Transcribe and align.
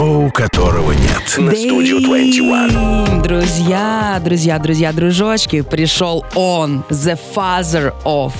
шоу 0.00 0.30
которого 0.30 0.92
нет. 0.92 1.36
На 1.36 1.54
студию 1.54 2.00
21. 2.00 3.20
Друзья, 3.20 4.18
друзья, 4.24 4.58
друзья, 4.58 4.94
дружочки, 4.94 5.60
пришел 5.60 6.24
он, 6.34 6.82
the 6.88 7.18
father 7.34 7.92
of, 8.06 8.32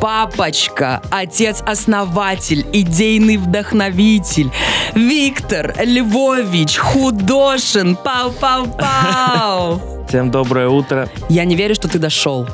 папочка, 0.00 1.02
отец-основатель, 1.10 2.66
идейный 2.72 3.36
вдохновитель, 3.36 4.50
Виктор 4.94 5.74
Львович 5.84 6.78
Худошин, 6.78 7.98
пау-пау-пау. 8.02 10.06
Всем 10.08 10.30
доброе 10.30 10.68
утро. 10.68 11.10
Я 11.28 11.44
не 11.44 11.56
верю, 11.56 11.74
что 11.74 11.88
ты 11.88 11.98
дошел. 11.98 12.48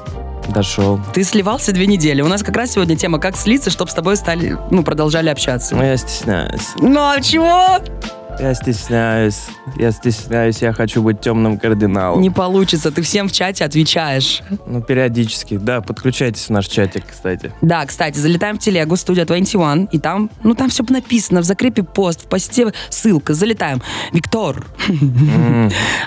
Дошел. 0.48 0.98
Ты 1.14 1.22
сливался 1.22 1.70
две 1.70 1.86
недели. 1.86 2.22
У 2.22 2.29
нас 2.29 2.43
как 2.43 2.56
раз 2.56 2.72
сегодня 2.72 2.96
тема 2.96 3.20
«Как 3.20 3.36
слиться, 3.36 3.70
чтобы 3.70 3.93
с 3.93 3.95
тобой 3.95 4.16
стали, 4.16 4.59
ну, 4.72 4.82
продолжали 4.82 5.29
общаться». 5.29 5.77
Ну, 5.77 5.84
я 5.84 5.96
стесняюсь. 5.96 6.70
Ну, 6.80 6.98
а 6.98 7.20
чего? 7.20 7.79
Я 8.41 8.55
стесняюсь. 8.55 9.46
Я 9.77 9.91
стесняюсь, 9.91 10.62
я 10.62 10.73
хочу 10.73 11.02
быть 11.02 11.20
темным 11.20 11.59
кардиналом. 11.59 12.20
Не 12.20 12.30
получится, 12.30 12.92
ты 12.92 13.02
всем 13.02 13.28
в 13.28 13.33
чате 13.33 13.64
отвечаешь. 13.64 14.42
Ну, 14.64 14.80
периодически. 14.80 15.56
Да, 15.56 15.80
подключайтесь 15.80 16.47
в 16.47 16.51
наш 16.51 16.69
чатик, 16.69 17.05
кстати. 17.11 17.52
Да, 17.62 17.84
кстати, 17.84 18.16
залетаем 18.16 18.56
в 18.56 18.61
телегу, 18.61 18.95
студия 18.97 19.24
21, 19.24 19.87
и 19.87 19.98
там, 19.98 20.30
ну, 20.45 20.55
там 20.55 20.69
все 20.69 20.84
написано, 20.88 21.41
в 21.41 21.45
закрепе 21.45 21.83
пост, 21.83 22.23
в 22.24 22.28
посте 22.28 22.73
ссылка, 22.91 23.34
залетаем. 23.34 23.83
Виктор, 24.12 24.64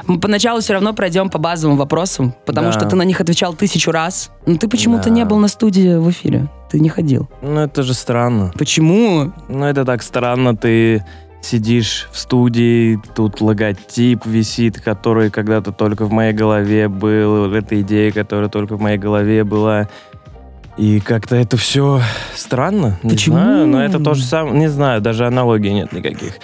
мы 0.08 0.20
поначалу 0.22 0.62
все 0.62 0.72
равно 0.74 0.94
пройдем 0.94 1.30
по 1.30 1.38
базовым 1.38 1.76
вопросам, 1.78 2.34
потому 2.46 2.68
Да. 2.68 2.74
что 2.74 2.86
ты 2.86 2.96
на 2.96 3.04
них 3.04 3.20
отвечал 3.20 3.54
тысячу 3.56 3.92
раз, 3.92 4.32
но 4.46 4.56
ты 4.56 4.70
почему-то 4.70 5.06
Да. 5.06 5.10
не 5.10 5.26
был 5.26 5.38
на 5.38 5.50
студии 5.50 5.98
в 5.98 6.10
эфире, 6.12 6.48
ты 6.70 6.80
не 6.80 6.88
ходил. 6.88 7.30
Ну, 7.42 7.60
это 7.60 7.84
же 7.84 7.94
странно. 7.94 8.54
Почему? 8.58 9.34
Ну, 9.50 9.66
это 9.66 9.84
так 9.84 10.02
странно, 10.02 10.56
ты 10.56 11.04
сидишь 11.42 12.08
в 12.12 12.18
студии, 12.18 13.00
тут 13.16 13.42
логотип 13.42 14.26
висит, 14.26 14.80
который 14.80 15.30
когда-то 15.30 15.72
только 15.72 16.06
в 16.06 16.12
моей 16.12 16.34
голове 16.34 16.88
был, 16.88 17.54
эта 17.54 17.82
идея, 17.82 18.12
которая 18.12 18.50
только 18.50 18.78
в 18.78 18.82
моей 18.82 18.98
голове 18.98 19.44
была. 19.44 19.90
И 20.78 21.00
как-то 21.00 21.36
это 21.36 21.58
все 21.58 22.02
странно. 22.34 22.98
Не 23.04 23.12
Почему? 23.12 23.36
знаю, 23.36 23.68
но 23.68 23.84
это 23.84 24.00
то 24.00 24.14
же 24.14 24.24
самое. 24.24 24.58
Не 24.58 24.68
знаю, 24.68 25.02
даже 25.02 25.28
аналогий 25.28 25.74
нет 25.74 25.92
никаких. 25.92 26.36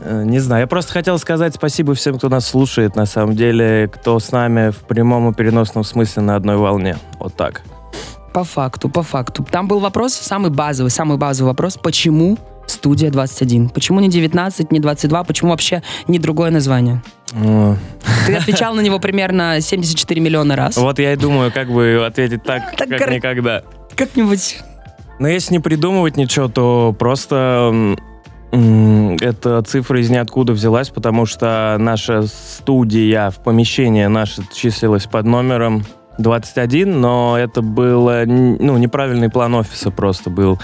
Э, 0.00 0.22
Не 0.24 0.38
знаю, 0.38 0.62
я 0.62 0.66
просто 0.66 0.92
хотел 0.92 1.18
сказать 1.18 1.54
спасибо 1.54 1.94
всем, 1.94 2.18
кто 2.18 2.28
нас 2.28 2.46
слушает, 2.46 2.94
на 2.94 3.06
самом 3.06 3.34
деле, 3.34 3.88
кто 3.92 4.18
с 4.18 4.32
нами 4.32 4.70
в 4.70 4.78
прямом 4.78 5.30
и 5.30 5.34
переносном 5.34 5.82
смысле 5.84 6.22
на 6.22 6.36
одной 6.36 6.56
волне. 6.56 6.98
Вот 7.18 7.34
так. 7.34 7.62
По 8.32 8.44
факту, 8.44 8.88
по 8.88 9.02
факту. 9.02 9.46
Там 9.48 9.68
был 9.68 9.78
вопрос, 9.78 10.12
самый 10.12 10.50
базовый, 10.50 10.90
самый 10.90 11.16
базовый 11.16 11.50
вопрос, 11.50 11.76
почему 11.76 12.36
студия 12.74 13.10
21? 13.10 13.70
Почему 13.70 14.00
не 14.00 14.08
19, 14.10 14.70
не 14.72 14.80
22, 14.80 15.24
почему 15.24 15.50
вообще 15.50 15.82
не 16.08 16.18
другое 16.18 16.50
название? 16.50 17.02
Э, 17.32 17.74
Ты 18.26 18.34
отвечал 18.36 18.74
на 18.74 18.80
него 18.80 18.98
примерно 18.98 19.60
74 19.60 20.20
миллиона 20.20 20.56
раз. 20.56 20.76
Вот 20.76 20.98
я 20.98 21.12
и 21.12 21.16
думаю, 21.16 21.50
как 21.52 21.70
бы 21.70 22.04
ответить 22.06 22.42
так, 22.42 22.76
Так 22.76 22.88
как 22.88 22.98
кор- 22.98 23.12
никогда. 23.12 23.62
Как-нибудь 23.96 24.58
Но 25.18 25.28
если 25.28 25.54
не 25.54 25.60
придумывать 25.60 26.16
ничего, 26.16 26.48
то 26.48 26.94
просто 26.98 27.96
эта 29.20 29.62
цифра 29.62 30.00
из 30.00 30.10
ниоткуда 30.10 30.52
взялась, 30.52 30.88
потому 30.90 31.26
что 31.26 31.76
наша 31.78 32.22
студия 32.26 33.30
в 33.30 33.36
помещении 33.42 34.04
наша 34.06 34.42
числилась 34.54 35.06
под 35.06 35.26
номером 35.26 35.84
21, 36.18 37.00
но 37.00 37.36
это 37.36 37.62
было 37.62 38.22
ну, 38.26 38.76
неправильный 38.78 39.28
план 39.28 39.54
офиса 39.56 39.90
просто 39.90 40.30
был. 40.30 40.60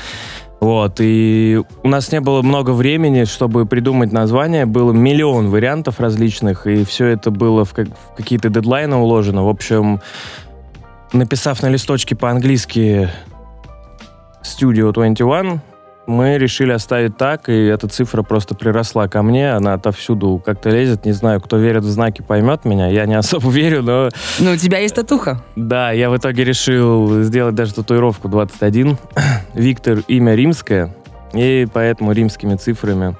Вот, 0.61 0.97
и 1.00 1.62
у 1.83 1.89
нас 1.89 2.12
не 2.12 2.20
было 2.20 2.42
много 2.42 2.72
времени, 2.72 3.25
чтобы 3.25 3.64
придумать 3.64 4.12
название. 4.12 4.66
Было 4.66 4.92
миллион 4.92 5.48
вариантов 5.48 6.00
различных, 6.00 6.66
и 6.66 6.84
все 6.84 7.06
это 7.06 7.30
было 7.30 7.64
в, 7.64 7.72
как- 7.72 7.89
в 7.89 8.14
какие-то 8.16 8.50
дедлайны 8.50 8.97
уложено. 8.97 9.44
В 9.44 9.48
общем, 9.48 10.00
написав 11.14 11.62
на 11.62 11.69
листочке 11.69 12.15
по-английски 12.15 13.09
Studio 14.43 14.93
21, 14.93 15.60
мы 16.10 16.37
решили 16.38 16.72
оставить 16.72 17.16
так, 17.16 17.48
и 17.48 17.66
эта 17.66 17.88
цифра 17.88 18.22
просто 18.22 18.54
приросла 18.54 19.09
ко 19.09 19.22
мне, 19.22 19.53
она 19.53 19.75
отовсюду 19.75 20.43
как-то 20.44 20.71
лезет, 20.71 21.04
не 21.04 21.12
знаю, 21.12 21.41
кто 21.41 21.56
верит 21.56 21.84
в 21.84 21.88
знаки, 21.91 22.22
поймет 22.22 22.65
меня, 22.65 22.88
я 22.88 23.06
не 23.06 23.15
особо 23.15 23.50
верю, 23.50 23.82
но 23.82 24.09
Ну, 24.38 24.53
у 24.53 24.56
тебя 24.56 24.78
есть 24.78 24.94
татуха. 24.97 25.43
да, 25.56 25.93
я 25.93 26.10
в 26.10 26.16
итоге 26.16 26.44
решил 26.44 27.22
сделать 27.22 27.54
даже 27.54 27.75
татуировку 27.75 28.28
21, 28.28 28.98
Виктор, 29.54 30.00
имя 30.09 30.34
римское, 30.34 30.94
и 31.32 31.66
поэтому 31.72 32.12
римскими 32.12 32.56
цифрами 32.56 33.16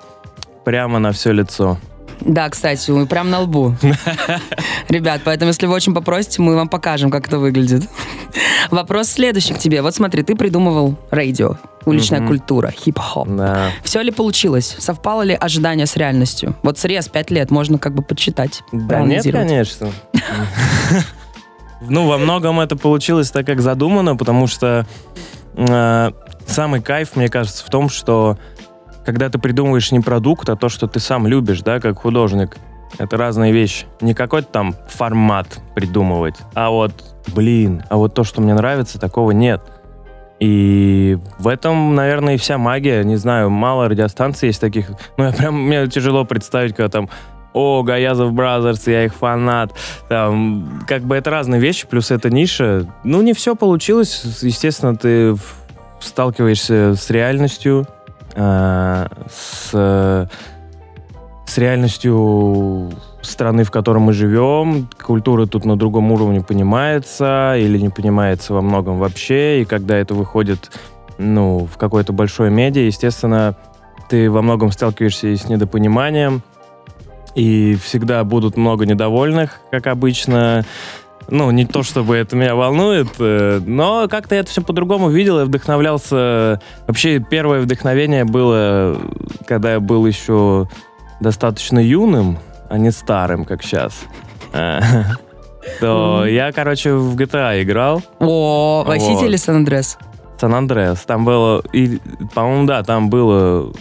прямо 0.65 0.99
на 0.99 1.13
все 1.13 1.33
лицо. 1.33 1.79
Да, 2.21 2.49
кстати, 2.49 2.91
мы 2.91 3.07
прям 3.07 3.31
на 3.31 3.41
лбу. 3.41 3.75
Ребят, 4.89 5.23
поэтому 5.25 5.49
если 5.49 5.67
вы 5.67 5.75
очень 5.75 5.95
попросите, 5.95 6.43
мы 6.43 6.55
вам 6.55 6.69
покажем, 6.69 7.11
как 7.11 7.27
это 7.29 7.39
выглядит. 7.39 7.89
Вопрос 8.71 9.09
следующий 9.09 9.55
к 9.55 9.59
тебе. 9.59 9.83
Вот 9.83 9.95
смотри, 9.95 10.23
ты 10.23 10.37
придумывал 10.37 10.97
радио, 11.11 11.57
уличная 11.87 12.21
Мгм. 12.21 12.29
культура, 12.29 12.71
хип-хоп. 12.71 13.29
Да. 13.29 13.71
Все 13.83 14.03
ли 14.03 14.11
получилось? 14.11 14.77
Совпало 14.79 15.23
ли 15.23 15.35
ожидание 15.35 15.87
с 15.87 15.97
реальностью? 15.97 16.55
Вот 16.63 16.79
срез 16.79 17.09
5 17.09 17.31
лет 17.31 17.51
можно 17.51 17.79
как 17.79 17.95
бы 17.95 18.03
подсчитать. 18.03 18.63
Да 18.73 19.01
нет, 19.01 19.25
конечно. 19.25 19.91
Ну, 21.83 22.07
во 22.07 22.19
многом 22.19 22.61
это 22.61 22.77
получилось 22.77 23.31
так, 23.31 23.47
как 23.47 23.63
задумано, 23.63 24.15
потому 24.15 24.47
что 24.47 24.87
э, 25.55 26.11
самый 26.47 26.83
кайф, 26.83 27.17
мне 27.17 27.29
кажется, 27.29 27.65
в 27.65 27.71
том, 27.71 27.89
что 27.89 28.37
когда 29.05 29.29
ты 29.29 29.39
придумываешь 29.39 29.93
не 29.93 30.01
продукт, 30.01 30.49
а 30.49 30.57
то, 30.57 30.69
что 30.69 30.87
ты 30.87 31.01
сам 31.01 31.27
любишь, 31.27 31.63
да, 31.63 31.81
как 31.81 31.99
художник, 32.01 32.57
это 32.99 33.17
разные 33.17 33.53
вещи. 33.53 33.87
Не 34.01 34.15
какой-то 34.15 34.49
там 34.49 34.75
формат 34.89 35.61
придумывать, 35.75 36.37
а 36.55 36.71
вот, 36.71 36.93
блин, 37.35 37.83
а 37.89 37.97
вот 37.97 38.15
то, 38.15 38.25
что 38.25 38.41
мне 38.41 38.55
нравится, 38.55 38.99
такого 38.99 39.31
нет. 39.31 39.63
И 40.41 41.19
в 41.39 41.49
этом, 41.49 41.95
наверное, 41.95 42.35
и 42.35 42.39
вся 42.39 42.57
магия. 42.57 43.05
Не 43.05 43.17
знаю, 43.17 43.51
мало 43.51 43.89
радиостанций 43.91 44.47
есть 44.49 44.61
таких. 44.61 44.91
Ну, 45.19 45.25
я 45.25 45.33
прям, 45.33 45.67
мне 45.67 45.87
тяжело 45.87 46.25
представить, 46.25 46.75
когда 46.75 46.89
там 46.89 47.11
о, 47.53 47.83
Gayazovs 47.83 48.33
Brothers, 48.33 48.87
я 48.87 49.05
их 49.05 49.15
фанат. 49.15 49.73
Там, 50.09 50.83
как 50.87 51.03
бы 51.03 51.17
это 51.17 51.31
разные 51.31 51.61
вещи, 51.61 51.87
плюс 51.87 52.11
это 52.11 52.31
ниша. 52.31 52.87
Ну, 53.05 53.21
не 53.23 53.35
все 53.35 53.55
получилось. 53.55 54.23
Естественно, 54.41 54.97
ты 54.97 55.37
сталкиваешься 56.01 56.95
с 56.95 57.11
реальностью, 57.11 57.87
э, 58.35 59.07
с, 59.31 60.29
с 61.47 61.59
реальностью 61.59 62.91
страны, 63.23 63.65
в 63.65 63.71
которой 63.71 63.99
мы 63.99 64.13
живем. 64.13 64.89
Культура 65.03 65.47
тут 65.47 65.65
на 65.65 65.77
другом 65.77 66.13
уровне 66.13 66.41
понимается 66.41 67.55
или 67.57 67.79
не 67.79 67.89
понимается 67.89 68.55
во 68.55 68.63
многом 68.63 68.99
вообще. 68.99 69.63
И 69.63 69.65
когда 69.65 69.97
это 69.97 70.15
выходит 70.15 70.71
ну, 71.19 71.69
в 71.73 71.77
какое-то 71.77 72.13
большое 72.13 72.51
медиа, 72.51 72.83
естественно, 72.83 73.57
ты 74.09 74.31
во 74.31 74.43
многом 74.43 74.73
сталкиваешься 74.73 75.29
и 75.29 75.37
с 75.37 75.49
недопониманием, 75.49 76.43
и 77.35 77.77
всегда 77.77 78.25
будут 78.25 78.57
много 78.57 78.87
недовольных, 78.87 79.61
как 79.71 79.87
обычно. 79.87 80.65
Ну, 81.31 81.51
не 81.51 81.65
то 81.65 81.83
чтобы 81.83 82.17
это 82.17 82.35
меня 82.35 82.55
волнует, 82.55 83.09
э, 83.19 83.61
но 83.65 84.09
как-то 84.09 84.35
я 84.35 84.41
это 84.41 84.51
все 84.51 84.63
по-другому 84.63 85.11
видел 85.11 85.41
и 85.41 85.45
вдохновлялся. 85.45 86.61
Вообще, 86.87 87.21
первое 87.21 87.61
вдохновение 87.61 88.25
было, 88.25 88.99
когда 89.47 89.73
я 89.73 89.81
был 89.81 90.07
еще 90.07 90.69
достаточно 91.21 91.79
юным, 91.79 92.39
а 92.69 92.79
не 92.79 92.91
старым, 92.91 93.45
как 93.45 93.63
сейчас. 93.63 93.95
То 95.81 96.27
я, 96.27 96.53
короче, 96.53 96.95
в 96.95 97.17
GTA 97.17 97.63
играл. 97.63 98.03
О, 98.19 98.85
Vice 98.87 98.99
City 98.99 99.27
или 99.27 99.37
Сан-Андрес? 99.37 99.99
Сан-Андреас. 100.41 101.01
Там 101.01 101.25
было, 101.25 101.63
по-моему, 102.35 102.67
да, 102.67 102.83
там 102.83 103.11
было 103.11 103.73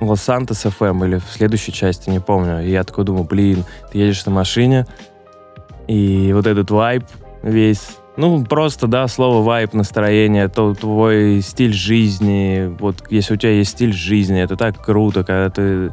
Лос-Сантос 0.00 0.62
ФМ 0.62 1.04
или 1.04 1.18
в 1.18 1.26
следующей 1.30 1.72
части, 1.72 2.10
не 2.10 2.20
помню. 2.20 2.64
И 2.64 2.70
я 2.70 2.84
такой 2.84 3.04
думаю, 3.04 3.24
блин, 3.24 3.64
ты 3.92 3.98
едешь 3.98 4.24
на 4.24 4.32
машине, 4.32 4.86
и 5.86 6.32
вот 6.32 6.46
этот 6.46 6.70
вайб 6.70 7.04
весь, 7.42 7.98
ну, 8.16 8.44
просто, 8.44 8.86
да, 8.86 9.06
слово 9.08 9.44
вайб, 9.44 9.74
настроение, 9.74 10.48
то 10.48 10.74
твой 10.74 11.40
стиль 11.40 11.72
жизни, 11.72 12.74
вот 12.78 13.04
если 13.10 13.34
у 13.34 13.36
тебя 13.36 13.52
есть 13.52 13.72
стиль 13.72 13.92
жизни, 13.92 14.40
это 14.40 14.56
так 14.56 14.82
круто, 14.82 15.24
когда 15.24 15.50
ты 15.50 15.92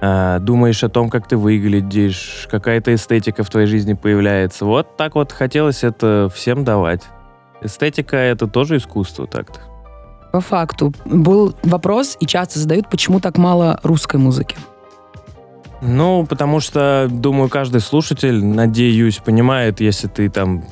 а, 0.00 0.38
думаешь 0.38 0.84
о 0.84 0.88
том, 0.88 1.08
как 1.08 1.26
ты 1.26 1.36
выглядишь, 1.36 2.46
какая-то 2.50 2.94
эстетика 2.94 3.42
в 3.42 3.50
твоей 3.50 3.66
жизни 3.66 3.94
появляется. 3.94 4.66
Вот 4.66 4.96
так 4.96 5.14
вот 5.14 5.32
хотелось 5.32 5.82
это 5.82 6.30
всем 6.34 6.64
давать. 6.64 7.02
Эстетика— 7.62 8.16
это 8.18 8.46
тоже 8.46 8.76
искусство 8.76 9.26
так-то. 9.26 9.60
По 10.32 10.40
факту. 10.40 10.92
Был 11.04 11.54
вопрос, 11.62 12.16
и 12.20 12.26
часто 12.26 12.58
задают, 12.58 12.90
почему 12.90 13.20
так 13.20 13.38
мало 13.38 13.80
русской 13.82 14.16
музыки. 14.16 14.56
Ну, 15.86 16.24
потому 16.26 16.60
что, 16.60 17.08
думаю, 17.10 17.50
каждый 17.50 17.80
слушатель, 17.82 18.42
надеюсь, 18.42 19.18
понимает, 19.18 19.80
если 19.80 20.08
ты 20.08 20.30
там 20.30 20.64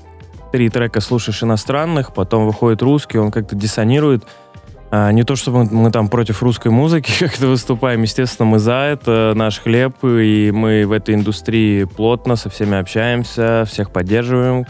три 0.53 0.71
трека 0.71 1.01
слушаешь 1.01 1.43
иностранных, 1.43 2.15
потом 2.15 2.47
выходит 2.47 2.81
русский, 2.81 3.19
он 3.19 3.31
как-то 3.31 3.55
диссонирует. 3.55 4.25
А, 4.91 5.13
не 5.13 5.23
то, 5.23 5.37
чтобы 5.37 5.65
мы, 5.65 5.91
там 5.91 6.09
против 6.09 6.43
русской 6.43 6.69
музыки 6.69 7.13
как-то 7.21 7.47
выступаем. 7.47 8.03
Естественно, 8.03 8.49
мы 8.49 8.59
за 8.59 8.73
это, 8.73 9.33
наш 9.37 9.61
хлеб, 9.61 9.97
и 10.03 10.51
мы 10.51 10.87
в 10.87 10.93
этой 10.93 11.15
индустрии 11.15 11.85
плотно 11.85 12.37
со 12.37 12.49
всеми 12.49 12.79
общаемся, 12.79 13.65
всех 13.67 13.91
поддерживаем, 13.91 14.67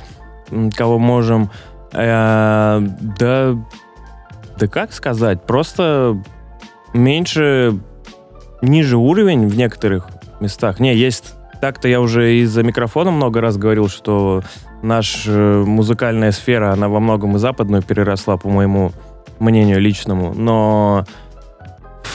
кого 0.77 0.99
можем. 0.99 1.51
А, 1.93 2.83
да, 3.19 3.55
да 4.59 4.67
как 4.67 4.93
сказать, 4.93 5.45
просто 5.45 6.21
меньше, 6.95 7.79
ниже 8.61 8.97
уровень 8.97 9.47
в 9.47 9.57
некоторых 9.57 10.09
местах. 10.43 10.81
Не, 10.81 10.95
есть 10.95 11.35
так-то 11.61 11.87
я 11.87 12.01
уже 12.01 12.39
из-за 12.39 12.65
микрофона 12.65 13.13
много 13.13 13.41
раз 13.41 13.57
говорил, 13.57 13.89
что 13.89 14.43
наша 14.83 15.31
э, 15.31 15.63
музыкальная 15.65 16.33
сфера, 16.33 16.73
она 16.73 16.89
во 16.89 16.99
многом 16.99 17.37
и 17.37 17.39
западную 17.39 17.83
переросла, 17.83 18.37
по 18.37 18.49
моему 18.49 18.91
мнению 19.39 19.81
личному, 19.81 20.35
но 20.35 21.05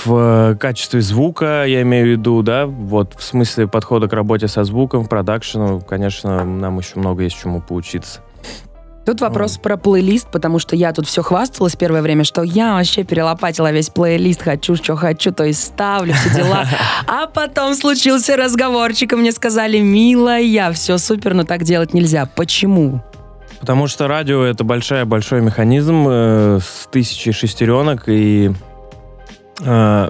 в 0.04 0.56
качестве 0.60 1.02
звука, 1.02 1.66
я 1.66 1.82
имею 1.82 2.06
в 2.06 2.10
виду, 2.10 2.44
да, 2.44 2.66
вот 2.66 3.16
в 3.18 3.24
смысле 3.24 3.68
подхода 3.68 4.08
к 4.08 4.14
работе 4.14 4.48
со 4.48 4.64
звуком, 4.64 5.06
продакшену, 5.06 5.80
конечно, 5.82 6.44
нам 6.44 6.78
еще 6.78 7.00
много 7.00 7.24
есть 7.24 7.42
чему 7.42 7.62
поучиться. 7.62 8.22
Тут 9.08 9.22
вопрос 9.22 9.58
mm. 9.58 9.62
про 9.62 9.78
плейлист, 9.78 10.28
потому 10.30 10.60
что 10.60 10.76
я 10.76 10.92
тут 10.92 11.08
все 11.08 11.24
хвасталась 11.24 11.78
первое 11.78 12.02
время, 12.02 12.26
что 12.26 12.44
я 12.44 12.74
вообще 12.74 13.06
перелопатила 13.06 13.72
весь 13.72 13.90
плейлист, 13.90 14.42
хочу, 14.42 14.76
что 14.76 14.98
хочу, 14.98 15.32
то 15.32 15.46
есть 15.46 15.64
ставлю 15.64 16.14
все 16.14 16.30
дела. 16.32 16.66
А 17.08 17.28
потом 17.28 17.74
случился 17.74 18.36
разговорчик, 18.36 19.14
и 19.14 19.16
мне 19.16 19.32
сказали, 19.32 19.80
милая, 19.80 20.74
все 20.74 20.98
супер, 20.98 21.36
но 21.36 21.46
так 21.46 21.64
делать 21.64 21.94
нельзя. 21.94 22.26
Почему? 22.26 23.02
Потому 23.62 23.88
что 23.88 24.10
радио 24.10 24.44
это 24.44 24.66
большой 24.66 25.06
большой 25.06 25.40
механизм 25.40 26.06
э, 26.10 26.60
с 26.60 26.88
тысячей 26.88 27.32
шестеренок 27.32 28.10
и 28.10 28.52
э, 29.64 30.10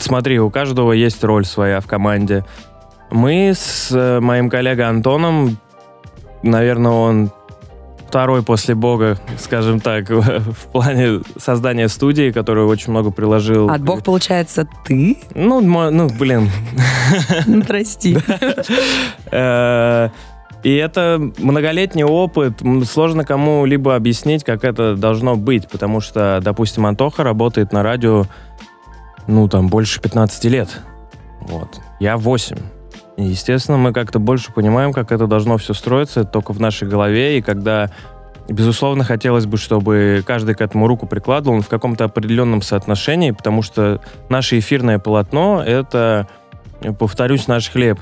смотри, 0.00 0.40
у 0.40 0.50
каждого 0.50 0.90
есть 0.90 1.22
роль 1.22 1.44
своя 1.44 1.78
в 1.78 1.86
команде. 1.86 2.44
Мы 3.12 3.52
с 3.54 3.92
э, 3.92 4.18
моим 4.18 4.50
коллегой 4.50 4.88
Антоном, 4.88 5.56
наверное, 6.42 6.90
он 6.90 7.30
второй 8.12 8.42
после 8.42 8.74
Бога, 8.74 9.16
скажем 9.38 9.80
так, 9.80 10.10
в 10.10 10.66
плане 10.70 11.22
создания 11.38 11.88
студии, 11.88 12.30
которую 12.30 12.68
очень 12.68 12.90
много 12.90 13.10
приложил. 13.10 13.70
От 13.70 13.80
Бог, 13.80 14.02
получается, 14.02 14.68
ты? 14.84 15.16
Ну, 15.34 15.62
ну 15.62 16.10
блин. 16.10 16.50
Ну, 17.46 17.62
прости. 17.62 18.18
Э, 19.34 20.10
и 20.62 20.74
это 20.74 21.18
многолетний 21.38 22.04
опыт. 22.04 22.60
Сложно 22.86 23.24
кому-либо 23.24 23.96
объяснить, 23.96 24.44
как 24.44 24.62
это 24.62 24.94
должно 24.94 25.36
быть, 25.36 25.66
потому 25.70 26.02
что, 26.02 26.38
допустим, 26.42 26.84
Антоха 26.84 27.24
работает 27.24 27.72
на 27.72 27.82
радио, 27.82 28.26
ну, 29.26 29.48
там, 29.48 29.68
больше 29.68 30.02
15 30.02 30.44
лет. 30.44 30.68
Вот. 31.40 31.80
Я 31.98 32.18
8. 32.18 32.58
Естественно, 33.16 33.76
мы 33.76 33.92
как-то 33.92 34.18
больше 34.18 34.52
понимаем, 34.52 34.92
как 34.92 35.12
это 35.12 35.26
должно 35.26 35.58
все 35.58 35.74
строиться, 35.74 36.24
только 36.24 36.52
в 36.52 36.60
нашей 36.60 36.88
голове. 36.88 37.38
И 37.38 37.42
когда, 37.42 37.90
безусловно, 38.48 39.04
хотелось 39.04 39.46
бы, 39.46 39.58
чтобы 39.58 40.22
каждый 40.26 40.54
к 40.54 40.60
этому 40.60 40.86
руку 40.86 41.06
прикладывал 41.06 41.60
в 41.60 41.68
каком-то 41.68 42.04
определенном 42.04 42.62
соотношении, 42.62 43.30
потому 43.32 43.62
что 43.62 44.00
наше 44.28 44.58
эфирное 44.58 44.98
полотно— 44.98 45.62
это, 45.66 46.26
повторюсь, 46.98 47.48
наш 47.48 47.70
хлеб. 47.70 48.00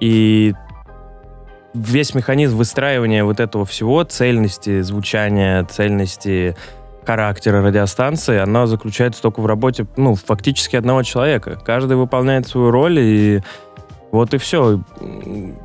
И 0.00 0.54
весь 1.74 2.14
механизм 2.14 2.56
выстраивания 2.56 3.24
вот 3.24 3.40
этого 3.40 3.66
всего, 3.66 4.02
цельности 4.04 4.80
звучания, 4.80 5.64
цельности 5.64 6.56
характера 7.04 7.62
радиостанции, 7.62 8.38
она 8.38 8.66
заключается 8.66 9.20
только 9.22 9.40
в 9.40 9.46
работе, 9.46 9.86
ну, 9.96 10.14
фактически 10.14 10.76
одного 10.76 11.02
человека. 11.02 11.58
Каждый 11.64 11.96
выполняет 11.96 12.46
свою 12.46 12.70
роль, 12.70 12.98
и 12.98 13.40
вот 14.12 14.34
и 14.34 14.38
все. 14.38 14.80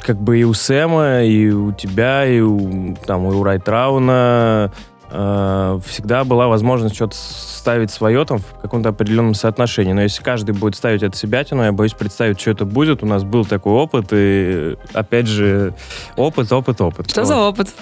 Как 0.01 0.21
бы 0.21 0.39
и 0.39 0.43
у 0.43 0.53
Сэма, 0.53 1.23
и 1.23 1.49
у 1.49 1.71
тебя, 1.71 2.25
и 2.25 2.39
у, 2.41 2.95
там, 3.05 3.27
и 3.29 3.33
у 3.33 3.43
Райтрауна 3.43 4.71
э, 5.09 5.79
всегда 5.85 6.23
была 6.23 6.47
возможность 6.47 6.95
что-то 6.95 7.15
ставить 7.15 7.89
свое 7.89 8.23
там 8.25 8.37
в 8.37 8.61
каком-то 8.61 8.89
определенном 8.89 9.33
соотношении. 9.33 9.93
Но 9.93 10.03
если 10.03 10.21
каждый 10.21 10.53
будет 10.53 10.75
ставить 10.75 11.01
от 11.01 11.15
себя, 11.15 11.43
то 11.43 11.55
я 11.63 11.71
боюсь 11.71 11.93
представить, 11.93 12.39
что 12.39 12.51
это 12.51 12.65
будет. 12.65 13.01
У 13.01 13.07
нас 13.07 13.23
был 13.23 13.45
такой 13.45 13.73
опыт, 13.73 14.07
и 14.11 14.77
опять 14.93 15.27
же, 15.27 15.73
опыт, 16.15 16.51
опыт, 16.51 16.79
опыт. 16.81 17.09
Что 17.09 17.21
вот. 17.21 17.27
за 17.27 17.37
опыт? 17.37 17.73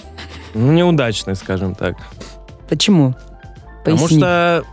Ну, 0.53 0.71
неудачный, 0.71 1.35
скажем 1.35 1.75
так. 1.75 1.97
Почему? 2.69 3.15
Поясни. 3.83 4.07
Потому 4.07 4.07
что 4.07 4.63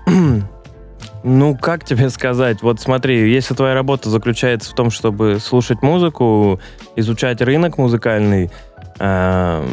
ну, 1.22 1.56
как 1.56 1.84
тебе 1.84 2.08
сказать? 2.11 2.62
Вот 2.62 2.81
смотри, 2.81 3.31
если 3.31 3.55
твоя 3.55 3.75
работа 3.75 4.08
заключается 4.08 4.70
в 4.70 4.75
том, 4.75 4.90
чтобы 4.90 5.38
слушать 5.40 5.82
музыку, 5.82 6.61
изучать 6.96 7.40
рынок 7.43 7.78
музыкальный, 7.78 8.50
э, 8.99 9.67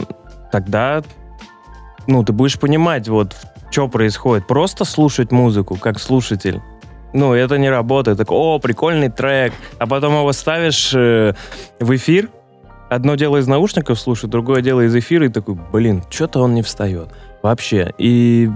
тогда, 0.51 1.03
ну, 2.05 2.23
ты 2.23 2.33
будешь 2.33 2.59
понимать, 2.59 3.07
вот, 3.07 3.35
что 3.71 3.87
происходит. 3.87 4.47
Просто 4.47 4.85
слушать 4.85 5.31
музыку, 5.31 5.77
как 5.79 5.99
слушатель. 5.99 6.61
Ну, 7.13 7.33
это 7.33 7.57
не 7.57 7.69
работает. 7.69 8.17
Так, 8.17 8.31
о, 8.31 8.59
прикольный 8.59 9.09
трек. 9.09 9.53
А 9.79 9.87
потом 9.87 10.13
его 10.13 10.31
ставишь 10.33 10.93
э, 10.93 11.33
в 11.79 11.95
эфир. 11.95 12.29
Одно 12.89 13.15
дело 13.15 13.37
из 13.37 13.47
наушников 13.47 13.99
слушать, 13.99 14.29
другое 14.29 14.61
дело 14.61 14.81
из 14.81 14.95
эфира. 14.95 15.25
И 15.25 15.29
такой, 15.29 15.55
блин, 15.71 16.03
что-то 16.09 16.41
он 16.41 16.53
не 16.53 16.61
встает. 16.61 17.09
Вообще. 17.41 17.93
И 17.97 18.49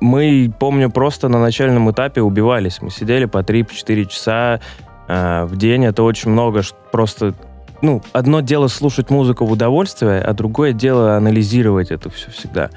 мы, 0.00 0.52
помню, 0.58 0.90
просто 0.90 1.28
на 1.28 1.40
начальном 1.40 1.90
этапе 1.90 2.22
убивались. 2.22 2.80
Мы 2.80 2.90
сидели 2.90 3.24
по 3.24 3.38
3-4 3.38 4.04
часа 4.06 4.60
э, 5.08 5.44
в 5.44 5.56
день. 5.56 5.84
Это 5.84 6.02
очень 6.02 6.30
много. 6.30 6.62
Просто, 6.92 7.34
ну, 7.82 8.02
одно 8.12 8.40
дело 8.40 8.68
слушать 8.68 9.10
музыку 9.10 9.44
в 9.44 9.52
удовольствие, 9.52 10.20
а 10.20 10.32
другое 10.32 10.72
дело 10.72 11.16
анализировать 11.16 11.90
это 11.90 12.10
все 12.10 12.30
всегда. 12.30 12.70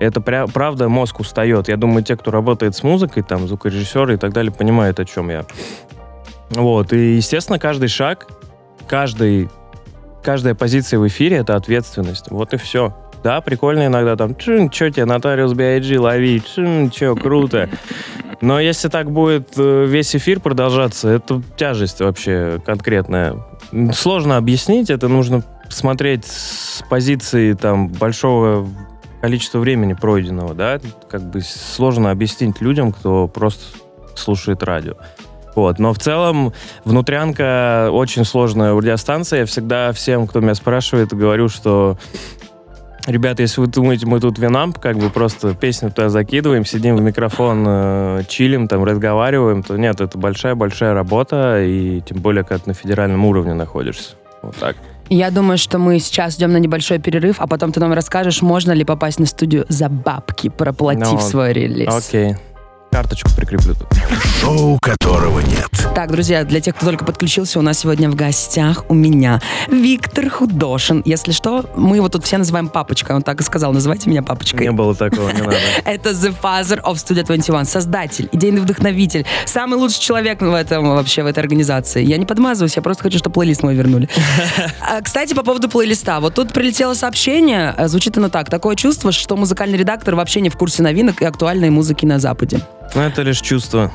Это 0.00 0.20
пря- 0.20 0.50
правда, 0.50 0.88
мозг 0.88 1.20
устает. 1.20 1.68
Я 1.68 1.76
думаю, 1.76 2.02
те, 2.02 2.16
кто 2.16 2.30
работает 2.30 2.74
с 2.74 2.82
музыкой, 2.82 3.22
там, 3.22 3.46
звукорежиссеры 3.46 4.14
и 4.14 4.16
так 4.16 4.32
далее, 4.32 4.52
понимают, 4.52 4.98
о 5.00 5.04
чем 5.04 5.30
я. 5.30 5.44
Вот. 6.50 6.92
И, 6.92 7.16
естественно, 7.16 7.58
каждый 7.58 7.88
шаг, 7.88 8.26
каждый, 8.86 9.48
каждая 10.22 10.54
позиция 10.54 10.98
в 10.98 11.06
эфире— 11.06 11.36
это 11.38 11.56
ответственность. 11.56 12.30
Вот 12.30 12.54
и 12.54 12.56
все. 12.56 12.94
Да, 13.24 13.40
прикольно 13.40 13.86
иногда 13.86 14.16
там, 14.16 14.36
чин, 14.36 14.70
что 14.70 14.90
тебе, 14.90 15.06
нотариус 15.06 15.54
B.I.G. 15.54 15.98
лови, 15.98 16.42
чин, 16.42 16.92
что, 16.92 17.16
круто. 17.16 17.70
Но 18.42 18.60
если 18.60 18.88
так 18.88 19.10
будет 19.10 19.54
э, 19.56 19.86
весь 19.86 20.14
эфир 20.14 20.40
продолжаться, 20.40 21.08
это 21.08 21.42
тяжесть 21.56 22.00
вообще 22.00 22.60
конкретная. 22.66 23.38
Сложно 23.94 24.36
объяснить, 24.36 24.90
это 24.90 25.08
нужно 25.08 25.42
смотреть 25.70 26.26
с 26.26 26.84
позиции 26.90 27.54
там 27.54 27.88
большого 27.88 28.68
количества 29.22 29.58
времени 29.58 29.94
пройденного, 29.94 30.52
да, 30.52 30.78
как 31.08 31.22
бы 31.22 31.40
сложно 31.40 32.10
объяснить 32.10 32.60
людям, 32.60 32.92
кто 32.92 33.26
просто 33.26 33.64
слушает 34.14 34.62
радио. 34.62 34.96
Вот. 35.54 35.78
Но 35.78 35.94
в 35.94 35.98
целом 35.98 36.52
внутрянка 36.84 37.88
очень 37.90 38.26
сложная 38.26 38.74
радиостанция. 38.74 39.40
Я 39.40 39.46
всегда 39.46 39.92
всем, 39.92 40.26
кто 40.26 40.40
меня 40.40 40.54
спрашивает, 40.54 41.14
говорю, 41.14 41.48
что 41.48 41.96
Ребята, 43.06 43.42
если 43.42 43.60
вы 43.60 43.66
думаете, 43.66 44.06
мы 44.06 44.18
тут 44.18 44.38
винамп, 44.38 44.78
как 44.78 44.96
бы 44.96 45.10
просто 45.10 45.54
песню 45.54 45.90
туда 45.90 46.08
закидываем, 46.08 46.64
сидим 46.64 46.96
в 46.96 47.02
микрофон, 47.02 47.64
э, 47.66 48.22
чилим, 48.28 48.66
там, 48.66 48.82
разговариваем, 48.82 49.62
то 49.62 49.76
нет, 49.76 50.00
это 50.00 50.16
большая-большая 50.16 50.94
работа, 50.94 51.62
и 51.62 52.00
тем 52.00 52.18
более, 52.18 52.44
когда 52.44 52.64
ты 52.64 52.70
на 52.70 52.74
федеральном 52.74 53.26
уровне 53.26 53.52
находишься. 53.52 54.14
Вот 54.42 54.56
так. 54.56 54.76
Я 55.10 55.30
думаю, 55.30 55.58
что 55.58 55.78
мы 55.78 55.98
сейчас 55.98 56.36
идем 56.38 56.52
на 56.52 56.56
небольшой 56.56 56.98
перерыв, 56.98 57.36
а 57.40 57.46
потом 57.46 57.72
ты 57.72 57.80
нам 57.80 57.92
расскажешь, 57.92 58.40
можно 58.40 58.72
ли 58.72 58.84
попасть 58.84 59.20
на 59.20 59.26
студию 59.26 59.66
за 59.68 59.90
бабки, 59.90 60.48
проплатив. 60.48 61.12
Ну, 61.12 61.20
свой 61.20 61.52
релиз. 61.52 61.88
Окей. 61.94 62.32
Okay 62.32 62.38
карточку 62.94 63.28
прикреплю 63.36 63.74
тут. 63.74 63.88
Шоу, 64.40 64.78
которого 64.80 65.40
нет. 65.40 65.68
Так, 65.96 66.12
друзья, 66.12 66.44
для 66.44 66.60
тех, 66.60 66.76
кто 66.76 66.86
только 66.86 67.04
подключился, 67.04 67.58
у 67.58 67.62
нас 67.62 67.80
сегодня 67.80 68.08
в 68.08 68.14
гостях 68.14 68.84
у 68.88 68.94
меня 68.94 69.40
Виктор 69.68 70.30
Худошин. 70.30 71.02
Если 71.04 71.32
что, 71.32 71.68
мы 71.74 71.96
его 71.96 72.08
тут 72.08 72.24
все 72.24 72.38
называем 72.38 72.68
папочкой. 72.68 73.16
Он 73.16 73.22
так 73.22 73.40
и 73.40 73.42
сказал, 73.42 73.72
называйте 73.72 74.08
меня 74.08 74.22
папочкой. 74.22 74.66
Не 74.66 74.72
было 74.72 74.94
такого, 74.94 75.28
не 75.30 75.40
надо. 75.40 75.56
Это 75.84 76.10
The 76.10 76.32
Father 76.40 76.80
of 76.82 76.94
Studio 76.94 77.24
21, 77.24 77.64
создатель, 77.64 78.28
идейный 78.30 78.60
вдохновитель, 78.60 79.26
самый 79.44 79.74
лучший 79.74 80.00
человек 80.00 80.40
в 80.40 80.54
этом 80.54 80.90
вообще, 80.90 81.24
в 81.24 81.26
этой 81.26 81.40
организации. 81.40 82.04
Я 82.04 82.16
не 82.16 82.26
подмазываюсь, 82.26 82.76
я 82.76 82.82
просто 82.82 83.02
хочу, 83.02 83.18
чтобы 83.18 83.34
плейлист 83.34 83.64
мой 83.64 83.74
вернули. 83.74 84.08
А, 84.80 85.00
кстати, 85.00 85.34
по 85.34 85.42
поводу 85.42 85.68
плейлиста. 85.68 86.20
Вот 86.20 86.34
тут 86.34 86.52
прилетело 86.52 86.94
сообщение, 86.94 87.74
э, 87.76 87.88
звучит 87.88 88.16
оно 88.18 88.28
так. 88.28 88.50
Такое 88.50 88.76
чувство, 88.76 89.10
что 89.10 89.36
музыкальный 89.36 89.78
редактор 89.78 90.14
вообще 90.14 90.40
не 90.40 90.50
в 90.50 90.56
курсе 90.56 90.82
новинок 90.82 91.22
и 91.22 91.24
актуальной 91.24 91.70
музыки 91.70 92.04
на 92.04 92.18
Западе. 92.18 92.60
Ну, 92.94 93.00
это 93.02 93.22
лишь 93.22 93.40
чувство. 93.40 93.90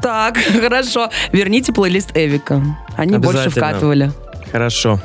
Так, 0.00 0.36
хорошо. 0.60 1.10
Верните 1.32 1.72
плейлист 1.72 2.10
Эвика. 2.14 2.62
Они 2.96 3.18
больше 3.18 3.50
вкатывали. 3.50 4.12
Хорошо. 4.52 5.00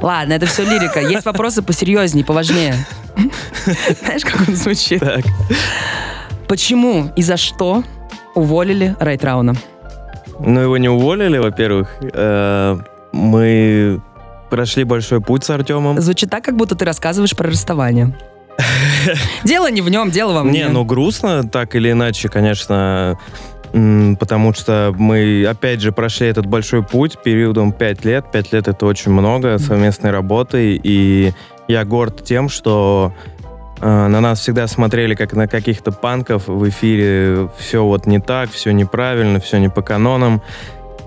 Ладно, 0.00 0.34
это 0.34 0.46
все 0.46 0.64
лирика. 0.64 1.00
Есть 1.00 1.26
вопросы 1.26 1.62
посерьезнее, 1.62 2.24
поважнее. 2.24 2.74
Знаешь, 4.02 4.24
как 4.24 4.48
он 4.48 4.54
звучит? 4.56 5.00
Так. 5.00 5.24
Почему 6.48 7.10
и 7.16 7.22
за 7.22 7.36
что 7.36 7.82
уволили 8.34 8.96
Райтрауна? 8.98 9.54
Ну, 10.38 10.60
его 10.60 10.76
не 10.78 10.88
уволили, 10.88 11.38
во-первых. 11.38 11.96
Э, 12.14 12.78
Мы 13.12 14.00
прошли 14.48 14.84
большой 14.84 15.20
путь 15.20 15.44
с 15.44 15.50
Артемом. 15.50 16.00
Звучит 16.00 16.30
так, 16.30 16.44
как 16.44 16.56
будто 16.56 16.74
ты 16.74 16.84
рассказываешь 16.84 17.36
про 17.36 17.48
расставание. 17.50 18.16
Дело 19.44 19.70
не 19.70 19.80
в 19.80 19.88
нем, 19.88 20.10
дело 20.10 20.32
во 20.32 20.44
мне. 20.44 20.60
Не, 20.60 20.68
ну 20.68 20.84
грустно, 20.84 21.48
так 21.48 21.74
или 21.74 21.92
иначе, 21.92 22.28
конечно, 22.28 23.18
потому 23.72 24.52
что 24.52 24.92
мы, 24.96 25.44
опять 25.48 25.80
же, 25.80 25.92
прошли 25.92 26.26
этот 26.28 26.46
большой 26.46 26.82
путь 26.82 27.18
периодом 27.22 27.72
5 27.72 28.04
лет. 28.04 28.26
5 28.32 28.52
лет— 28.52 28.68
это 28.68 28.86
очень 28.86 29.12
много 29.12 29.58
совместной 29.58 30.10
работы, 30.10 30.80
и 30.82 31.32
я 31.68 31.84
горд 31.84 32.24
тем, 32.24 32.48
что 32.48 33.12
э, 33.80 33.86
на 33.86 34.20
нас 34.20 34.40
всегда 34.40 34.66
смотрели 34.66 35.14
как 35.14 35.34
на 35.34 35.46
каких-то 35.46 35.92
панков 35.92 36.48
в 36.48 36.68
эфире. 36.68 37.48
Все 37.58 37.84
вот 37.84 38.06
не 38.06 38.18
так, 38.18 38.50
все 38.50 38.72
неправильно, 38.72 39.38
все 39.38 39.58
не 39.58 39.68
по 39.68 39.82
канонам. 39.82 40.42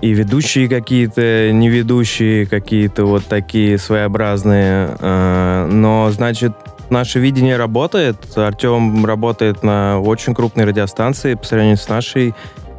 И 0.00 0.12
ведущие 0.12 0.68
какие-то, 0.68 1.50
не 1.52 1.68
ведущие 1.68 2.46
какие-то 2.46 3.04
вот 3.04 3.26
такие 3.26 3.78
своеобразные. 3.78 4.96
э, 4.98 5.68
Но, 5.70 6.10
значит, 6.10 6.52
наше 6.94 7.18
видение 7.18 7.58
работает. 7.58 8.16
Артем 8.36 9.04
работает 9.04 9.62
на 9.62 10.00
очень 10.00 10.34
крупной 10.34 10.64
радиостанции 10.64 11.34
по 11.34 11.44
сравнению 11.44 11.76
с 11.76 11.88
нашей. 11.88 12.34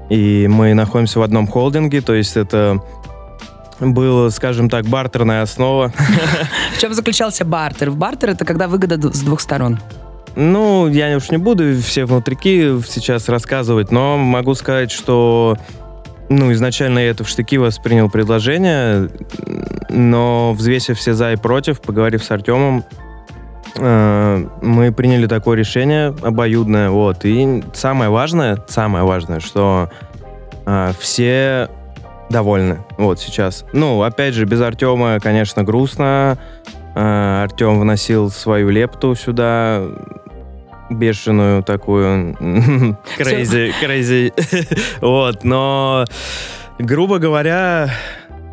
И 0.10 0.48
мы 0.48 0.74
находимся 0.74 1.20
в 1.20 1.22
одном 1.22 1.48
холдинге, 1.48 2.02
то 2.02 2.14
есть 2.14 2.38
это 2.38 2.82
было, 3.80 4.30
скажем 4.30 4.70
так, 4.70 4.86
бартерная 4.86 5.42
основа. 5.42 5.92
В 6.76 6.80
чем 6.80 6.94
заключался 6.94 7.44
бартер? 7.44 7.92
В 7.92 7.98
бартер 7.98 8.30
это 8.30 8.46
когда 8.46 8.68
выгода 8.68 9.14
с 9.14 9.22
двух 9.22 9.42
сторон. 9.42 9.80
Ну, 10.36 10.88
я 10.88 11.16
уж 11.16 11.30
не 11.30 11.38
буду 11.38 11.82
все 11.82 12.06
внутрики 12.06 12.82
сейчас 12.88 13.30
рассказывать, 13.30 13.92
но 13.92 14.18
могу 14.18 14.54
сказать, 14.54 14.92
что 14.92 15.58
ну, 16.30 16.52
изначально 16.54 17.00
я 17.00 17.12
это 17.12 17.24
в 17.24 17.30
штыки 17.30 17.58
воспринял 17.58 18.10
предложение, 18.10 19.10
но 19.90 20.54
взвесив 20.54 20.98
все 20.98 21.14
за 21.14 21.34
и 21.34 21.36
против, 21.36 21.82
поговорив 21.82 22.24
с 22.24 22.32
Артемом, 22.32 22.84
мы 23.78 24.94
приняли 24.96 25.28
такое 25.28 25.58
решение 25.58 26.16
обоюдное, 26.22 26.90
вот. 26.90 27.26
И 27.26 27.64
самое 27.74 28.10
важное, 28.10 28.64
самое 28.68 29.04
важное, 29.04 29.40
что 29.40 29.90
э, 30.66 30.92
все 31.00 31.70
довольны, 32.30 32.80
вот 32.98 33.20
сейчас. 33.20 33.66
Ну, 33.74 34.02
опять 34.02 34.34
же, 34.34 34.46
без 34.46 34.62
Артема, 34.62 35.20
конечно, 35.20 35.64
грустно. 35.64 36.38
Э, 36.96 37.44
Артем 37.44 37.80
вносил 37.80 38.30
свою 38.30 38.70
лепту 38.70 39.16
сюда, 39.16 39.84
бешеную 40.90 41.64
такую, 41.64 42.34
crazy, 43.18 43.74
crazy. 43.82 44.34
вот, 45.02 45.44
но, 45.44 46.06
грубо 46.80 47.20
говоря, 47.20 47.90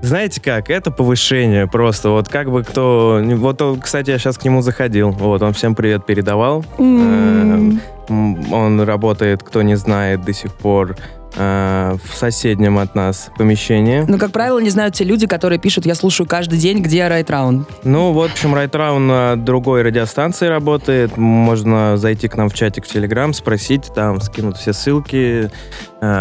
знаете 0.02 0.40
как, 0.40 0.68
это 0.68 0.90
повышение 0.90 1.66
просто. 1.66 2.10
Вот 2.10 2.28
как 2.28 2.50
бы 2.50 2.64
кто... 2.64 3.22
Вот, 3.24 3.62
кстати, 3.80 4.10
я 4.10 4.18
сейчас 4.18 4.36
к 4.36 4.44
нему 4.44 4.60
заходил. 4.60 5.10
Вот, 5.10 5.40
он 5.42 5.52
всем 5.52 5.74
привет 5.74 6.04
передавал. 6.04 6.64
М. 6.78 7.80
М, 8.08 8.52
Он 8.52 8.80
работает, 8.82 9.42
кто 9.42 9.62
не 9.62 9.76
знает, 9.76 10.24
до 10.24 10.32
сих 10.32 10.52
пор 10.54 10.96
э, 11.36 11.96
в 12.04 12.16
соседнем 12.16 12.78
от 12.78 12.94
нас 12.94 13.30
помещении. 13.38 14.04
Ну, 14.06 14.18
как 14.18 14.32
правило, 14.32 14.58
не 14.58 14.70
знают 14.70 14.94
те 14.96 15.04
люди, 15.04 15.26
которые 15.26 15.58
пишут 15.58 15.86
«Я 15.86 15.94
слушаю 15.94 16.26
каждый 16.26 16.58
день, 16.58 16.82
где 16.82 17.06
Райтраунд». 17.08 17.68
Ну, 17.84 18.12
вот, 18.12 18.30
в 18.30 18.32
общем, 18.34 18.54
Райтраун 18.54 19.06
на 19.06 19.36
другой 19.36 19.82
радиостанции 19.82 20.46
работает. 20.48 21.16
Можно 21.16 21.96
зайти 21.96 22.28
к 22.28 22.36
нам 22.36 22.48
в 22.50 22.54
чатик 22.54 22.84
в 22.84 22.88
Телеграм, 22.88 23.32
спросить, 23.32 23.92
там 23.94 24.20
скинут 24.20 24.56
все 24.58 24.72
ссылки, 24.72 25.50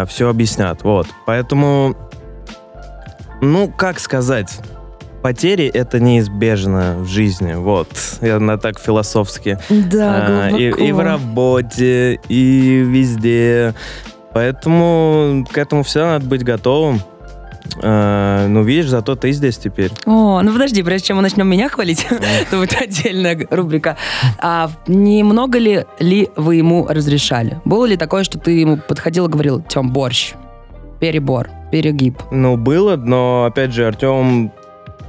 все 0.08 0.28
объяснят. 0.28 0.82
Вот. 0.82 1.08
Поэтому, 1.26 1.94
ну, 3.42 3.68
как 3.68 3.98
сказать, 3.98 4.60
потери— 5.20 5.66
это 5.74 6.00
неизбежно 6.00 6.96
в 7.00 7.06
жизни. 7.06 7.54
Вот. 7.54 7.88
Я 8.22 8.38
на 8.38 8.56
так 8.56 8.78
философски. 8.78 9.58
Да, 9.68 10.46
А, 10.46 10.50
и, 10.50 10.70
и 10.70 10.92
в 10.92 11.00
работе, 11.00 12.20
и 12.28 12.84
везде. 12.86 13.74
Поэтому 14.32 15.44
к 15.52 15.58
этому 15.58 15.82
всегда 15.82 16.12
надо 16.12 16.26
быть 16.26 16.44
готовым. 16.44 17.00
А, 17.82 18.46
ну, 18.46 18.62
видишь, 18.62 18.88
зато 18.88 19.16
ты 19.16 19.32
здесь 19.32 19.58
теперь. 19.58 19.90
О, 20.06 20.40
ну 20.42 20.52
подожди, 20.52 20.82
прежде 20.82 21.08
чем 21.08 21.16
мы 21.16 21.22
начнем 21.22 21.48
меня 21.48 21.68
хвалить, 21.68 22.06
это 22.10 22.58
будет 22.58 22.80
отдельная 22.80 23.46
рубрика. 23.50 23.96
А 24.38 24.70
немного 24.86 25.58
ли, 25.58 25.84
ли 25.98 26.30
вы 26.36 26.56
ему 26.56 26.86
разрешали? 26.86 27.60
Было 27.64 27.86
ли 27.86 27.96
такое, 27.96 28.22
что 28.22 28.38
ты 28.38 28.52
ему 28.52 28.76
подходил 28.76 29.26
и 29.26 29.30
говорил, 29.30 29.60
Тем, 29.62 29.90
борщ, 29.90 30.34
перебор, 31.00 31.50
перегиб? 31.72 32.22
Ну, 32.30 32.56
было, 32.56 32.96
но, 32.96 33.46
опять 33.46 33.72
же, 33.72 33.86
Артем 33.86 34.52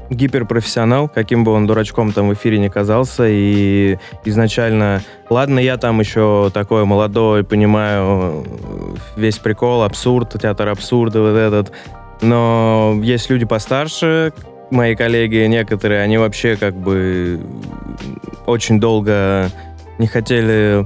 гиперпрофессионал, 0.09 1.09
каким 1.09 1.43
бы 1.43 1.51
он 1.51 1.67
дурачком 1.67 2.11
там 2.11 2.29
в 2.29 2.33
эфире 2.33 2.57
не 2.57 2.69
казался, 2.69 3.25
и 3.27 3.97
изначально, 4.25 5.01
ладно, 5.29 5.59
я 5.59 5.77
там 5.77 5.99
еще 5.99 6.49
такой 6.53 6.85
молодой, 6.85 7.43
понимаю 7.43 8.45
весь 9.15 9.37
прикол, 9.39 9.83
абсурд, 9.83 10.39
театр 10.41 10.69
абсурда 10.69 11.21
вот 11.21 11.35
этот, 11.35 11.71
но 12.21 12.99
есть 13.03 13.29
люди 13.29 13.45
постарше, 13.45 14.33
мои 14.71 14.95
коллеги 14.95 15.45
некоторые, 15.45 16.01
они 16.01 16.17
вообще 16.17 16.55
как 16.55 16.75
бы 16.75 17.41
очень 18.45 18.79
долго 18.79 19.49
не 19.99 20.07
хотели 20.07 20.85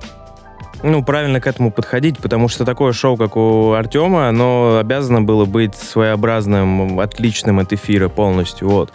ну, 0.84 1.04
правильно 1.04 1.40
к 1.40 1.48
этому 1.48 1.72
подходить, 1.72 2.18
потому 2.20 2.48
что 2.48 2.66
такое 2.66 2.94
шоу, 2.94 3.18
как 3.18 3.36
у 3.36 3.74
Артема, 3.74 4.30
оно 4.30 4.78
обязано 4.80 5.22
было 5.22 5.46
быть 5.46 5.76
своеобразным, 5.76 7.00
отличным 7.00 7.60
от 7.60 7.74
эфира 7.74 8.10
полностью, 8.10 8.70
вот. 8.70 8.94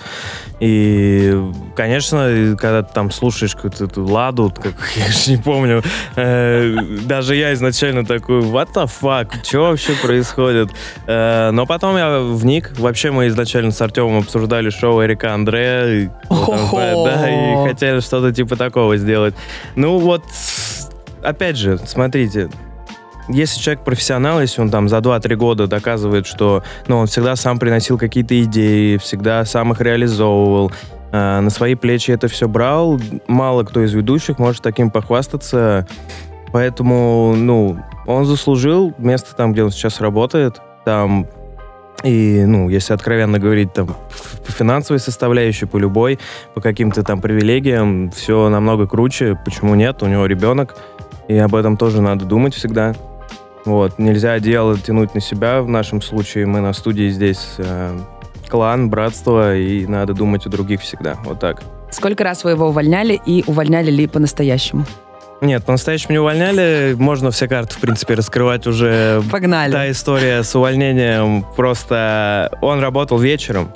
И, 0.60 1.36
конечно, 1.74 2.56
когда 2.58 2.82
ты 2.82 2.92
там 2.92 3.10
слушаешь 3.10 3.54
какую-то 3.54 3.84
эту 3.84 4.04
ладу, 4.04 4.54
как, 4.54 4.74
я 4.96 5.08
же 5.10 5.32
не 5.32 5.36
помню, 5.36 5.82
э, 6.16 6.76
даже 7.04 7.34
я 7.34 7.52
изначально 7.54 8.04
такой, 8.04 8.40
what 8.40 8.68
the 8.74 8.88
fuck, 9.00 9.28
что 9.42 9.70
вообще 9.70 9.94
происходит? 9.94 10.70
Э, 11.06 11.50
но 11.50 11.66
потом 11.66 11.96
я 11.96 12.20
вник, 12.20 12.78
вообще 12.78 13.10
мы 13.10 13.26
изначально 13.26 13.72
с 13.72 13.80
Артемом 13.80 14.18
обсуждали 14.18 14.70
шоу 14.70 15.02
Эрика 15.02 15.34
Андре, 15.34 16.04
и, 16.04 16.10
вот 16.28 16.46
там, 16.46 16.58
Хо-хо. 16.68 17.04
да, 17.06 17.28
и 17.28 17.68
хотели 17.68 18.00
что-то 18.00 18.32
типа 18.32 18.56
такого 18.56 18.96
сделать. 18.96 19.34
Ну, 19.74 19.98
вот 19.98 20.22
опять 21.23 21.57
же, 21.57 21.79
смотрите, 21.79 22.49
если 23.29 23.61
человек 23.61 23.85
профессионал, 23.85 24.41
если 24.41 24.61
он 24.61 24.71
там 24.71 24.88
за 24.88 24.99
2-3 24.99 25.35
года 25.37 25.67
доказывает, 25.67 26.26
что 26.26 26.62
ну, 26.88 26.99
он 26.99 27.07
всегда 27.07 27.37
сам 27.37 27.59
приносил 27.59 27.99
какие-то 27.99 28.41
идеи, 28.43 28.97
всегда 28.97 29.45
сам 29.45 29.73
их 29.73 29.81
реализовывал, 29.81 30.73
э, 31.12 31.41
на 31.41 31.50
свои 31.50 31.75
плечи 31.75 32.11
это 32.11 32.29
все 32.29 32.49
брал, 32.49 33.00
мало 33.29 33.64
кто 33.64 33.83
из 33.83 33.93
ведущих 33.93 34.38
может 34.38 34.62
таким 34.62 34.91
похвастаться. 34.91 35.87
Поэтому, 36.52 37.35
ну, 37.37 37.79
он 38.07 38.26
заслужил 38.26 38.93
место 38.99 39.35
там, 39.35 39.52
где 39.52 39.64
он 39.64 39.71
сейчас 39.71 40.00
работает. 40.00 40.61
Там 40.85 41.26
и, 42.02 42.45
ну, 42.45 42.69
если 42.69 42.95
откровенно 42.95 43.38
говорить, 43.38 43.73
там, 43.73 43.87
по 44.45 44.52
финансовой 44.52 44.99
составляющей, 44.99 45.67
по 45.67 45.76
любой, 45.76 46.19
по 46.55 46.61
каким-то 46.61 47.02
там 47.05 47.21
привилегиям, 47.21 48.11
все 48.11 48.49
намного 48.49 48.87
круче. 48.87 49.38
Почему 49.45 49.75
нет? 49.75 50.02
У 50.02 50.07
него 50.07 50.26
ребенок, 50.26 50.76
и 51.29 51.37
об 51.37 51.55
этом 51.55 51.76
тоже 51.76 52.00
надо 52.02 52.25
думать 52.25 52.55
всегда. 52.55 52.95
Вот, 53.64 53.99
нельзя 53.99 54.38
дело 54.41 54.76
тянуть 54.79 55.14
на 55.14 55.21
себя. 55.21 55.62
В 55.62 55.69
нашем 55.69 56.02
случае 56.02 56.47
мы 56.47 56.61
на 56.61 56.73
студии 56.73 57.09
здесь 57.11 57.55
э, 57.59 57.97
клан, 58.49 58.91
братство, 58.91 59.57
и 59.57 59.87
надо 59.87 60.14
думать 60.14 60.47
о 60.47 60.49
других 60.49 60.81
всегда. 60.81 61.17
Вот 61.25 61.38
так. 61.38 61.62
Сколько 61.91 62.25
раз 62.25 62.43
вы 62.43 62.50
его 62.50 62.69
увольняли 62.69 63.21
и 63.25 63.45
увольняли 63.47 63.91
ли 63.91 64.07
по-настоящему? 64.07 64.85
Нет, 65.43 65.64
по-настоящему 65.64 66.12
не 66.12 66.19
увольняли. 66.19 66.95
Можно 66.99 67.31
все 67.31 67.49
карты, 67.49 67.75
в 67.75 67.81
принципе, 67.81 68.14
раскрывать 68.14 68.67
уже. 68.67 69.23
Погнали. 69.31 69.73
Та 69.73 69.91
история 69.91 70.43
с 70.43 70.55
увольнением. 70.55 71.45
Просто 71.57 72.57
он 72.62 72.81
работал 72.81 73.19
вечером, 73.19 73.73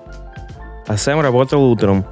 а 0.86 0.96
Сэм 0.96 1.20
работал 1.20 1.64
утром. 1.64 2.04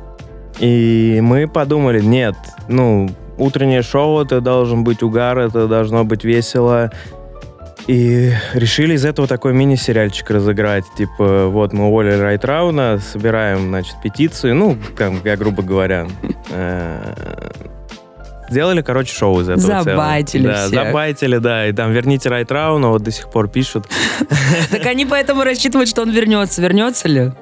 И 0.59 1.21
мы 1.23 1.49
подумали, 1.49 2.01
нет, 2.01 2.35
ну, 2.69 3.11
утреннее 3.39 3.83
шоу, 3.83 4.23
это 4.23 4.41
должен 4.41 4.85
быть 4.85 5.03
угар, 5.03 5.39
это 5.39 5.67
должно 5.69 6.05
быть 6.05 6.25
весело. 6.25 6.91
И 7.87 8.33
решили 8.55 8.95
из 8.95 9.05
этого 9.05 9.29
такой 9.29 9.53
мини-сериальчик 9.53 10.31
разыграть. 10.31 10.85
Типа, 10.97 11.49
вот 11.49 11.75
мы 11.75 11.87
уволили 11.89 12.15
Райтрауна, 12.19 12.99
собираем, 12.99 13.69
значит, 13.69 13.97
петицию, 14.03 14.55
ну, 14.55 14.79
как 14.97 15.13
я 15.25 15.37
грубо 15.37 15.63
говоря. 15.63 16.07
Э, 16.51 17.15
Сделали, 18.51 18.83
короче, 18.83 19.15
шоу 19.15 19.41
из 19.41 19.49
этого. 19.49 19.83
Забайтили 19.83 20.47
Да, 20.47 20.67
всех. 20.67 20.85
забайтили, 20.87 21.39
да. 21.39 21.67
И 21.67 21.73
там 21.73 21.93
верните 21.93 22.29
Райтрауна, 22.29 22.89
вот 22.89 23.03
до 23.03 23.11
сих 23.11 23.31
пор 23.31 23.49
пишут. 23.49 23.87
Так 24.71 24.87
они 24.87 25.07
поэтому 25.07 25.45
рассчитывают, 25.45 25.89
что 25.89 26.03
он 26.03 26.11
вернется. 26.11 26.63
Вернется 26.63 27.09
ли? 27.09 27.33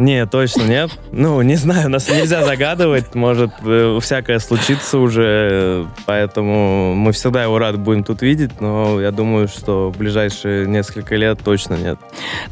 Не, 0.00 0.24
точно 0.24 0.62
нет. 0.62 0.90
Ну, 1.12 1.42
не 1.42 1.56
знаю, 1.56 1.90
нас 1.90 2.08
нельзя 2.08 2.42
загадывать, 2.42 3.14
может, 3.14 3.50
э, 3.62 3.98
всякое 4.00 4.38
случится 4.38 4.96
уже, 4.96 5.86
поэтому 6.06 6.94
мы 6.94 7.12
всегда 7.12 7.42
его 7.42 7.58
рады 7.58 7.76
будем 7.76 8.02
тут 8.02 8.22
видеть, 8.22 8.62
но 8.62 8.98
я 8.98 9.10
думаю, 9.10 9.46
что 9.46 9.90
в 9.90 9.98
ближайшие 9.98 10.66
несколько 10.66 11.16
лет 11.16 11.40
точно 11.44 11.74
нет. 11.74 11.98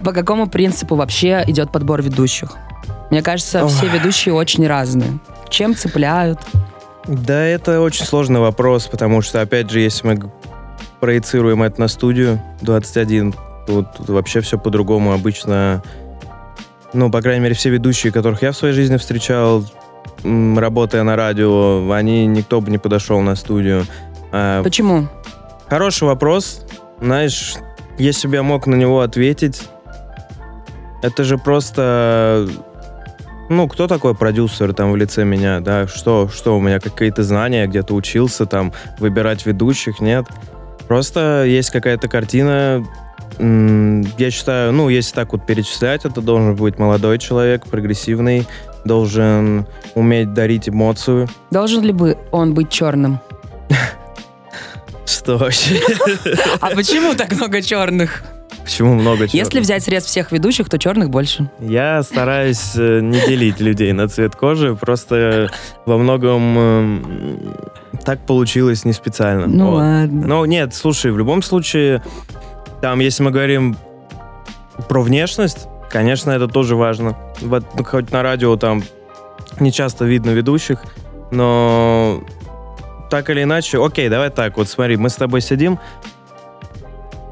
По 0.05 0.13
какому 0.13 0.47
принципу 0.47 0.95
вообще 0.95 1.43
идет 1.47 1.73
подбор 1.73 2.03
ведущих? 2.03 2.55
Мне 3.11 3.23
кажется, 3.23 3.67
все 3.67 3.89
ведущие 3.89 4.35
очень 4.35 4.67
разные. 4.67 5.19
Чем 5.49 5.75
цепляют? 5.75 6.39
Да, 7.07 7.43
это 7.43 7.81
очень 7.81 8.05
сложный 8.05 8.41
вопрос, 8.41 8.89
потому 8.89 9.23
что, 9.23 9.41
опять 9.41 9.71
же, 9.71 9.81
если 9.81 10.07
мы 10.07 10.31
проецируем 11.01 11.63
это 11.63 11.81
на 11.81 11.89
студию 11.89 12.43
21, 12.61 13.33
то 13.67 13.83
тут 13.97 14.11
вообще 14.11 14.43
все 14.43 14.59
по-другому. 14.59 15.13
Обычно, 15.15 15.83
ну, 16.93 17.11
по 17.11 17.21
крайней 17.21 17.43
мере, 17.43 17.55
все 17.55 17.71
ведущие, 17.71 18.13
которых 18.13 18.43
я 18.43 18.53
в 18.53 18.57
своей 18.57 18.75
жизни 18.75 18.97
встречал, 18.97 19.65
работая 20.23 21.03
на 21.03 21.17
радио, 21.17 21.91
они, 21.93 22.27
никто 22.27 22.61
бы 22.61 22.71
не 22.71 22.79
подошел 22.79 23.21
на 23.21 23.35
студию. 23.37 23.87
А, 24.33 24.63
Почему? 24.63 25.09
Хороший 25.69 26.05
вопрос. 26.05 26.65
Знаешь, 27.01 27.57
если 27.99 28.29
бы 28.29 28.37
я 28.37 28.43
мог 28.43 28.67
на 28.67 28.75
него 28.75 29.01
ответить, 29.01 29.69
это 31.03 31.25
же 31.25 31.39
просто... 31.39 32.49
Ну, 33.51 33.67
кто 33.67 33.87
такой 33.87 34.15
продюсер 34.15 34.75
там 34.75 34.93
в 34.93 34.97
лице 34.97 35.25
меня, 35.25 35.61
да? 35.61 35.87
Что, 35.87 36.29
что 36.29 36.59
у 36.59 36.61
меня 36.61 36.81
какие-то 36.81 37.23
знания, 37.23 37.67
где-то 37.67 37.95
учился 37.95 38.45
там 38.45 38.73
выбирать 38.99 39.47
ведущих, 39.47 40.01
нет? 40.01 40.27
Просто 40.87 41.45
есть 41.47 41.71
какая-то 41.71 42.09
картина, 42.09 42.85
я 43.39 44.31
считаю, 44.31 44.73
ну, 44.73 44.89
если 44.89 45.15
так 45.15 45.33
вот 45.33 45.47
перечислять, 45.47 46.05
это 46.05 46.21
должен 46.21 46.55
быть 46.57 46.79
молодой 46.79 47.19
человек, 47.19 47.67
прогрессивный, 47.67 48.47
должен 48.85 49.67
уметь 49.95 50.33
дарить 50.35 50.69
эмоцию. 50.69 51.29
Должен 51.51 51.83
ли 51.83 51.93
бы 51.93 52.17
он 52.33 52.55
быть 52.55 52.71
черным? 52.71 53.21
Что 55.07 55.37
вообще? 55.39 55.81
А 56.61 56.71
почему 56.71 57.15
так 57.15 57.33
много 57.33 57.63
черных? 57.63 58.25
Почему 58.63 58.95
много 58.95 59.27
чего? 59.27 59.39
Если 59.39 59.61
взять 59.61 59.83
срез 59.83 60.05
всех 60.05 60.31
ведущих, 60.31 60.69
то 60.69 60.79
черных 60.79 61.09
больше. 61.09 61.51
Я 61.59 62.03
стараюсь 62.03 62.73
э, 62.77 63.01
не 63.01 63.19
делить 63.27 63.61
людей 63.61 63.93
на 63.95 64.09
цвет 64.09 64.37
кожи, 64.37 64.75
просто 64.77 65.51
во 65.87 65.97
многом 65.97 66.59
эм, 66.59 67.57
так 68.05 68.19
получилось 68.27 68.85
не 68.85 68.93
специально. 68.93 69.47
Ну 69.47 69.71
Вот. 69.71 69.77
ладно. 69.77 70.27
Ну 70.27 70.45
нет, 70.45 70.75
слушай, 70.75 71.11
в 71.11 71.17
любом 71.17 71.41
случае, 71.41 72.03
там, 72.81 73.01
если 73.01 73.23
мы 73.23 73.31
говорим 73.31 73.77
про 74.89 75.03
внешность, 75.03 75.69
конечно, 75.91 76.31
это 76.31 76.49
тоже 76.49 76.77
важно. 76.77 77.17
Вот, 77.41 77.65
ну, 77.75 77.85
хоть 77.85 78.11
на 78.13 78.23
радио 78.23 78.57
там 78.57 78.83
не 79.61 79.73
часто 79.73 80.05
видно 80.05 80.31
ведущих, 80.31 80.83
но 81.31 82.23
так 83.11 83.31
или 83.31 83.43
иначе, 83.43 83.85
окей, 83.85 84.09
давай 84.09 84.31
так, 84.31 84.57
вот 84.57 84.69
смотри, 84.69 84.97
мы 84.97 85.09
с 85.09 85.17
тобой 85.17 85.41
сидим, 85.41 85.79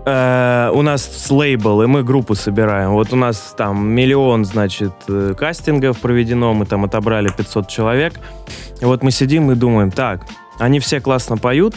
э, 0.07 0.71
у 0.73 0.83
нас 0.83 1.31
лейбл, 1.31 1.83
и 1.83 1.87
мы 1.87 2.03
группу 2.03 2.35
собираем. 2.35 2.93
Вот 2.93 3.12
у 3.12 3.17
нас 3.17 3.55
там 3.57 3.87
миллион, 3.88 4.45
значит, 4.45 4.93
э, 5.09 5.35
кастингов 5.38 5.99
проведено, 5.99 6.55
мы 6.55 6.67
там 6.67 6.85
отобрали 6.85 7.29
500 7.29 7.69
человек. 7.69 8.15
И 8.81 8.85
вот 8.85 9.03
мы 9.03 9.11
сидим 9.11 9.50
и 9.50 9.55
думаем, 9.55 9.91
так, 9.91 10.23
они 10.59 10.81
все 10.81 11.00
классно 11.00 11.37
поют, 11.37 11.75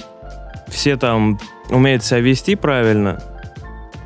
все 0.67 0.95
там 0.95 1.39
умеют 1.69 2.03
себя 2.03 2.19
вести 2.19 2.55
правильно, 2.55 3.21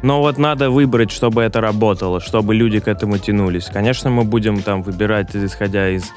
но 0.04 0.20
вот 0.20 0.38
надо 0.38 0.70
выбрать, 0.70 1.12
чтобы 1.12 1.42
это 1.42 1.62
работало, 1.62 2.20
чтобы 2.20 2.54
люди 2.54 2.82
к 2.82 2.90
этому 2.90 3.18
тянулись. 3.18 3.66
Конечно, 3.66 4.10
мы 4.10 4.26
будем 4.26 4.62
там 4.62 4.84
выбирать, 4.84 5.34
исходя 5.34 5.90
из 5.90 6.12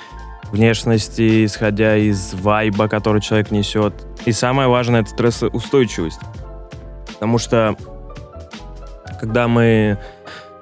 внешности, 0.50 1.44
исходя 1.44 1.96
из 1.96 2.34
вайба, 2.34 2.88
который 2.88 3.20
человек 3.20 3.52
несет. 3.52 3.94
И 4.24 4.32
самое 4.32 4.68
важное— 4.68 5.00
это 5.02 5.10
стрессоустойчивость. 5.10 6.18
Потому 7.14 7.38
что, 7.38 7.76
когда 9.20 9.46
мы 9.46 9.98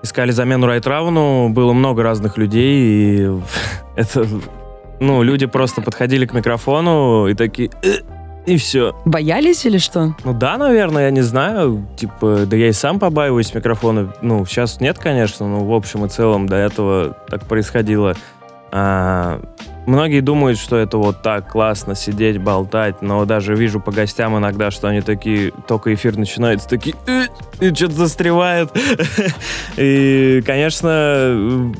искали 0.03 0.31
замену 0.31 0.67
Райтрауну, 0.67 1.49
было 1.49 1.73
много 1.73 2.03
разных 2.03 2.37
людей, 2.37 3.25
и 3.27 3.41
это... 3.97 4.27
Ну, 5.01 5.23
люди 5.23 5.47
просто 5.47 5.81
подходили 5.81 6.27
к 6.27 6.35
микрофону 6.35 7.27
и 7.27 7.35
такие... 7.35 7.71
«Э», 8.47 8.51
И 8.51 8.57
все. 8.57 8.95
Боялись 9.05 9.65
или 9.67 9.79
что? 9.79 10.15
Ну 10.25 10.33
да, 10.33 10.57
наверное, 10.57 11.05
я 11.05 11.11
не 11.11 11.23
знаю. 11.23 11.87
Типа, 11.97 12.45
да 12.47 12.57
я 12.57 12.69
и 12.69 12.73
сам 12.73 12.99
побаиваюсь 12.99 13.55
микрофона. 13.55 14.13
Ну, 14.23 14.45
сейчас 14.47 14.81
нет, 14.81 14.99
конечно, 14.99 15.49
но 15.49 15.65
в 15.65 15.73
общем 15.73 16.05
и 16.05 16.09
целом 16.09 16.47
до 16.47 16.57
этого 16.57 17.17
так 17.29 17.47
происходило. 17.47 18.15
А, 18.77 19.41
многие 19.87 20.21
думают, 20.21 20.59
что 20.59 20.77
это 20.77 20.99
вот 20.99 21.23
так 21.23 21.49
классно 21.49 21.95
сидеть, 21.95 22.39
болтать, 22.39 23.03
но 23.03 23.25
даже 23.25 23.55
вижу 23.55 23.81
по 23.81 23.93
гостям 23.93 24.37
иногда, 24.37 24.73
что 24.73 24.89
они 24.89 25.01
такие, 25.01 25.53
только 25.69 25.95
эфир 25.95 26.17
начинается, 26.17 26.69
такие, 26.69 26.97
«Э», 27.07 27.27
и 27.61 27.73
что-то 27.73 27.95
застревает. 27.95 28.71
И, 29.77 30.43
конечно, 30.45 31.73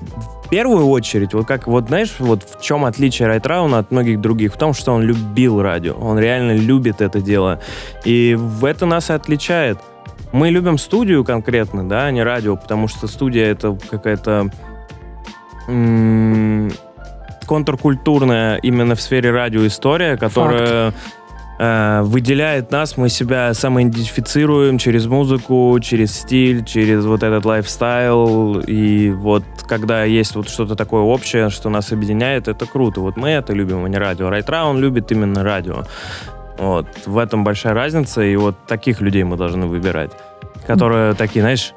первую 0.49 0.89
очередь, 0.89 1.35
вот 1.35 1.47
как, 1.47 1.67
вот 1.67 1.89
знаешь, 1.89 2.17
вот 2.19 2.43
в 2.43 2.63
чем 2.63 2.85
отличие 2.85 3.29
Райтрауна 3.29 3.79
от 3.79 3.91
многих 3.91 4.21
других? 4.21 4.55
В 4.55 4.57
том, 4.57 4.75
что 4.75 4.93
он 4.93 5.03
любил 5.03 5.63
радио, 5.63 5.95
он 5.95 6.19
реально 6.19 6.53
любит 6.53 7.01
это 7.01 7.21
дело. 7.21 7.61
И 8.05 8.35
в 8.39 8.65
это 8.65 8.87
нас 8.87 9.11
и 9.11 9.13
отличает. 9.13 9.79
Мы 10.33 10.51
любим 10.51 10.79
студию 10.79 11.25
конкретно, 11.25 11.89
да, 11.89 12.07
а 12.07 12.11
не 12.11 12.23
радио, 12.23 12.57
потому 12.57 12.89
что 12.89 13.07
студия 13.07 13.47
это 13.53 13.79
какая-то 13.91 14.51
м, 15.69 16.73
контркультурная 17.47 18.57
именно 18.57 18.95
в 18.95 19.01
сфере 19.01 19.31
радио 19.31 19.67
история, 19.67 20.17
которая 20.17 20.93
э, 21.65 22.03
выделяет 22.03 22.71
нас, 22.71 22.97
мы 22.97 23.09
себя 23.09 23.55
самоидентифицируем 23.55 24.79
через 24.79 25.07
музыку, 25.07 25.79
через 25.83 26.15
стиль, 26.19 26.65
через 26.65 27.05
вот 27.05 27.23
этот 27.23 27.45
лайфстайл. 27.45 28.61
И 28.61 29.11
вот 29.11 29.45
когда 29.67 30.05
есть 30.05 30.35
вот 30.35 30.49
что-то 30.49 30.77
такое 30.77 31.03
общее, 31.03 31.51
что 31.51 31.71
нас 31.71 31.93
объединяет, 31.93 32.49
это 32.49 32.67
круто. 32.67 33.01
Вот 33.01 33.17
мы 33.17 33.31
это 33.31 33.53
любим, 33.53 33.85
а 33.85 33.89
не 33.89 33.99
радио. 33.99 34.31
Райтра, 34.31 34.65
он 34.65 34.79
любит 34.79 35.11
именно 35.13 35.43
радио. 35.43 35.85
Вот. 36.59 36.87
В 37.07 37.19
этом 37.19 37.45
большая 37.45 37.75
разница, 37.75 38.23
и 38.23 38.37
вот 38.37 38.57
таких 38.67 39.01
людей 39.01 39.25
мы 39.25 39.37
должны 39.37 39.67
выбирать. 39.67 40.13
Которые 40.67 41.15
такие, 41.15 41.43
знаешь, 41.43 41.75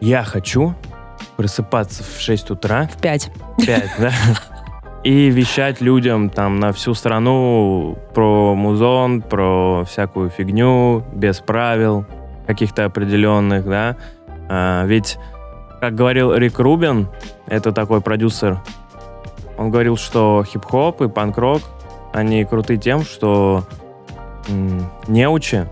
я 0.00 0.22
хочу 0.24 0.74
просыпаться 1.36 2.02
в 2.02 2.20
6 2.20 2.50
утра, 2.50 2.88
В 2.92 3.00
пять. 3.00 3.30
5, 3.64 3.90
да, 3.98 4.12
и 5.06 5.30
вещать 5.30 5.80
людям 5.80 6.30
там 6.30 6.58
на 6.58 6.72
всю 6.72 6.92
страну 6.92 7.96
про 8.12 8.56
музон, 8.56 9.22
про 9.22 9.84
всякую 9.84 10.30
фигню, 10.30 11.04
без 11.12 11.38
правил 11.38 12.04
каких-то 12.48 12.86
определенных, 12.86 13.66
да. 13.66 13.96
А, 14.48 14.84
ведь, 14.84 15.16
как 15.80 15.94
говорил 15.94 16.34
Рик 16.34 16.58
Рубин, 16.58 17.06
это 17.46 17.70
такой 17.70 18.00
продюсер, 18.00 18.58
он 19.56 19.70
говорил, 19.70 19.96
что 19.96 20.44
хип-хоп 20.44 21.00
и 21.02 21.08
панк-рок, 21.08 21.62
они 22.12 22.44
круты 22.44 22.76
тем, 22.76 23.04
что 23.04 23.62
м, 24.48 24.90
неучи 25.06 25.68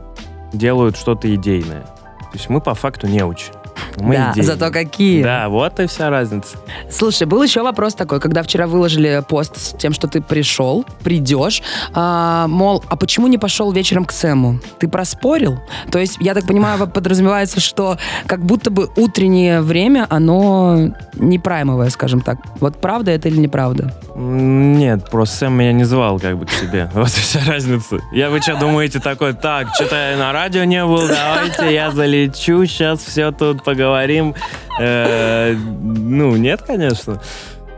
делают 0.53 0.97
что-то 0.97 1.35
идейное. 1.35 1.83
То 1.83 2.35
есть 2.35 2.49
мы 2.49 2.61
по 2.61 2.75
факту 2.75 3.09
неучи. 3.09 3.51
Мы 3.97 4.17
да, 4.17 4.33
идейные. 4.33 4.45
зато 4.45 4.71
какие. 4.71 5.23
Да, 5.23 5.49
вот 5.49 5.81
и 5.81 5.87
вся 5.87 6.11
разница. 6.11 6.57
Слушай, 6.91 7.27
был 7.27 7.43
еще 7.43 7.63
вопрос 7.63 7.95
такой, 7.95 8.21
когда 8.21 8.43
вчера 8.43 8.67
выложили 8.67 9.23
пост 9.29 9.57
с 9.57 9.77
тем, 9.77 9.93
что 9.93 10.09
ты 10.09 10.21
пришел, 10.21 10.85
придешь, 11.03 11.63
а, 11.93 12.47
мол, 12.49 12.83
а 12.89 12.97
почему 12.97 13.27
не 13.27 13.39
пошел 13.39 13.73
вечером 13.73 14.05
к 14.05 14.13
Сэму? 14.13 14.61
Ты 14.79 14.89
проспорил? 14.89 15.59
То 15.91 15.99
есть, 15.99 16.17
я 16.21 16.35
так 16.35 16.47
понимаю, 16.47 16.87
подразумевается, 16.87 17.61
что 17.61 17.99
как 18.27 18.45
будто 18.45 18.71
бы 18.71 18.89
утреннее 18.97 19.61
время, 19.61 20.07
оно 20.11 20.95
не 21.15 21.39
праймовое, 21.39 21.91
скажем 21.91 22.21
так. 22.21 22.39
Вот 22.61 22.77
правда 22.81 23.11
это 23.11 23.29
или 23.29 23.39
неправда? 23.39 23.95
Нет, 24.15 25.11
просто 25.11 25.37
Сэм 25.37 25.55
меня 25.55 25.73
не 25.73 25.85
звал 25.85 26.21
как 26.21 26.39
бы 26.39 26.47
к 26.47 26.51
себе. 26.51 26.91
Вот 26.95 27.09
и 27.09 27.21
вся 27.21 27.41
разница. 27.47 27.99
Я 28.13 28.31
вы 28.31 28.41
что 28.41 28.57
думаете 28.57 29.01
такой, 29.01 29.35
так, 29.35 29.69
что-то 29.75 30.15
на 30.19 30.33
радио 30.33 30.65
не 30.65 30.85
был, 30.85 31.09
давайте 31.09 31.75
я 31.75 31.91
залечу, 31.91 32.65
сейчас 32.67 33.01
все 33.01 33.33
тут 33.33 33.63
поговорим. 33.64 34.35
Э, 34.81 35.55
Ну, 35.55 36.37
нет, 36.37 36.62
конечно. 36.62 37.20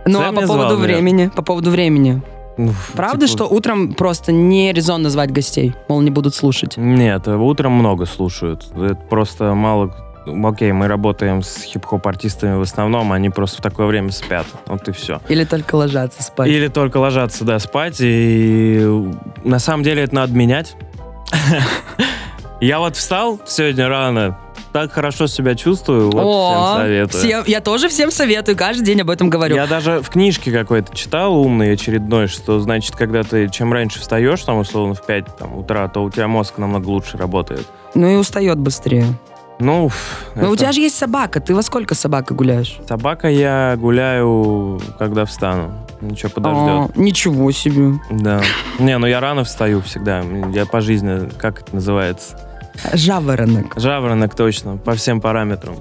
Ну, 0.05 0.20
а 0.20 0.33
по 0.33 0.42
поводу 0.42 0.77
меня. 0.77 0.85
времени, 0.85 1.31
по 1.35 1.42
поводу 1.42 1.70
времени. 1.70 2.22
Правда, 2.94 3.27
типа, 3.27 3.44
что 3.44 3.55
утром 3.55 3.92
просто 3.94 4.33
не 4.33 4.72
резонно 4.72 5.11
звать 5.11 5.31
гостей? 5.31 5.75
Мол, 5.88 6.01
не 6.01 6.11
будут 6.11 6.35
слушать. 6.35 6.77
Нет, 6.77 7.29
утром 7.29 7.72
много 7.72 8.07
слушают. 8.07 8.66
Это 8.75 8.94
просто 8.94 9.55
мало... 9.55 9.94
Окей, 10.44 10.72
мы 10.72 10.88
работаем 10.88 11.42
с 11.42 11.62
хип-хоп-артистами 11.62 12.57
в 12.57 12.62
основном, 12.62 13.12
они 13.12 13.31
просто 13.31 13.59
в 13.59 13.61
такое 13.61 13.87
время 13.87 14.11
спят. 14.11 14.46
Вот 14.66 14.88
и 14.88 14.92
все. 14.92 15.20
Или 15.29 15.44
только 15.44 15.77
ложатся 15.77 16.22
спать. 16.22 16.49
Или 16.49 16.66
только 16.68 16.96
ложатся, 16.96 17.44
да, 17.44 17.59
спать. 17.61 17.99
И 18.01 18.85
на 19.44 19.59
самом 19.61 19.85
деле 19.85 20.03
это 20.03 20.14
надо 20.16 20.33
менять. 20.33 20.75
Я 22.61 22.79
вот 22.79 22.96
встал 22.96 23.38
сегодня 23.46 23.88
рано, 23.88 24.38
так 24.77 24.93
хорошо 24.93 25.27
себя 25.27 25.55
чувствую, 25.55 26.11
вот 26.11 26.23
О, 26.23 26.51
всем 26.75 26.77
советую. 26.83 27.23
всем- 27.25 27.45
я 27.47 27.61
тоже 27.61 27.89
всем 27.89 28.11
советую, 28.11 28.57
каждый 28.59 28.85
день 28.85 29.01
об 29.01 29.09
этом 29.11 29.31
говорю. 29.31 29.57
Я 29.57 29.67
даже 29.67 30.01
в 30.03 30.11
книжке 30.11 30.53
какой-то 30.53 30.95
читал 30.95 31.35
умный 31.37 31.73
очередной, 31.73 32.27
что 32.27 32.61
значит, 32.61 32.95
когда 32.95 33.23
ты 33.23 33.49
чем 33.49 33.73
раньше 33.73 34.01
встаешь, 34.01 34.43
там, 34.43 34.59
условно, 34.59 34.95
в 34.95 35.05
5 35.07 35.35
там, 35.39 35.57
утра, 35.57 35.89
то 35.89 36.03
у 36.05 36.11
тебя 36.11 36.29
мозг 36.29 36.59
намного 36.59 36.89
лучше 36.89 37.17
работает. 37.17 37.67
Ну 37.95 38.07
и 38.07 38.17
устает 38.17 38.59
быстрее. 38.59 39.07
Ну, 39.59 39.91
Но 40.35 40.51
у 40.51 40.53
это- 40.53 40.57
тебя 40.65 40.73
же 40.73 40.81
есть 40.83 40.99
собака. 40.99 41.41
Ты 41.41 41.55
во 41.55 41.62
сколько 41.62 41.95
с 41.95 42.01
собакой 42.01 42.37
гуляешь? 42.37 42.77
Собака 42.87 43.29
я 43.31 43.75
гуляю, 43.79 44.79
когда 44.99 45.25
встану. 45.25 45.73
Ничего, 46.03 46.29
подождет. 46.29 46.61
А, 46.61 46.89
ничего 46.95 47.51
себе. 47.53 47.99
Да. 48.11 48.43
Не, 48.79 48.99
ну 48.99 49.07
я 49.07 49.19
рано 49.21 49.45
встаю 49.45 49.81
всегда. 49.81 50.23
Я 50.53 50.67
по 50.67 50.83
жизни, 50.83 51.31
как 51.39 51.62
это 51.62 51.75
называется? 51.75 52.39
Жаворонок. 52.93 53.75
Жаворонок 53.77 54.35
точно, 54.35 54.77
по 54.77 54.93
всем 54.93 55.21
параметрам. 55.21 55.77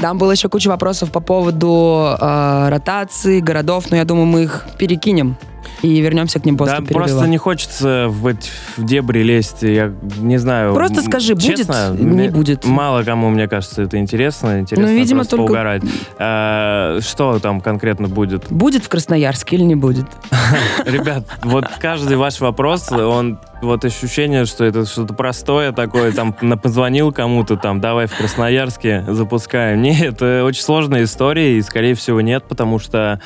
Там 0.00 0.18
было 0.18 0.32
еще 0.32 0.48
куча 0.48 0.68
вопросов 0.68 1.10
по 1.10 1.20
поводу 1.20 2.16
э, 2.20 2.68
ротации, 2.68 3.40
городов, 3.40 3.86
но 3.90 3.96
я 3.96 4.04
думаю, 4.04 4.26
мы 4.26 4.44
их 4.44 4.66
перекинем 4.78 5.36
и 5.82 6.00
вернемся 6.00 6.40
к 6.40 6.44
ним 6.44 6.56
после 6.56 6.76
да, 6.78 6.80
перерыва. 6.80 7.06
просто 7.06 7.28
не 7.28 7.36
хочется 7.38 8.06
в, 8.08 8.26
эти- 8.26 8.50
в 8.76 8.84
дебри 8.84 9.20
лезть. 9.22 9.62
Я 9.62 9.92
не 10.18 10.36
знаю. 10.38 10.74
Просто 10.74 11.02
скажи, 11.02 11.34
будет, 11.34 11.56
честно, 11.58 11.90
не 11.96 12.04
мне- 12.04 12.30
будет. 12.30 12.64
Мало 12.64 13.04
кому, 13.04 13.28
мне 13.28 13.46
кажется, 13.46 13.82
это 13.82 13.96
интересно. 13.98 14.58
Интересно 14.60 14.88
Ну, 14.88 14.98
видимо, 14.98 15.24
только- 15.24 15.44
поугарать. 15.44 15.82
А, 16.18 16.98
что 17.00 17.38
там 17.38 17.60
конкретно 17.60 18.08
будет? 18.08 18.46
Будет 18.50 18.84
в 18.84 18.88
Красноярске 18.88 19.54
или 19.56 19.62
не 19.62 19.76
будет? 19.76 20.06
Ребят, 20.84 21.24
вот 21.44 21.66
каждый 21.80 22.16
ваш 22.16 22.40
вопрос, 22.40 22.90
он 22.90 23.38
вот 23.62 23.84
ощущение, 23.84 24.46
что 24.46 24.64
это 24.64 24.84
что-то 24.86 25.14
простое 25.14 25.70
такое, 25.72 26.10
там 26.12 26.32
позвонил 26.32 27.12
кому-то, 27.12 27.56
там, 27.56 27.80
давай 27.80 28.06
в 28.06 28.16
Красноярске 28.16 29.04
запускаем. 29.48 29.82
Нет, 29.82 30.14
это 30.14 30.44
очень 30.44 30.62
сложная 30.62 31.04
история, 31.04 31.56
и, 31.56 31.62
скорее 31.62 31.94
всего, 31.94 32.20
нет, 32.20 32.44
потому 32.48 32.78
что, 32.78 33.20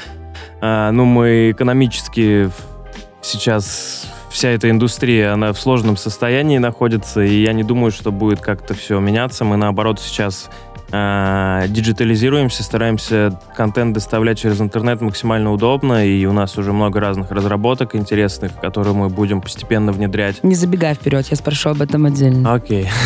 а, 0.60 0.90
ну, 0.90 1.04
мы 1.04 1.50
экономически 1.50 2.50
сейчас 3.20 4.06
вся 4.30 4.48
эта 4.48 4.70
индустрия, 4.70 5.32
она 5.32 5.52
в 5.52 5.60
сложном 5.60 5.96
состоянии 5.96 6.58
находится, 6.58 7.22
и 7.22 7.42
я 7.42 7.52
не 7.52 7.64
думаю, 7.64 7.92
что 7.92 8.10
будет 8.10 8.40
как-то 8.40 8.74
все 8.74 8.98
меняться. 8.98 9.44
Мы, 9.44 9.56
наоборот, 9.56 10.00
сейчас 10.00 10.50
а, 10.92 11.66
диджитализируемся, 11.68 12.62
стараемся 12.62 13.38
контент 13.56 13.94
доставлять 13.94 14.38
через 14.38 14.60
интернет 14.60 15.00
максимально 15.00 15.50
удобно, 15.52 16.06
и 16.06 16.26
у 16.26 16.32
нас 16.32 16.58
уже 16.58 16.72
много 16.72 17.00
разных 17.00 17.30
разработок 17.30 17.96
интересных, 17.96 18.52
которые 18.60 18.94
мы 18.94 19.08
будем 19.08 19.40
постепенно 19.40 19.90
внедрять. 19.90 20.44
Не 20.44 20.54
забегай 20.54 20.94
вперед, 20.94 21.26
я 21.30 21.36
спрошу 21.36 21.70
об 21.70 21.80
этом 21.80 22.04
отдельно. 22.04 22.52
Окей. 22.52 22.88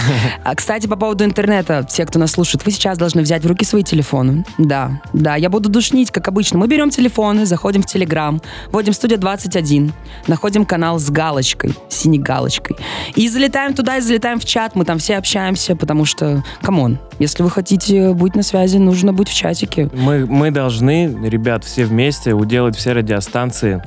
А, 0.44 0.54
кстати, 0.54 0.86
по 0.86 0.96
поводу 0.96 1.24
интернета, 1.24 1.84
все, 1.88 2.06
кто 2.06 2.18
нас 2.18 2.32
слушает, 2.32 2.64
вы 2.64 2.70
сейчас 2.70 2.98
должны 2.98 3.22
взять 3.22 3.44
в 3.44 3.48
руки 3.48 3.64
свои 3.64 3.82
телефоны. 3.82 4.44
Да, 4.58 5.00
да, 5.12 5.34
я 5.34 5.50
буду 5.50 5.68
душнить, 5.68 6.10
как 6.10 6.28
обычно. 6.28 6.58
Мы 6.58 6.68
берем 6.68 6.90
телефоны, 6.90 7.46
заходим 7.46 7.82
в 7.82 7.86
Телеграм, 7.86 8.40
вводим 8.70 8.92
студия 8.92 9.18
21, 9.18 9.92
находим 10.28 10.64
канал 10.64 10.98
с 10.98 11.10
галочкой, 11.10 11.74
синей 11.88 12.18
галочкой. 12.18 12.76
И 13.14 13.28
залетаем 13.28 13.74
туда, 13.74 13.96
и 13.96 14.00
залетаем 14.00 14.38
в 14.38 14.44
чат, 14.44 14.76
мы 14.76 14.84
там 14.84 14.98
все 14.98 15.16
общаемся, 15.16 15.74
потому 15.74 16.04
что, 16.04 16.44
come 16.62 16.83
on, 16.83 16.98
если 17.18 17.42
вы 17.42 17.50
хотите 17.50 17.75
быть 18.14 18.34
на 18.36 18.42
связи, 18.42 18.78
нужно 18.78 19.12
быть 19.12 19.28
в 19.28 19.34
чатике. 19.34 19.88
Мы, 19.92 20.26
мы 20.26 20.50
должны, 20.50 21.16
ребят, 21.28 21.64
все 21.64 21.84
вместе 21.84 22.32
уделать 22.34 22.76
все 22.76 22.92
радиостанции, 22.92 23.82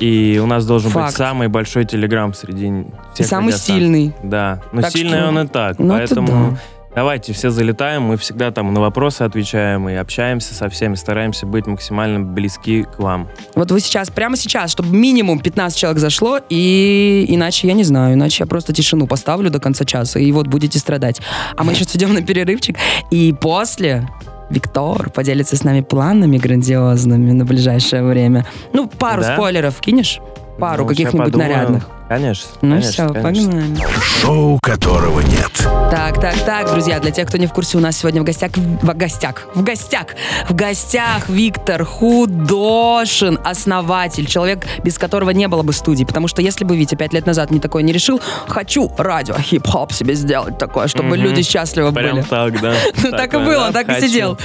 и 0.00 0.40
у 0.42 0.46
нас 0.46 0.66
должен 0.66 0.90
Факт. 0.90 1.08
быть 1.08 1.16
самый 1.16 1.48
большой 1.48 1.84
телеграм 1.84 2.34
среди 2.34 2.84
всех 3.14 3.26
И 3.26 3.28
самый 3.28 3.46
радиостанций. 3.48 3.74
сильный. 3.80 4.12
Да, 4.22 4.60
но 4.72 4.82
Так 4.82 4.90
сильный 4.92 5.18
что- 5.18 5.28
он 5.28 5.38
и 5.40 5.46
так, 5.46 5.78
Ну, 5.78 5.94
это 5.94 6.14
поэтому... 6.16 6.26
да. 6.52 6.58
Давайте 6.94 7.32
все 7.32 7.50
залетаем, 7.50 8.02
мы 8.02 8.18
всегда 8.18 8.50
там 8.50 8.74
на 8.74 8.80
вопросы 8.80 9.22
отвечаем 9.22 9.88
и 9.88 9.94
общаемся 9.94 10.54
со 10.54 10.68
всеми, 10.68 10.94
стараемся 10.94 11.46
быть 11.46 11.66
максимально 11.66 12.20
близки 12.20 12.82
к 12.82 12.98
вам. 12.98 13.28
Вот 13.54 13.70
вы 13.70 13.80
сейчас, 13.80 14.10
прямо 14.10 14.36
сейчас, 14.36 14.70
чтобы 14.70 14.94
минимум 14.94 15.38
15 15.38 15.78
человек 15.78 15.98
зашло, 15.98 16.38
и 16.50 17.24
иначе 17.28 17.66
я 17.68 17.72
не 17.72 17.84
знаю, 17.84 18.14
иначе 18.14 18.42
я 18.42 18.46
просто 18.46 18.74
тишину 18.74 19.06
поставлю 19.06 19.48
до 19.50 19.58
конца 19.58 19.86
часа, 19.86 20.20
и 20.20 20.30
вот 20.32 20.48
будете 20.48 20.78
страдать. 20.78 21.22
А 21.56 21.64
мы 21.64 21.74
сейчас 21.74 21.96
идем 21.96 22.12
на 22.12 22.22
перерывчик, 22.22 22.76
и 23.10 23.34
после 23.40 24.06
Виктор 24.50 25.08
поделится 25.08 25.56
с 25.56 25.64
нами 25.64 25.80
планами 25.80 26.36
грандиозными 26.36 27.32
на 27.32 27.46
ближайшее 27.46 28.02
время. 28.02 28.46
Ну, 28.74 28.86
пару 28.86 29.22
Да? 29.22 29.34
спойлеров 29.34 29.80
кинешь? 29.80 30.20
Пару 30.58 30.82
Ну, 30.82 30.88
каких-нибудь 30.88 31.34
нарядных. 31.34 31.88
Конечно. 32.12 32.50
Ну 32.60 32.76
конечно, 32.76 32.90
все, 33.08 33.08
конечно. 33.22 33.50
погнали. 33.50 33.86
Шоу, 34.20 34.58
которого 34.62 35.20
нет. 35.20 35.50
Так, 35.90 36.20
так, 36.20 36.34
так, 36.44 36.70
друзья, 36.70 37.00
для 37.00 37.10
тех, 37.10 37.26
кто 37.26 37.38
не 37.38 37.46
в 37.46 37.52
курсе, 37.52 37.78
у 37.78 37.80
нас 37.80 37.96
сегодня 37.96 38.20
в 38.20 38.24
гостях, 38.24 38.50
в 38.54 38.94
гостях, 38.94 39.46
в 39.54 39.62
гостях, 39.62 40.06
в 40.48 40.54
гостях 40.54 41.28
Виктор 41.30 41.84
Худошин, 41.84 43.38
основатель, 43.44 44.26
человек, 44.26 44.66
без 44.84 44.98
которого 44.98 45.30
не 45.30 45.48
было 45.48 45.62
бы 45.62 45.72
студии, 45.72 46.04
потому 46.04 46.28
что 46.28 46.42
если 46.42 46.64
бы 46.64 46.76
Витя 46.76 46.96
пять 46.96 47.14
лет 47.14 47.24
назад 47.24 47.50
не 47.50 47.60
такое 47.60 47.82
не 47.82 47.92
решил, 47.92 48.20
хочу 48.46 48.92
радио, 48.98 49.34
хип-хоп 49.38 49.92
себе 49.92 50.14
сделать 50.14 50.58
такое, 50.58 50.88
чтобы 50.88 51.16
Мгм. 51.16 51.22
люди 51.22 51.42
счастливы 51.42 51.92
Прям 51.92 52.16
были. 52.16 52.26
так, 52.28 52.60
да. 52.60 52.74
Ну, 53.02 53.10
так 53.10 53.32
и 53.32 53.38
было, 53.38 53.72
так 53.72 53.88
и 53.88 54.00
сидел. 54.00 54.38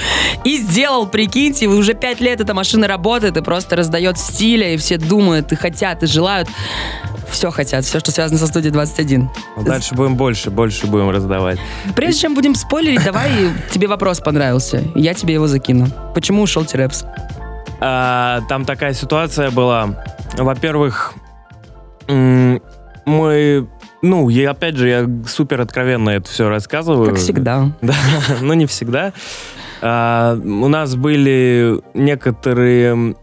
И 0.44 0.56
сделал, 0.56 1.06
прикиньте, 1.06 1.66
уже 1.66 1.92
пять 1.94 2.20
лет 2.20 2.40
эта 2.40 2.54
машина 2.54 2.86
работает 2.88 3.36
и 3.36 3.42
просто 3.42 3.76
раздает 3.76 4.18
стиля, 4.18 4.72
и 4.72 4.76
все 4.78 4.96
думают, 4.96 5.52
и 5.52 5.56
хотят, 5.56 6.02
и 6.02 6.06
желают. 6.06 6.48
Все 7.30 7.50
хотят, 7.58 7.84
все, 7.84 7.98
что 7.98 8.12
связано 8.12 8.38
со 8.38 8.46
студией 8.46 8.72
21. 8.72 9.28
Ну, 9.56 9.62
Дальше 9.64 9.96
будем 9.96 10.14
больше, 10.14 10.48
больше 10.50 10.86
будем 10.86 11.10
раздавать. 11.10 11.58
Прежде 11.96 12.20
чем 12.20 12.34
будем 12.36 12.54
спойлерить, 12.54 13.04
давай 13.04 13.30
тебе 13.72 13.88
вопрос 13.88 14.20
понравился. 14.20 14.84
Я 14.94 15.12
тебе 15.12 15.34
его 15.34 15.48
закину. 15.48 15.88
Почему 16.14 16.42
ушел 16.42 16.64
Тирепс? 16.64 17.04
А, 17.80 18.42
там 18.48 18.64
такая 18.64 18.92
ситуация 18.92 19.50
была. 19.50 20.04
Во-первых, 20.36 21.14
мы... 22.06 23.66
Ну, 24.02 24.28
я 24.28 24.52
опять 24.52 24.76
же, 24.76 24.88
я 24.88 25.08
супер 25.26 25.60
откровенно 25.60 26.10
это 26.10 26.30
все 26.30 26.48
рассказываю. 26.48 27.10
Как 27.10 27.18
всегда. 27.18 27.72
Да, 27.80 27.94
но 28.40 28.54
не 28.54 28.66
всегда. 28.66 29.12
А, 29.82 30.38
у 30.40 30.68
нас 30.68 30.94
были 30.94 31.80
некоторые... 31.94 33.16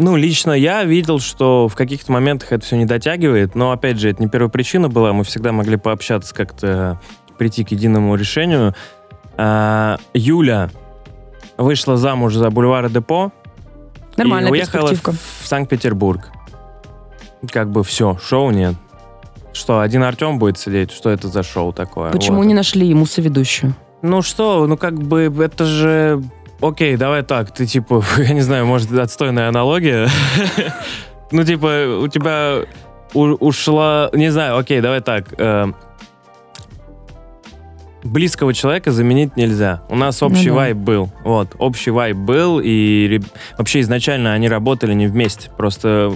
Ну, 0.00 0.16
лично 0.16 0.52
я 0.52 0.82
видел, 0.84 1.20
что 1.20 1.68
в 1.68 1.74
каких-то 1.74 2.10
моментах 2.10 2.52
это 2.52 2.64
все 2.64 2.76
не 2.76 2.86
дотягивает, 2.86 3.54
но, 3.54 3.70
опять 3.70 3.98
же, 3.98 4.08
это 4.08 4.22
не 4.22 4.30
первая 4.30 4.48
причина 4.48 4.88
была, 4.88 5.12
мы 5.12 5.24
всегда 5.24 5.52
могли 5.52 5.76
пообщаться, 5.76 6.34
как-то 6.34 6.98
прийти 7.36 7.64
к 7.64 7.70
единому 7.70 8.14
решению. 8.14 8.74
А, 9.36 9.98
Юля 10.14 10.70
вышла 11.58 11.98
замуж 11.98 12.34
за 12.34 12.48
бульвара 12.48 12.88
Депо 12.88 13.30
Нормальная 14.16 14.48
и 14.48 14.52
уехала 14.52 14.90
в 14.94 15.46
Санкт-Петербург. 15.46 16.30
Как 17.50 17.70
бы 17.70 17.84
все, 17.84 18.18
шоу 18.22 18.50
нет. 18.52 18.76
Что, 19.52 19.80
один 19.80 20.02
Артем 20.02 20.38
будет 20.38 20.58
сидеть? 20.58 20.92
Что 20.92 21.10
это 21.10 21.28
за 21.28 21.42
шоу 21.42 21.74
такое? 21.74 22.10
Почему 22.10 22.38
Вот. 22.38 22.44
не 22.44 22.54
нашли 22.54 22.86
ему 22.86 23.04
соведущую? 23.04 23.74
Ну 24.00 24.22
что, 24.22 24.66
ну 24.66 24.78
как 24.78 24.94
бы 24.94 25.30
это 25.44 25.66
же... 25.66 26.22
Окей, 26.62 26.96
давай 26.96 27.22
так, 27.22 27.52
ты 27.52 27.66
типа, 27.66 28.02
я 28.18 28.34
не 28.34 28.40
знаю, 28.42 28.66
может, 28.66 28.92
отстойная 28.92 29.48
аналогия. 29.48 30.08
Ну 31.32 31.44
типа, 31.44 32.00
у 32.02 32.08
тебя 32.08 32.62
ушла... 33.14 34.10
Не 34.12 34.30
знаю, 34.32 34.58
окей, 34.58 34.80
давай 34.80 35.00
так. 35.00 35.26
э, 35.38 35.66
Близкого 38.02 38.52
человека 38.52 38.90
заменить 38.90 39.36
нельзя. 39.36 39.82
У 39.88 39.94
нас 39.94 40.22
общий 40.24 40.48
Ну 40.48 40.54
да. 40.54 40.60
vibe 40.60 40.76
был. 40.78 41.08
Вот, 41.22 41.54
общий 41.58 41.92
vibe 41.92 42.16
был, 42.16 42.60
и 42.60 43.20
вообще 43.58 43.78
изначально 43.80 44.32
они 44.32 44.48
работали 44.48 44.92
не 44.92 45.06
вместе. 45.06 45.50
Просто, 45.56 46.12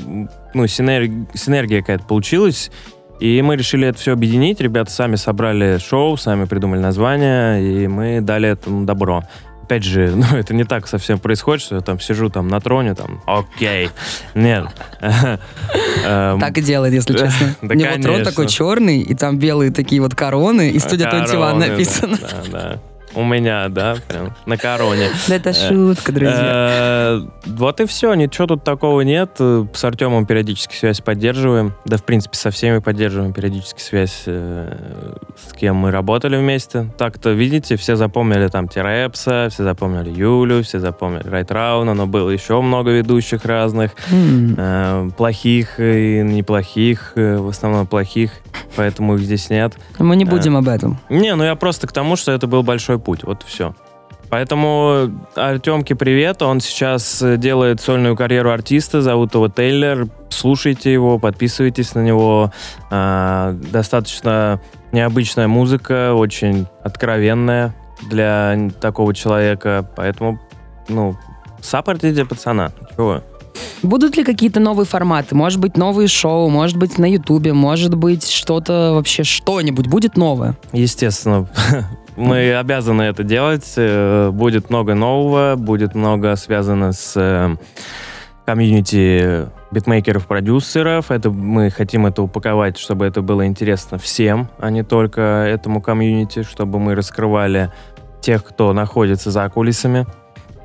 ну, 0.53 0.65
синер- 0.65 1.29
синергия 1.35 1.81
какая-то 1.83 2.05
получилась, 2.05 2.73
и 3.21 3.41
мы 3.43 3.55
решили 3.55 3.87
это 3.87 3.99
все 3.99 4.15
объединить. 4.15 4.61
Ребята 4.61 4.91
сами 4.91 5.15
собрали 5.15 5.79
шоу, 5.79 6.17
сами 6.17 6.47
придумали 6.47 6.81
название, 6.81 7.63
и 7.63 7.87
мы 7.87 8.21
дали 8.21 8.49
этому 8.49 8.85
добро. 8.85 9.23
Опять 9.65 9.83
же, 9.83 10.11
ну, 10.15 10.27
это 10.37 10.53
не 10.53 10.65
так 10.65 10.87
совсем 10.87 11.19
происходит, 11.19 11.63
что 11.63 11.77
я 11.77 11.81
там 11.81 11.99
сижу 11.99 12.29
там 12.29 12.49
на 12.49 12.61
троне, 12.61 12.95
там, 12.95 13.23
окей. 13.25 13.89
Нет. 14.35 14.67
Эм, 15.01 16.39
Так 16.39 16.59
и 16.59 16.61
делает, 16.61 16.93
если 16.93 17.15
честно. 17.15 17.57
У 17.63 17.67
него 17.73 18.03
трон 18.03 18.23
такой 18.25 18.47
черный, 18.47 19.01
и 19.01 19.15
там 19.15 19.39
белые 19.39 19.71
такие 19.71 20.03
вот 20.03 20.15
короны, 20.15 20.69
и 20.71 20.79
студия 20.79 21.09
21 21.09 21.41
короны, 21.41 21.67
написано. 21.67 22.19
Да, 22.21 22.43
да. 22.53 22.81
У 23.15 23.23
меня, 23.25 23.69
да, 23.69 23.97
прям 24.09 24.35
на 24.47 24.57
короне. 24.57 25.09
Это 25.29 25.53
шутка, 25.53 26.13
друзья. 26.13 26.41
Э, 26.43 27.21
Вот 27.47 27.81
и 27.81 27.87
все, 27.87 28.15
ничего 28.15 28.47
тут 28.47 28.65
такого 28.65 29.03
нет. 29.03 29.37
С 29.39 29.85
Артемом 29.85 30.27
периодически 30.27 30.75
связь 30.75 31.01
поддерживаем. 31.01 31.75
Да, 31.85 31.97
в 31.97 32.05
принципе, 32.05 32.37
со 32.37 32.51
всеми 32.51 32.79
поддерживаем 32.79 33.33
периодически 33.33 33.81
связь, 33.81 34.23
э, 34.27 35.15
с 35.49 35.53
кем 35.53 35.77
мы 35.77 35.91
работали 35.91 36.37
вместе. 36.37 36.91
Так-то, 36.99 37.31
видите, 37.31 37.77
все 37.77 37.97
запомнили 37.97 38.49
там 38.49 38.69
Терепса, 38.69 39.49
все 39.51 39.63
запомнили 39.65 40.11
Юлю, 40.11 40.63
все 40.63 40.79
запомнили 40.81 41.29
Райтрауна, 41.29 41.95
но 41.95 42.07
было 42.07 42.31
еще 42.31 42.61
много 42.61 42.91
ведущих 42.91 43.45
разных. 43.45 43.93
Э, 44.11 45.09
Плохих 45.17 45.79
и 45.79 46.23
неплохих, 46.25 47.13
э, 47.17 47.37
в 47.37 47.49
основном 47.49 47.87
плохих, 47.87 48.31
поэтому 48.77 49.15
их 49.17 49.21
здесь 49.23 49.51
нет. 49.51 49.75
Мы 49.99 50.17
не 50.17 50.25
будем 50.25 50.57
об 50.57 50.69
этом. 50.69 50.99
Не, 51.09 51.35
ну 51.35 51.45
я 51.45 51.55
просто 51.55 51.87
к 51.87 51.93
тому, 51.93 52.17
что 52.17 52.33
это 52.33 52.47
был 52.47 52.63
большой 52.63 52.99
путь, 53.05 53.25
вот 53.25 53.45
все. 53.47 53.75
Поэтому 54.31 55.13
Артемке 55.37 55.95
привет, 55.95 56.43
он 56.43 56.61
сейчас 56.61 57.23
э, 57.23 57.37
делает 57.37 57.81
сольную 57.81 58.17
карьеру 58.17 58.51
артиста, 58.51 59.01
зовут 59.01 59.35
его 59.35 59.49
Тейлор, 59.49 60.09
слушайте 60.29 60.93
его, 60.93 61.19
подписывайтесь 61.21 61.95
на 61.95 62.01
него. 62.01 62.51
А, 62.91 63.53
достаточно 63.53 64.61
необычная 64.91 65.47
музыка, 65.47 66.15
очень 66.15 66.67
откровенная 66.83 67.75
для 68.09 68.71
такого 68.81 69.15
человека, 69.15 69.89
поэтому, 69.95 70.41
ну, 70.89 71.17
саппортите 71.61 72.25
пацана, 72.25 72.73
чего? 72.97 73.23
Будут 73.83 74.17
ли 74.17 74.25
какие-то 74.25 74.61
новые 74.61 74.87
форматы? 74.87 75.35
Может 75.35 75.61
быть, 75.61 75.77
новые 75.77 76.09
шоу, 76.09 76.49
может 76.49 76.77
быть, 76.77 76.99
на 76.99 77.05
Ютубе, 77.05 77.53
может 77.53 77.95
быть, 77.95 78.29
что-то 78.29 78.93
вообще, 78.95 79.23
что-нибудь 79.25 79.87
будет 79.87 80.17
новое? 80.17 80.57
Естественно, 80.73 81.49
мы 82.17 82.55
обязаны 82.55 83.03
это 83.03 83.23
делать. 83.25 83.73
Э, 83.77 84.31
Будет 84.31 84.71
много 84.71 84.95
нового, 84.95 85.57
будет 85.57 85.95
много 85.95 86.37
связано 86.37 86.93
с 86.93 87.13
э, 87.17 87.57
комьюнити 88.47 89.47
битмейкеров, 89.71 90.27
продюсеров. 90.27 91.11
Это 91.11 91.31
мы 91.31 91.71
хотим 91.71 92.07
это 92.07 92.23
упаковать, 92.23 92.79
чтобы 92.79 93.07
это 93.07 93.23
было 93.23 93.47
интересно 93.47 93.99
всем, 93.99 94.49
а 94.59 94.71
не 94.71 94.83
только 94.85 95.21
этому 95.21 95.81
комьюнити, 95.81 96.43
чтобы 96.43 96.79
мы 96.79 96.95
раскрывали 96.95 97.73
тех, 98.21 98.45
кто 98.45 98.73
находится 98.73 99.31
за 99.31 99.49
кулисами. 99.49 100.07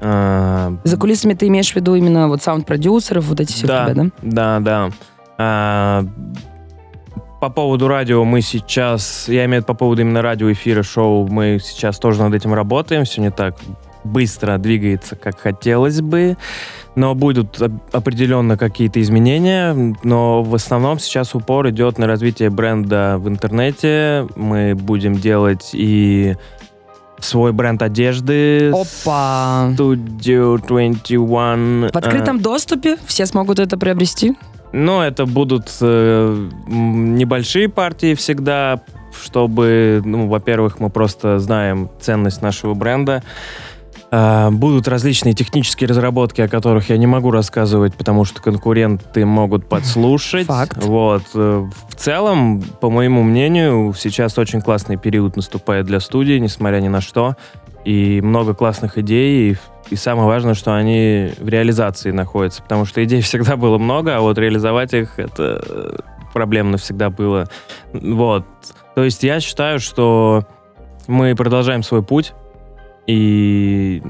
Э, 0.01 0.71
За 0.83 0.97
кулисами 0.97 1.33
ты 1.33 1.47
имеешь 1.47 1.71
в 1.71 1.75
виду 1.75 1.95
именно 1.95 2.27
вот 2.27 2.41
саунд-продюсеров, 2.43 3.25
вот 3.25 3.39
эти 3.39 3.51
все 3.53 3.67
Да. 3.67 3.88
ребят, 3.89 3.95
да? 3.97 4.12
Да, 4.21 4.59
да. 4.59 4.89
А, 5.38 6.05
по 7.39 7.49
поводу 7.49 7.88
радио 7.88 8.23
мы 8.25 8.41
сейчас, 8.41 9.30
я 9.30 9.45
имею 9.45 9.62
в 9.62 9.63
виду 9.63 9.67
по 9.67 9.73
поводу 9.73 10.02
именно 10.02 10.21
радиоэфира, 10.21 10.84
шоу, 10.84 11.28
мы 11.28 11.60
сейчас 11.63 11.97
тоже 11.97 12.21
над 12.21 12.34
этим 12.34 12.54
работаем, 12.54 13.06
все 13.06 13.21
не 13.21 13.32
так 13.32 13.56
быстро 14.04 14.58
двигается, 14.58 15.15
как 15.15 15.39
хотелось 15.39 16.02
бы, 16.02 16.38
но 16.95 17.15
будут 17.15 17.62
оп- 17.62 17.71
определенно 17.91 18.58
какие-то 18.58 19.02
изменения, 19.02 19.95
но 20.04 20.43
в 20.43 20.56
основном 20.56 20.99
сейчас 20.99 21.36
упор 21.36 21.69
идет 21.69 21.97
на 21.97 22.08
развитие 22.08 22.49
бренда 22.49 23.17
в 23.17 23.28
интернете, 23.28 24.28
мы 24.36 24.75
будем 24.75 25.15
делать 25.15 25.69
и 25.73 26.36
свой 27.19 27.52
бренд 27.52 27.82
одежды, 27.82 28.69
Опа! 28.71 29.69
Studio 29.75 30.65
21. 30.65 31.89
В 31.91 31.95
открытом 31.95 32.39
доступе 32.39 32.97
все 33.06 33.25
смогут 33.25 33.60
это 33.60 33.78
приобрести? 33.78 34.36
Ну, 34.71 35.01
это 35.01 35.25
будут 35.25 35.69
э, 35.82 36.49
небольшие 36.67 37.69
партии 37.69 38.13
всегда, 38.13 38.82
чтобы, 39.19 40.01
ну, 40.05 40.27
во-первых, 40.27 40.79
мы 40.79 40.89
просто 40.89 41.39
знаем 41.39 41.89
ценность 41.99 42.41
нашего 42.41 42.73
бренда. 42.73 43.23
А, 44.12 44.49
будут 44.49 44.88
различные 44.88 45.34
технические 45.34 45.88
разработки, 45.88 46.41
о 46.41 46.47
которых 46.47 46.89
я 46.89 46.97
не 46.97 47.05
могу 47.05 47.29
рассказывать, 47.29 47.93
потому 47.93 48.25
что 48.25 48.41
конкуренты 48.41 49.25
могут 49.25 49.67
подслушать. 49.67 50.47
Факт. 50.47 50.84
Вот. 50.84 51.23
э, 51.36 51.67
В 51.89 51.95
целом, 51.95 52.62
по 52.62 52.89
моему 52.89 53.21
мнению, 53.21 53.93
сейчас 53.97 54.38
очень 54.38 54.62
классный 54.62 54.97
период 54.97 55.36
наступает 55.36 55.86
для 55.86 55.99
студии, 55.99 56.39
несмотря 56.39 56.79
ни 56.79 56.88
на 56.88 57.01
что. 57.01 57.36
И 57.86 58.19
много 58.21 58.53
классных 58.53 58.97
идей, 58.97 59.51
и, 59.51 59.58
и 59.89 59.95
самое 59.95 60.28
важное, 60.28 60.54
что 60.54 60.75
они 60.75 61.32
в 61.39 61.47
реализации 61.47 62.12
находятся, 62.12 62.62
потому 62.62 62.86
что 62.86 63.04
идей 63.04 63.21
всегда 63.23 63.56
было 63.56 63.78
много, 63.78 64.17
а 64.17 64.21
вот 64.21 64.38
реализовать 64.38 64.93
их 64.93 65.19
это 65.19 65.62
э, 65.67 65.97
проблемно 66.34 66.78
всегда 66.78 67.10
было. 67.10 67.47
Вот. 67.93 68.45
То 68.95 69.04
есть 69.04 69.23
я 69.23 69.39
считаю, 69.39 69.80
что 69.80 70.45
мы 71.08 71.36
продолжаем 71.36 71.84
свой 71.84 72.04
путь, 72.04 72.34
и 73.08 74.04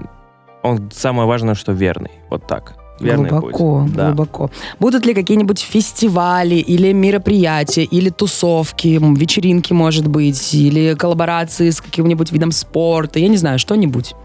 он 0.63 0.89
самое 0.91 1.27
важное, 1.27 1.55
что 1.55 1.71
верный. 1.71 2.11
Вот 2.29 2.45
так. 2.47 2.75
Верный 2.99 3.29
глубоко, 3.29 3.83
путь. 3.83 3.93
Да. 3.93 4.07
глубоко. 4.07 4.51
Будут 4.77 5.05
ли 5.05 5.13
какие-нибудь 5.13 5.59
фестивали 5.59 6.55
или 6.55 6.91
мероприятия, 6.91 7.85
или 7.85 8.09
тусовки, 8.09 8.99
вечеринки, 9.17 9.71
может 9.71 10.07
быть, 10.07 10.53
или 10.53 10.95
коллаборации 10.95 11.69
с 11.69 11.79
каким-нибудь 11.79 12.31
видом 12.33 12.51
спорта, 12.51 13.19
я 13.19 13.29
не 13.29 13.37
знаю, 13.37 13.57
что-нибудь? 13.57 14.15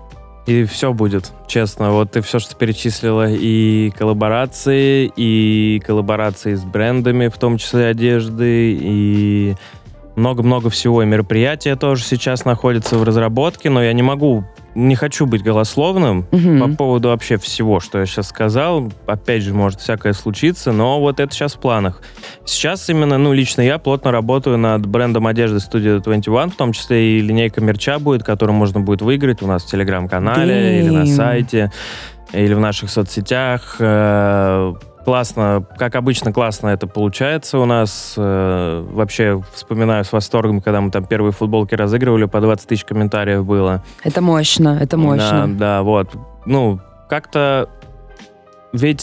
И 0.46 0.64
все 0.64 0.92
будет, 0.92 1.32
честно. 1.46 1.92
Вот 1.92 2.12
ты 2.12 2.20
все, 2.20 2.38
что 2.38 2.54
перечислила, 2.54 3.30
и 3.30 3.90
коллаборации, 3.96 5.10
и 5.16 5.80
коллаборации 5.84 6.54
с 6.54 6.62
брендами, 6.64 7.28
в 7.28 7.38
том 7.38 7.56
числе 7.56 7.86
одежды, 7.86 8.76
и 8.78 9.54
много-много 10.16 10.70
всего. 10.70 11.02
И 11.02 11.06
мероприятия 11.06 11.76
тоже 11.76 12.04
сейчас 12.04 12.44
находятся 12.44 12.96
в 12.98 13.02
разработке, 13.04 13.70
но 13.70 13.82
я 13.82 13.92
не 13.92 14.02
могу, 14.02 14.44
не 14.74 14.94
хочу 14.96 15.26
быть 15.26 15.42
голословным 15.42 16.26
Мгм. 16.30 16.58
по 16.60 16.76
поводу 16.76 17.08
вообще 17.08 17.36
всего, 17.36 17.80
что 17.80 17.98
я 17.98 18.06
сейчас 18.06 18.28
сказал. 18.28 18.92
Опять 19.06 19.42
же, 19.42 19.54
может 19.54 19.80
всякое 19.80 20.12
случиться, 20.12 20.72
но 20.72 21.00
вот 21.00 21.20
это 21.20 21.32
сейчас 21.34 21.54
в 21.54 21.58
планах. 21.58 22.00
Сейчас 22.44 22.88
именно, 22.90 23.18
ну, 23.18 23.32
лично 23.32 23.60
я 23.62 23.78
плотно 23.78 24.10
работаю 24.12 24.58
над 24.58 24.86
брендом 24.86 25.26
одежды 25.26 25.58
Studio 25.58 26.00
21, 26.00 26.50
в 26.50 26.56
том 26.56 26.72
числе 26.72 27.18
и 27.18 27.20
линейка 27.20 27.60
мерча 27.60 27.98
будет, 27.98 28.22
которую 28.22 28.56
можно 28.56 28.80
будет 28.80 29.02
выиграть 29.02 29.42
у 29.42 29.46
нас 29.46 29.64
в 29.64 29.70
Телеграм-канале 29.70 30.80
или 30.80 30.90
на 30.90 31.06
сайте, 31.06 31.70
или 32.32 32.54
в 32.54 32.60
наших 32.60 32.90
соцсетях. 32.90 33.76
Э, 33.78 34.74
Классно, 35.04 35.66
как 35.76 35.96
обычно, 35.96 36.32
классно 36.32 36.68
это 36.68 36.86
получается 36.86 37.58
у 37.58 37.66
нас. 37.66 38.14
Э, 38.16 38.84
Вообще, 38.90 39.42
вспоминаю 39.52 40.04
с 40.04 40.12
восторгом, 40.12 40.60
когда 40.60 40.80
мы 40.80 40.90
там 40.90 41.04
первые 41.04 41.32
футболки 41.32 41.74
разыгрывали, 41.74 42.24
по 42.24 42.40
20 42.40 42.66
тысяч 42.66 42.84
комментариев 42.84 43.44
было. 43.44 43.82
Это 44.02 44.20
мощно, 44.20 44.78
это 44.80 44.96
мощно. 44.96 45.46
Да, 45.48 45.76
да, 45.76 45.82
вот. 45.82 46.08
Ну, 46.46 46.80
как-то... 47.08 47.68
Ведь 48.72 49.02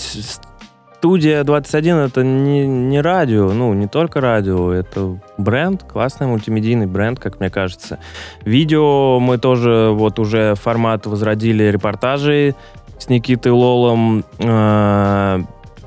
студия 1.02 1.44
21 1.44 1.96
это 1.96 2.24
не, 2.24 2.68
не 2.68 3.02
радио, 3.02 3.52
ну, 3.52 3.74
не 3.74 3.88
только 3.88 4.22
радио, 4.22 4.72
это 4.72 5.20
бренд, 5.38 5.84
классный 5.84 6.28
мультимедийный 6.28 6.86
бренд, 6.86 7.20
как 7.20 7.40
мне 7.40 7.50
кажется. 7.50 7.98
Видео 8.44 9.20
мы 9.20 9.38
тоже 9.38 9.90
вот 9.94 10.20
уже 10.20 10.56
формат 10.56 11.06
возродили 11.06 11.64
репортажей 11.64 12.56
с 13.00 13.10
Никитой 13.10 13.52
Лолом. 13.52 14.24
Э, 14.40 15.42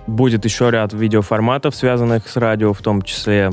Будет 0.07 0.45
еще 0.45 0.71
ряд 0.71 0.93
видеоформатов, 0.93 1.75
связанных 1.75 2.29
с 2.29 2.37
радио 2.37 2.73
в 2.73 2.81
том 2.83 3.03
числе. 3.03 3.51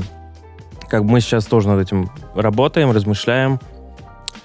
Как 0.88 1.02
мы 1.02 1.20
сейчас 1.20 1.46
тоже 1.46 1.68
над 1.68 1.80
этим 1.80 2.10
работаем, 2.34 2.90
размышляем. 2.90 3.58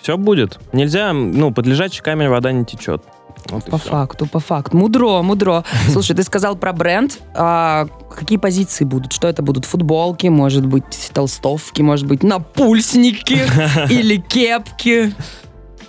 Все 0.01 0.17
будет. 0.17 0.59
Нельзя, 0.71 1.11
ну, 1.11 1.51
под 1.51 1.65
лежачий 1.67 2.01
камень 2.01 2.29
вода 2.29 2.51
не 2.53 2.63
течет. 2.63 3.03
Вот 3.49 3.65
По 3.65 3.77
факту, 3.77 4.25
по 4.25 4.39
факту. 4.39 4.77
Мудро, 4.77 5.21
мудро. 5.21 5.63
Слушай, 5.89 6.15
ты 6.15 6.23
сказал 6.23 6.55
про 6.55 6.73
бренд. 6.73 7.19
А 7.35 7.87
какие 8.13 8.37
позиции 8.37 8.83
будут? 8.83 9.13
Что 9.13 9.27
это 9.27 9.41
будут? 9.41 9.65
Футболки, 9.65 10.27
может 10.27 10.65
быть, 10.65 11.11
толстовки, 11.13 11.81
может 11.81 12.07
быть, 12.07 12.23
напульсники 12.23 13.41
или 13.91 14.17
кепки? 14.17 15.13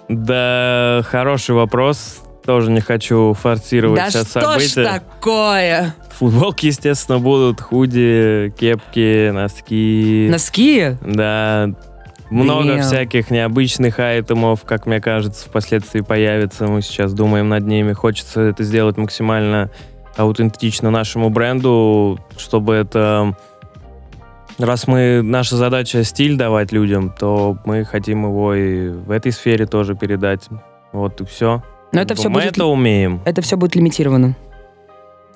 Да, 0.08 1.02
хороший 1.08 1.54
вопрос. 1.54 2.20
Тоже 2.44 2.70
не 2.70 2.80
хочу 2.80 3.34
форсировать 3.34 4.00
Да 4.00 4.10
сейчас 4.10 4.30
что 4.30 4.40
события. 4.40 4.82
ж 4.82 4.84
такое? 4.84 5.94
Футболки, 6.18 6.66
естественно, 6.66 7.20
будут, 7.20 7.60
худи, 7.60 8.52
кепки, 8.58 9.30
носки. 9.30 10.26
Носки? 10.28 10.96
Да, 11.06 11.70
много 12.30 12.76
Damn. 12.76 12.82
всяких 12.82 13.30
необычных 13.30 14.00
айтемов, 14.00 14.64
как 14.64 14.86
мне 14.86 15.00
кажется, 15.00 15.46
впоследствии 15.48 16.00
появится. 16.00 16.66
Мы 16.66 16.82
сейчас 16.82 17.12
думаем 17.14 17.48
над 17.48 17.66
ними. 17.66 17.92
Хочется 17.92 18.40
это 18.40 18.64
сделать 18.64 18.96
максимально 18.96 19.70
аутентично 20.16 20.90
нашему 20.90 21.30
бренду, 21.30 22.18
чтобы 22.36 22.74
это... 22.74 23.36
Раз 24.58 24.88
мы... 24.88 25.22
Наша 25.22 25.56
задача 25.56 26.02
стиль 26.02 26.36
давать 26.36 26.72
людям, 26.72 27.14
то 27.16 27.56
мы 27.64 27.84
хотим 27.84 28.24
его 28.24 28.54
и 28.54 28.88
в 28.88 29.12
этой 29.12 29.30
сфере 29.30 29.66
тоже 29.66 29.94
передать. 29.94 30.48
Вот 30.92 31.20
и 31.20 31.24
все. 31.24 31.62
Но 31.92 32.00
это 32.00 32.16
все 32.16 32.28
мы 32.28 32.40
будет... 32.40 32.52
это 32.54 32.64
умеем. 32.64 33.20
Это 33.24 33.40
все 33.40 33.56
будет 33.56 33.76
лимитировано. 33.76 34.34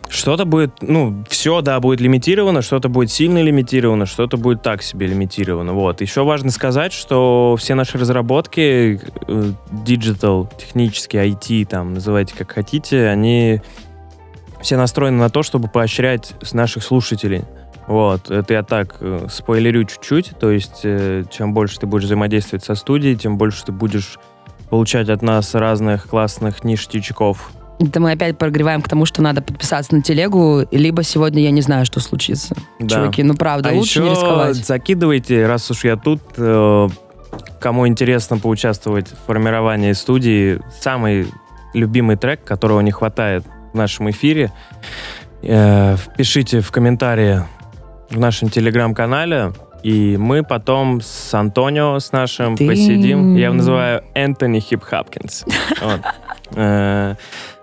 Что-то 0.09 0.45
будет, 0.45 0.83
ну, 0.83 1.25
все, 1.29 1.63
да, 1.63 1.81
будет 1.81 2.01
лимитировано, 2.01 2.61
что-то 2.61 2.89
будет 2.89 3.11
сильно 3.11 3.43
лимитировано, 3.43 4.05
что-то 4.05 4.37
будет 4.37 4.63
так 4.63 4.83
себе 4.83 5.07
лимитировано. 5.07 5.73
Вот. 5.73 6.01
Еще 6.03 6.23
важно 6.23 6.51
сказать, 6.51 6.93
что 6.93 7.57
все 7.59 7.75
наши 7.75 7.97
разработки, 7.97 9.01
э, 9.27 9.53
digital, 9.85 10.49
технические, 10.59 11.31
IT, 11.31 11.65
там, 11.67 11.95
называйте 11.95 12.35
как 12.37 12.53
хотите, 12.53 13.09
они 13.09 13.63
все 14.61 14.77
настроены 14.77 15.19
на 15.19 15.31
то, 15.31 15.43
чтобы 15.43 15.69
поощрять 15.69 16.35
наших 16.53 16.83
слушателей. 16.83 17.45
Вот, 17.87 18.31
это 18.31 18.55
я 18.55 18.63
так 18.63 18.97
э, 19.01 19.27
спойлерю 19.29 19.85
чуть-чуть, 19.85 20.33
то 20.39 20.51
есть 20.51 20.83
э, 20.85 21.25
чем 21.31 21.53
больше 21.53 21.81
ты 21.81 21.87
будешь 21.87 22.05
взаимодействовать 22.05 22.65
со 22.65 22.75
студией, 22.75 23.17
тем 23.17 23.39
больше 23.39 23.65
ты 23.65 23.73
будешь 23.73 24.19
получать 24.71 25.09
от 25.09 25.21
нас 25.21 25.55
разных 25.55 26.09
классных 26.09 26.65
ништячков. 26.65 27.51
Это 27.83 27.99
мы 28.01 28.13
опять 28.13 28.39
прогреваем 28.39 28.81
к 28.81 28.89
тому, 28.89 29.07
что 29.07 29.23
надо 29.23 29.43
подписаться 29.43 29.95
на 29.95 30.03
телегу, 30.03 30.63
либо 30.71 31.03
сегодня 31.03 31.43
я 31.43 31.51
не 31.51 31.63
знаю, 31.63 31.85
что 31.85 32.01
случится. 32.01 32.55
Да. 32.79 32.97
Чуваки, 32.97 33.23
ну 33.23 33.35
правда, 33.35 33.71
а 33.71 33.73
лучше 33.73 33.99
еще 34.01 34.09
не 34.09 34.11
рисковать. 34.11 34.57
закидывайте, 34.57 35.47
раз 35.47 35.69
уж 35.71 35.85
я 35.85 35.97
тут, 35.97 36.23
э, 36.37 36.89
кому 37.61 37.89
интересно 37.89 38.39
поучаствовать 38.39 39.09
в 39.09 39.27
формировании 39.27 39.93
студии, 39.93 40.61
самый 40.81 41.27
любимый 41.75 42.17
трек, 42.17 42.45
которого 42.45 42.81
не 42.81 42.93
хватает 42.93 43.45
в 43.73 43.77
нашем 43.77 44.11
эфире, 44.11 44.53
э, 45.43 45.97
пишите 46.17 46.61
в 46.61 46.71
комментарии 46.71 47.43
в 48.11 48.19
нашем 48.19 48.49
телеграм-канале, 48.49 49.53
и 49.83 50.17
мы 50.17 50.45
потом 50.45 51.01
с 51.01 51.35
Антонио, 51.35 51.99
с 51.99 52.13
нашим, 52.13 52.57
Ты- 52.57 52.69
посидим. 52.69 53.35
Я 53.35 53.47
его 53.47 53.55
называю 53.55 54.05
Энтони 54.15 54.61
Хип 54.61 54.83
Хапкинс. 54.85 55.45
Вот. 55.83 56.01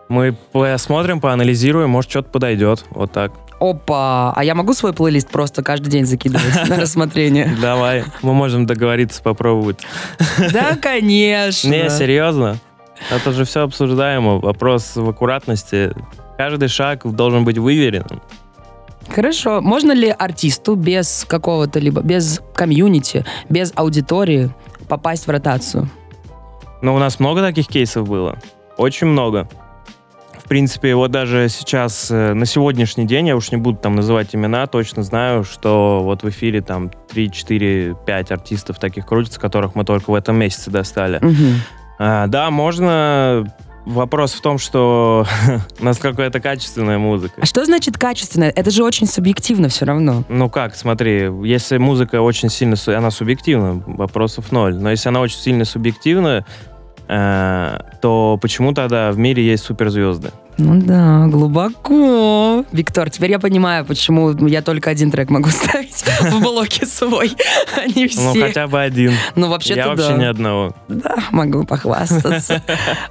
Мы 0.10 0.36
посмотрим, 0.52 1.22
поанализируем, 1.22 1.92
может, 1.92 2.10
что-то 2.10 2.30
подойдет. 2.30 2.84
Вот 2.90 3.12
так. 3.12 3.32
Опа, 3.60 4.34
а 4.36 4.44
я 4.44 4.56
могу 4.56 4.74
свой 4.74 4.92
плейлист 4.92 5.30
просто 5.30 5.62
каждый 5.62 5.90
день 5.90 6.06
закидывать 6.06 6.68
на 6.70 6.78
рассмотрение? 6.78 7.56
Давай, 7.62 8.04
мы 8.24 8.34
можем 8.34 8.66
договориться, 8.66 9.22
попробовать. 9.22 9.86
Да, 10.52 10.76
конечно. 10.82 11.70
Не, 11.70 11.90
серьезно. 11.90 12.58
Это 13.12 13.32
же 13.32 13.46
все 13.46 13.62
обсуждаемо. 13.62 14.40
Вопрос 14.40 14.96
в 14.96 15.08
аккуратности. 15.08 15.94
Каждый 16.38 16.70
шаг 16.70 17.02
должен 17.06 17.46
быть 17.46 17.58
выверенным. 17.58 18.22
Хорошо. 19.10 19.62
Можно 19.62 19.92
ли 19.92 20.10
артисту 20.10 20.76
без 20.76 21.26
какого-то 21.28 21.80
либо, 21.80 22.02
без 22.02 22.42
комьюнити, 22.56 23.26
без 23.50 23.72
аудитории 23.76 24.50
попасть 24.88 25.28
в 25.28 25.30
ротацию? 25.30 25.90
Но 26.82 26.96
у 26.96 27.00
нас 27.00 27.20
много 27.20 27.42
таких 27.42 27.68
кейсов 27.68 28.08
было. 28.08 28.40
Очень 28.78 29.08
много. 29.08 29.48
В 30.50 30.52
принципе, 30.60 30.96
вот 30.96 31.12
даже 31.12 31.48
сейчас, 31.48 32.10
э, 32.10 32.34
на 32.34 32.48
сегодняшний 32.48 33.06
день, 33.06 33.28
я 33.28 33.36
уж 33.36 33.52
не 33.52 33.58
буду 33.58 33.78
там 33.78 33.96
называть 33.96 34.34
имена, 34.34 34.66
точно 34.66 35.04
знаю, 35.04 35.44
что 35.44 36.02
вот 36.04 36.24
в 36.24 36.30
эфире 36.30 36.62
там 36.62 36.90
3, 37.12 37.32
4, 37.32 37.96
5 38.04 38.32
артистов 38.32 38.80
таких 38.80 39.06
крутится, 39.06 39.40
которых 39.40 39.76
мы 39.76 39.86
только 39.86 40.10
в 40.10 40.16
этом 40.16 40.38
месяце 40.38 40.72
достали. 40.72 41.20
Мгм. 41.22 41.62
А, 42.00 42.26
да, 42.26 42.50
можно. 42.50 43.46
Вопрос 43.86 44.34
в 44.34 44.42
том, 44.42 44.58
что 44.58 45.28
насколько 45.80 46.24
это 46.24 46.40
качественная 46.40 46.98
музыка. 46.98 47.36
А 47.40 47.46
что 47.46 47.64
значит 47.64 48.00
качественно? 48.00 48.46
Это 48.46 48.72
же 48.72 48.84
очень 48.84 49.06
субъективно 49.06 49.70
все 49.70 49.86
равно. 49.86 50.24
Ну 50.30 50.50
как, 50.50 50.76
смотри, 50.76 51.30
если 51.44 51.78
музыка 51.78 52.22
очень 52.22 52.50
сильно, 52.50 52.76
она 52.88 53.12
субъективна, 53.12 53.84
вопросов 53.86 54.52
ноль. 54.52 54.76
Но 54.76 54.90
если 54.90 55.10
она 55.10 55.22
очень 55.22 55.38
сильно 55.38 55.64
субъективна, 55.64 56.44
то 57.10 58.38
почему 58.40 58.74
тогда 58.74 59.12
в 59.12 59.18
мире 59.18 59.44
есть 59.44 59.64
суперзвезды? 59.64 60.30
Ну 60.60 60.80
да, 60.82 61.26
глубоко. 61.28 62.66
Виктор, 62.72 63.10
теперь 63.10 63.32
я 63.32 63.40
понимаю, 63.40 63.86
почему 63.86 64.32
я 64.46 64.62
только 64.62 64.90
один 64.90 65.10
трек 65.10 65.30
могу 65.30 65.50
ставить 65.50 66.04
в 66.22 66.42
блоке 66.42 66.86
свой, 66.86 67.32
а 67.76 67.88
не 67.88 68.08
все. 68.08 68.22
Ну 68.22 68.42
хотя 68.42 68.68
бы 68.68 68.80
один. 68.80 69.14
Ну, 69.36 69.50
вообще-то 69.50 69.80
Я 69.80 69.88
вообще 69.88 70.14
ни 70.14 70.26
одного. 70.26 70.76
Да, 70.88 71.16
могу 71.32 71.64
похвастаться. 71.64 72.62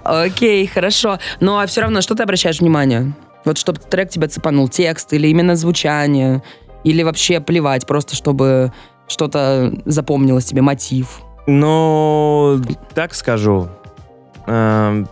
Окей, 0.05 0.67
хорошо. 0.67 1.19
Ну, 1.41 1.59
а 1.59 1.67
все 1.67 1.81
равно, 1.81 2.01
что 2.03 2.15
ты 2.15 2.23
обращаешь 2.23 2.61
внимание? 2.61 3.15
Вот 3.45 3.57
чтобы 3.59 3.81
трек 3.81 4.11
тебя 4.11 4.29
цепанул, 4.29 4.69
текст 4.69 5.13
или 5.13 5.27
именно 5.29 5.57
звучание, 5.57 6.43
или 6.85 7.03
вообще 7.03 7.41
плевать, 7.41 7.87
просто 7.87 8.15
чтобы 8.15 8.73
что-то 9.09 9.73
запомнилось 9.87 10.45
тебе, 10.45 10.61
мотив. 10.63 11.21
Ну, 11.47 12.61
так 12.95 13.15
скажу. 13.15 13.69
Эм, 14.49 15.09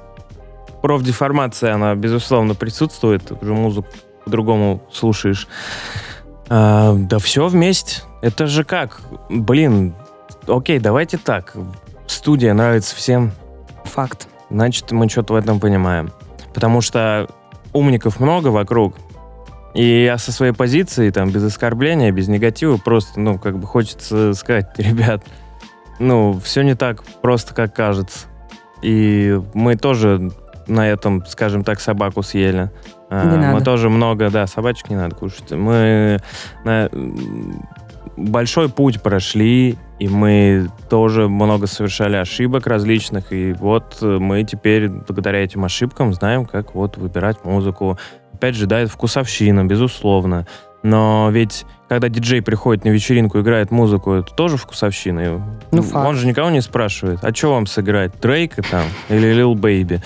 Профдеформация, 0.82 1.74
она, 1.74 1.94
безусловно, 1.94 2.54
присутствует. 2.54 3.32
Уже 3.42 3.52
музыку 3.52 3.88
по-другому 4.24 4.82
слушаешь. 4.92 5.48
А, 6.48 6.94
да 6.94 7.18
все 7.18 7.48
вместе. 7.48 8.02
Это 8.22 8.46
же 8.46 8.62
как? 8.64 9.00
Блин, 9.28 9.94
окей, 10.46 10.78
давайте 10.78 11.18
так. 11.18 11.56
Студия 12.06 12.54
нравится 12.54 12.94
всем, 12.94 13.32
Факт. 13.84 14.28
значит, 14.48 14.92
мы 14.92 15.08
что-то 15.08 15.32
в 15.32 15.36
этом 15.36 15.58
понимаем. 15.58 16.12
Потому 16.54 16.80
что 16.80 17.28
умников 17.72 18.20
много 18.20 18.48
вокруг. 18.48 18.94
И 19.74 20.04
я 20.04 20.18
со 20.18 20.32
своей 20.32 20.52
позиции, 20.52 21.10
там, 21.10 21.30
без 21.30 21.42
оскорбления, 21.42 22.12
без 22.12 22.28
негатива, 22.28 22.76
просто, 22.78 23.20
ну, 23.20 23.38
как 23.38 23.58
бы 23.58 23.66
хочется 23.66 24.32
сказать, 24.34 24.70
ребят, 24.78 25.22
ну, 25.98 26.38
все 26.42 26.62
не 26.62 26.74
так 26.74 27.02
просто, 27.22 27.54
как 27.54 27.74
кажется. 27.74 28.26
И 28.82 29.40
мы 29.54 29.76
тоже 29.76 30.30
на 30.66 30.88
этом, 30.88 31.24
скажем 31.26 31.64
так, 31.64 31.80
собаку 31.80 32.22
съели. 32.22 32.70
А, 33.08 33.24
Не 33.24 33.36
Мы 33.36 33.52
надо. 33.52 33.64
тоже 33.64 33.88
много, 33.88 34.30
да, 34.30 34.46
собачек 34.46 34.90
не 34.90 34.96
надо 34.96 35.14
кушать. 35.14 35.52
Мы 35.52 36.18
на- 36.64 36.90
большой 38.16 38.68
путь 38.68 39.00
прошли, 39.02 39.76
и 39.98 40.08
мы 40.08 40.68
тоже 40.88 41.28
много 41.28 41.66
совершали 41.66 42.16
ошибок 42.16 42.66
различных. 42.66 43.32
И 43.32 43.52
вот 43.52 43.98
мы 44.00 44.42
теперь, 44.44 44.88
благодаря 44.88 45.42
этим 45.44 45.64
ошибкам, 45.64 46.12
знаем, 46.14 46.46
как 46.46 46.74
вот 46.74 46.96
выбирать 46.96 47.44
музыку. 47.44 47.98
Опять 48.32 48.54
же, 48.56 48.66
да, 48.66 48.80
это 48.80 48.90
вкусовщина, 48.90 49.64
безусловно. 49.64 50.46
Но 50.86 51.30
ведь, 51.32 51.66
когда 51.88 52.08
диджей 52.08 52.40
приходит 52.42 52.84
на 52.84 52.90
вечеринку, 52.90 53.40
играет 53.40 53.72
музыку, 53.72 54.12
это 54.12 54.32
тоже 54.32 54.56
вкусовщина. 54.56 55.60
Ну, 55.72 55.82
факт. 55.82 56.06
Он 56.06 56.14
же 56.14 56.28
никого 56.28 56.48
не 56.50 56.60
спрашивает, 56.60 57.18
а 57.24 57.34
что 57.34 57.54
вам 57.54 57.66
сыграть, 57.66 58.12
Дрейка 58.20 58.62
там 58.62 58.84
или 59.08 59.34
Lil 59.34 59.54
Baby? 59.54 60.00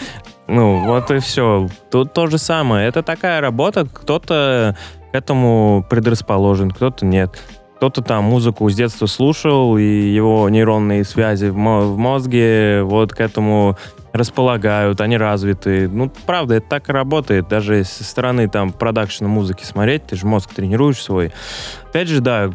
Ну, 0.49 0.83
вот 0.87 1.11
и 1.11 1.19
все. 1.19 1.69
Тут 1.91 2.15
то 2.15 2.29
же 2.29 2.39
самое. 2.39 2.89
Это 2.89 3.03
такая 3.03 3.43
работа, 3.43 3.87
кто-то 3.93 4.75
к 5.13 5.15
этому 5.15 5.85
предрасположен, 5.91 6.71
кто-то 6.71 7.05
нет. 7.05 7.39
Кто-то 7.77 8.01
там 8.01 8.25
музыку 8.25 8.69
с 8.71 8.75
детства 8.75 9.05
слушал, 9.05 9.77
и 9.77 9.83
его 9.83 10.49
нейронные 10.49 11.05
связи 11.05 11.49
в 11.49 11.57
мозге 11.57 12.83
вот 12.85 13.13
к 13.13 13.21
этому 13.21 13.77
располагают, 14.13 15.01
они 15.01 15.17
развиты. 15.17 15.89
Ну, 15.89 16.11
правда, 16.27 16.57
это 16.57 16.69
так 16.69 16.89
и 16.89 16.93
работает. 16.93 17.49
Даже 17.49 17.85
со 17.85 18.05
стороны 18.05 18.49
там 18.49 18.73
продакшена 18.73 19.29
музыки 19.29 19.65
смотреть, 19.65 20.07
ты 20.07 20.17
же 20.17 20.27
мозг 20.27 20.53
тренируешь 20.55 21.01
свой. 21.01 21.33
Опять 21.89 22.09
же, 22.09 22.21
да, 22.21 22.51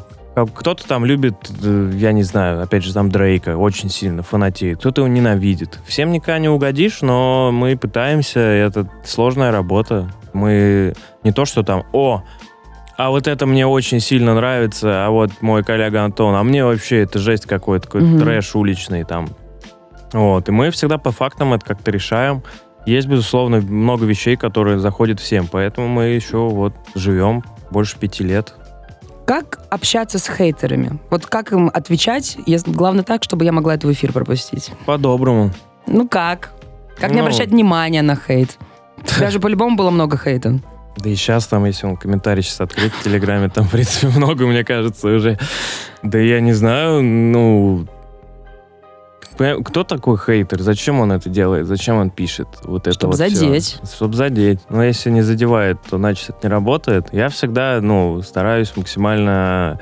кто-то 0.54 0.86
там 0.86 1.06
любит, 1.06 1.36
э, 1.64 1.92
я 1.96 2.12
не 2.12 2.24
знаю, 2.24 2.62
опять 2.62 2.84
же, 2.84 2.94
там 2.94 3.10
Дрейка 3.10 3.56
очень 3.56 3.90
сильно 3.90 4.22
фанатеет, 4.22 4.80
кто-то 4.80 5.02
его 5.02 5.08
ненавидит. 5.08 5.80
Всем 5.86 6.12
никогда 6.12 6.40
не 6.40 6.50
угодишь, 6.50 7.02
но 7.02 7.52
мы 7.54 7.78
пытаемся, 7.78 8.42
это 8.42 8.90
сложная 9.06 9.52
работа. 9.52 10.12
Мы 10.34 10.94
не 11.24 11.32
то, 11.32 11.46
что 11.46 11.64
там, 11.64 11.84
о, 11.94 12.24
а 12.98 13.10
вот 13.12 13.28
это 13.28 13.46
мне 13.46 13.66
очень 13.66 14.02
сильно 14.02 14.36
нравится, 14.36 15.06
а 15.06 15.10
вот 15.10 15.32
мой 15.42 15.64
коллега 15.64 16.04
Антон, 16.04 16.36
а 16.36 16.44
мне 16.44 16.66
вообще 16.66 17.04
это 17.04 17.20
жесть 17.20 17.46
какой-то, 17.46 17.86
какой-то 17.86 18.08
Мгм. 18.08 18.20
трэш 18.20 18.56
уличный 18.56 19.06
там. 19.06 19.30
Вот, 20.16 20.48
и 20.48 20.52
мы 20.52 20.72
всегда 20.72 20.98
по 20.98 21.12
фактам 21.12 21.54
это 21.54 21.66
как-то 21.66 21.92
решаем. 21.92 22.42
Есть, 22.86 23.08
безусловно, 23.08 23.58
много 23.62 24.06
вещей, 24.06 24.38
которые 24.38 24.80
заходят 24.80 25.20
всем, 25.20 25.48
поэтому 25.52 25.88
мы 25.88 26.06
еще 26.06 26.38
вот 26.38 26.74
живем 26.94 27.44
больше 27.70 27.98
пяти 27.98 28.24
лет. 28.24 28.54
Как 29.26 29.60
общаться 29.72 30.20
с 30.20 30.30
хейтерами? 30.30 31.00
Вот 31.10 31.26
как 31.26 31.52
им 31.52 31.70
отвечать? 31.74 32.38
Если- 32.46 32.72
Главное 32.72 33.04
так, 33.04 33.24
чтобы 33.24 33.44
я 33.44 33.52
могла 33.52 33.74
это 33.76 33.88
в 33.88 33.92
эфир 33.92 34.14
пропустить. 34.14 34.72
По-доброму. 34.86 35.52
Ну 35.88 36.08
как? 36.08 36.52
Как 36.98 37.10
не 37.10 37.18
Ну. 37.18 37.24
обращать 37.24 37.50
внимания 37.50 38.02
на 38.04 38.16
хейт? 38.16 38.58
У 38.98 39.06
тебя 39.06 39.32
же 39.32 39.40
по-любому 39.40 39.76
было 39.76 39.90
много 39.90 40.18
хейта. 40.18 40.60
Да 40.98 41.10
и 41.10 41.16
сейчас 41.16 41.48
там, 41.48 41.66
если 41.66 41.88
он 41.88 41.98
комментарий 41.98 42.42
сейчас 42.42 42.62
открыть 42.62 42.94
в 42.94 43.04
Телеграме, 43.04 43.50
там, 43.50 43.66
в 43.66 43.72
принципе, 43.72 44.08
много, 44.16 44.46
мне 44.48 44.64
кажется, 44.64 45.08
уже. 45.10 45.38
Да 46.04 46.20
я 46.20 46.40
не 46.40 46.54
знаю, 46.54 47.02
ну... 47.04 47.86
Кто 49.38 49.84
такой 49.84 50.18
хейтер? 50.18 50.62
Зачем 50.62 51.00
он 51.00 51.12
это 51.12 51.30
делает? 51.30 51.68
Зачем 51.68 51.98
он 51.98 52.10
пишет 52.10 52.48
вот 52.64 52.88
это 52.88 53.08
вот 53.08 53.18
задеть. 53.18 53.80
Чтоб 53.94 54.16
задеть. 54.16 54.60
Но 54.70 54.84
если 54.84 55.10
не 55.10 55.22
задевает, 55.22 55.78
то 55.90 55.98
значит 55.98 56.30
это 56.30 56.48
не 56.48 56.50
работает. 56.50 57.08
Я 57.12 57.30
всегда, 57.30 57.80
ну, 57.82 58.22
стараюсь 58.22 58.72
максимально 58.76 59.80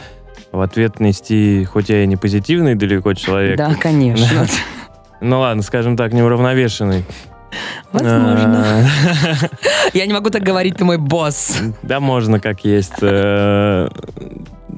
в 0.51 0.61
ответ 0.61 0.99
нести, 0.99 1.65
хоть 1.65 1.89
я 1.89 2.03
и 2.03 2.07
не 2.07 2.15
позитивный 2.15 2.75
далеко 2.75 3.13
человек, 3.13 3.57
Да, 3.57 3.73
конечно. 3.75 4.47
ну 5.21 5.39
ладно, 5.39 5.63
скажем 5.63 5.97
так, 5.97 6.13
неуравновешенный. 6.13 7.05
Возможно. 7.91 8.65
Э, 8.65 9.47
Я 9.93 10.05
не 10.05 10.13
могу 10.13 10.29
так 10.29 10.43
говорить, 10.43 10.77
ты 10.77 10.85
мой 10.85 10.97
босс. 10.97 11.59
Да, 11.83 11.99
можно 11.99 12.39
как 12.39 12.65
есть. 12.65 13.01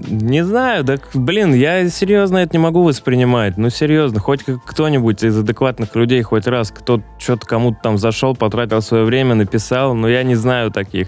Не 0.08 0.44
знаю, 0.44 0.84
да, 0.84 0.98
блин, 1.14 1.54
я 1.54 1.90
серьезно 1.90 2.40
это 2.40 2.58
не 2.58 2.60
могу 2.62 2.84
воспринимать. 2.84 3.58
Ну, 3.58 3.70
серьезно, 3.70 4.20
хоть 4.20 4.42
кто-нибудь 4.44 5.24
из 5.24 5.38
адекватных 5.38 5.96
людей 5.96 6.22
хоть 6.22 6.48
раз, 6.48 6.72
кто 6.72 7.02
что-то 7.18 7.46
кому-то 7.46 7.78
там 7.82 7.98
зашел, 7.98 8.36
потратил 8.36 8.82
свое 8.82 9.06
время, 9.06 9.36
написал, 9.36 9.94
но 9.96 10.10
я 10.10 10.24
не 10.24 10.36
знаю 10.36 10.72
таких. 10.72 11.08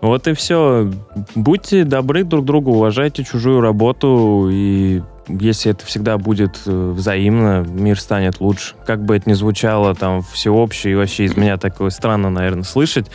Вот 0.00 0.26
и 0.26 0.32
все. 0.34 0.90
Будьте 1.34 1.84
добры 1.84 2.24
друг 2.24 2.44
другу, 2.44 2.72
уважайте 2.72 3.24
чужую 3.24 3.60
работу, 3.60 4.48
и 4.50 5.02
если 5.28 5.72
это 5.72 5.84
всегда 5.84 6.18
будет 6.18 6.60
э, 6.66 6.90
взаимно, 6.94 7.64
мир 7.68 8.00
станет 8.00 8.40
лучше. 8.40 8.74
Как 8.86 9.04
бы 9.04 9.16
это 9.16 9.28
ни 9.28 9.34
звучало 9.34 9.94
там 9.94 10.22
всеобщее, 10.22 10.92
и 10.94 10.96
вообще 10.96 11.24
из 11.24 11.36
меня 11.36 11.56
такое 11.56 11.90
странно, 11.90 12.30
наверное, 12.30 12.64
слышать, 12.64 13.10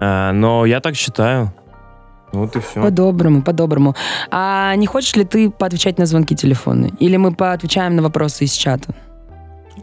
А, 0.00 0.32
но 0.32 0.66
я 0.66 0.80
так 0.80 0.96
считаю. 0.96 1.52
Вот 2.34 2.56
и 2.56 2.60
все. 2.60 2.82
По-доброму, 2.82 3.42
по-доброму. 3.42 3.94
А 4.30 4.74
не 4.76 4.86
хочешь 4.86 5.16
ли 5.16 5.24
ты 5.24 5.50
поотвечать 5.50 5.98
на 5.98 6.06
звонки 6.06 6.34
телефонные? 6.34 6.92
Или 6.98 7.16
мы 7.16 7.34
поотвечаем 7.34 7.96
на 7.96 8.02
вопросы 8.02 8.44
из 8.44 8.52
чата? 8.52 8.94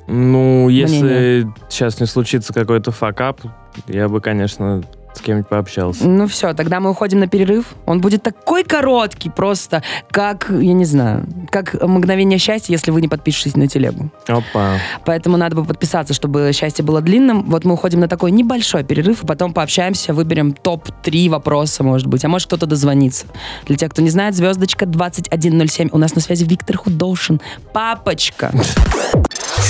Ну, 0.08 0.70
если 0.70 1.04
Мнение. 1.04 1.54
сейчас 1.70 2.00
не 2.00 2.06
случится 2.06 2.54
какой-то 2.54 2.92
факап, 2.92 3.42
я 3.88 4.10
бы, 4.10 4.20
конечно, 4.22 4.84
с 5.14 5.22
кем-нибудь 5.22 5.50
пообщался. 5.50 6.08
Ну 6.08 6.28
все, 6.28 6.54
тогда 6.54 6.80
мы 6.80 6.92
уходим 6.92 7.20
на 7.20 7.28
перерыв. 7.28 7.66
Он 7.86 8.02
будет 8.02 8.24
такой 8.24 8.64
короткий 8.64 9.30
просто, 9.30 9.84
как, 10.10 10.48
я 10.50 10.74
не 10.74 10.86
знаю, 10.86 11.26
как 11.50 11.82
мгновение 11.82 12.40
счастья, 12.40 12.74
если 12.74 12.92
вы 12.92 13.02
не 13.02 13.08
подпишетесь 13.08 13.56
на 13.56 13.68
телегу. 13.68 14.10
Опа. 14.28 14.78
Поэтому 15.06 15.38
надо 15.38 15.56
бы 15.56 15.66
подписаться, 15.66 16.14
чтобы 16.14 16.52
счастье 16.54 16.84
было 16.84 17.02
длинным. 17.02 17.50
Вот 17.50 17.66
мы 17.66 17.74
уходим 17.74 18.00
на 18.00 18.08
такой 18.08 18.32
небольшой 18.32 18.84
перерыв, 18.84 19.24
и 19.24 19.28
потом 19.28 19.54
пообщаемся, 19.54 20.14
выберем 20.14 20.54
топ-3 20.54 21.30
вопроса, 21.30 21.84
может 21.84 22.08
быть. 22.08 22.26
А 22.26 22.30
может 22.30 22.48
кто-то 22.48 22.66
дозвонится. 22.66 23.28
Для 23.68 23.78
тех, 23.78 23.92
кто 23.92 24.02
не 24.02 24.10
знает, 24.10 24.36
звездочка 24.36 24.86
2107. 24.86 25.90
У 25.92 25.98
нас 25.98 26.16
на 26.16 26.22
связи 26.22 26.46
Виктор 26.46 26.78
Худошин. 26.78 27.42
Папочка. 27.74 28.52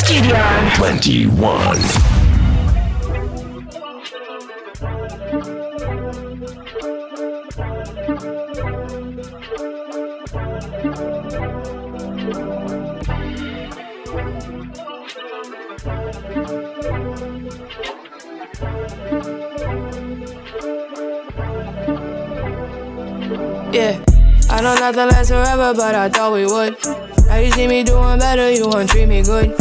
21. 0.01 2.20
Yeah, 23.73 24.03
I 24.49 24.59
know 24.61 24.75
nothing 24.75 25.07
lasts 25.07 25.29
forever, 25.29 25.73
but 25.73 25.95
I 25.95 26.09
thought 26.09 26.33
we 26.33 26.45
would. 26.45 26.75
Now 27.27 27.37
you 27.37 27.51
see 27.51 27.67
me 27.67 27.83
doing 27.85 28.19
better, 28.19 28.51
you 28.51 28.67
won't 28.67 28.89
treat 28.89 29.05
me 29.05 29.23
good. 29.23 29.55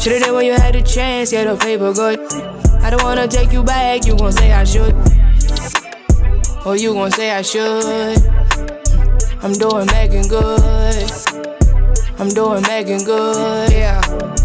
Should've 0.00 0.22
did 0.22 0.32
when 0.32 0.46
you 0.46 0.52
had 0.52 0.76
the 0.76 0.82
chance, 0.82 1.32
get 1.32 1.48
the 1.48 1.56
paper 1.56 1.92
good. 1.92 2.20
I 2.80 2.90
don't 2.90 3.02
wanna 3.02 3.26
take 3.26 3.52
you 3.52 3.64
back, 3.64 4.06
you 4.06 4.16
gon' 4.16 4.30
say 4.30 4.52
I 4.52 4.62
should. 4.62 4.94
Or 6.64 6.76
you 6.76 6.94
gon' 6.94 7.10
say 7.10 7.32
I 7.32 7.42
should. 7.42 8.18
I'm 9.42 9.52
doing 9.54 9.86
Megan 9.86 10.28
good. 10.28 11.10
I'm 12.20 12.28
doing 12.28 12.62
Megan 12.62 13.02
good. 13.02 13.72
Yeah. 13.72 14.35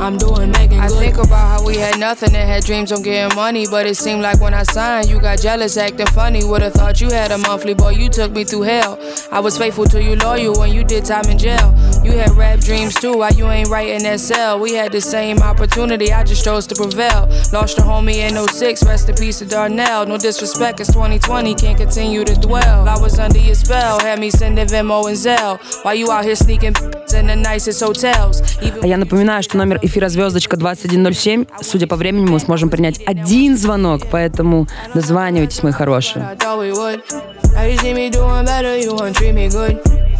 I'm 0.00 0.16
doing 0.16 0.52
good. 0.52 0.72
I 0.72 0.88
think 0.88 1.18
about 1.18 1.60
how 1.60 1.66
we 1.66 1.76
had 1.76 1.98
nothing 2.00 2.34
and 2.34 2.48
had 2.48 2.64
dreams 2.64 2.90
on 2.90 3.02
getting 3.02 3.36
money, 3.36 3.66
but 3.70 3.86
it 3.86 3.96
seemed 3.96 4.22
like 4.22 4.40
when 4.40 4.54
I 4.54 4.62
signed, 4.62 5.10
you 5.10 5.20
got 5.20 5.40
jealous, 5.40 5.76
acting 5.76 6.06
funny. 6.06 6.42
Would've 6.42 6.72
thought 6.72 7.02
you 7.02 7.10
had 7.10 7.30
a 7.30 7.38
monthly, 7.38 7.74
boy, 7.74 7.90
you 7.90 8.08
took 8.08 8.32
me 8.32 8.44
through 8.44 8.62
hell. 8.62 8.98
I 9.30 9.40
was 9.40 9.58
faithful 9.58 9.84
to 9.86 10.02
you, 10.02 10.16
loyal 10.16 10.58
when 10.58 10.72
you 10.72 10.84
did 10.84 11.04
time 11.04 11.26
in 11.26 11.36
jail. 11.36 11.74
You 12.02 12.12
had 12.12 12.30
rap 12.30 12.60
dreams 12.60 12.94
too, 12.94 13.18
why 13.18 13.30
you 13.30 13.48
ain't 13.50 13.68
writing 13.68 14.18
cell? 14.18 14.58
We 14.58 14.74
had 14.74 14.90
the 14.90 15.00
same 15.00 15.38
opportunity, 15.38 16.12
I 16.12 16.24
just 16.24 16.44
chose 16.44 16.66
to 16.68 16.74
prevail. 16.74 17.28
Lost 17.52 17.76
your 17.76 17.86
homie 17.86 18.16
in 18.16 18.36
06, 18.36 18.84
rest 18.84 19.08
in 19.08 19.16
peace 19.16 19.38
to 19.40 19.44
Darnell. 19.44 20.06
No 20.06 20.16
disrespect, 20.16 20.80
it's 20.80 20.92
2020, 20.92 21.54
can't 21.56 21.76
continue 21.76 22.24
to 22.24 22.34
dwell. 22.34 22.88
I 22.88 22.98
was 22.98 23.18
under 23.18 23.38
your 23.38 23.54
spell, 23.54 24.00
had 24.00 24.18
me 24.18 24.30
sending 24.30 24.66
Venmo 24.66 25.06
and 25.08 25.16
Zelle. 25.16 25.58
While 25.84 25.94
you 25.94 26.10
out 26.10 26.24
here 26.24 26.36
sneaking 26.36 26.74
in 27.14 27.26
the 27.26 27.36
nicest 27.36 27.82
hotels. 27.82 28.42
А 28.82 28.86
я 28.86 28.96
напоминаю, 28.96 29.42
что 29.42 29.58
номер 29.58 29.78
эфира 29.82 30.08
звездочка 30.08 30.56
2107. 30.56 31.46
Судя 31.60 31.86
по 31.86 31.96
времени, 31.96 32.30
мы 32.30 32.40
сможем 32.40 32.70
принять 32.70 33.00
один 33.06 33.56
звонок, 33.58 34.02
поэтому 34.10 34.68
дозванивайтесь, 34.94 35.62
мои 35.62 35.72
хорошие. 35.72 36.36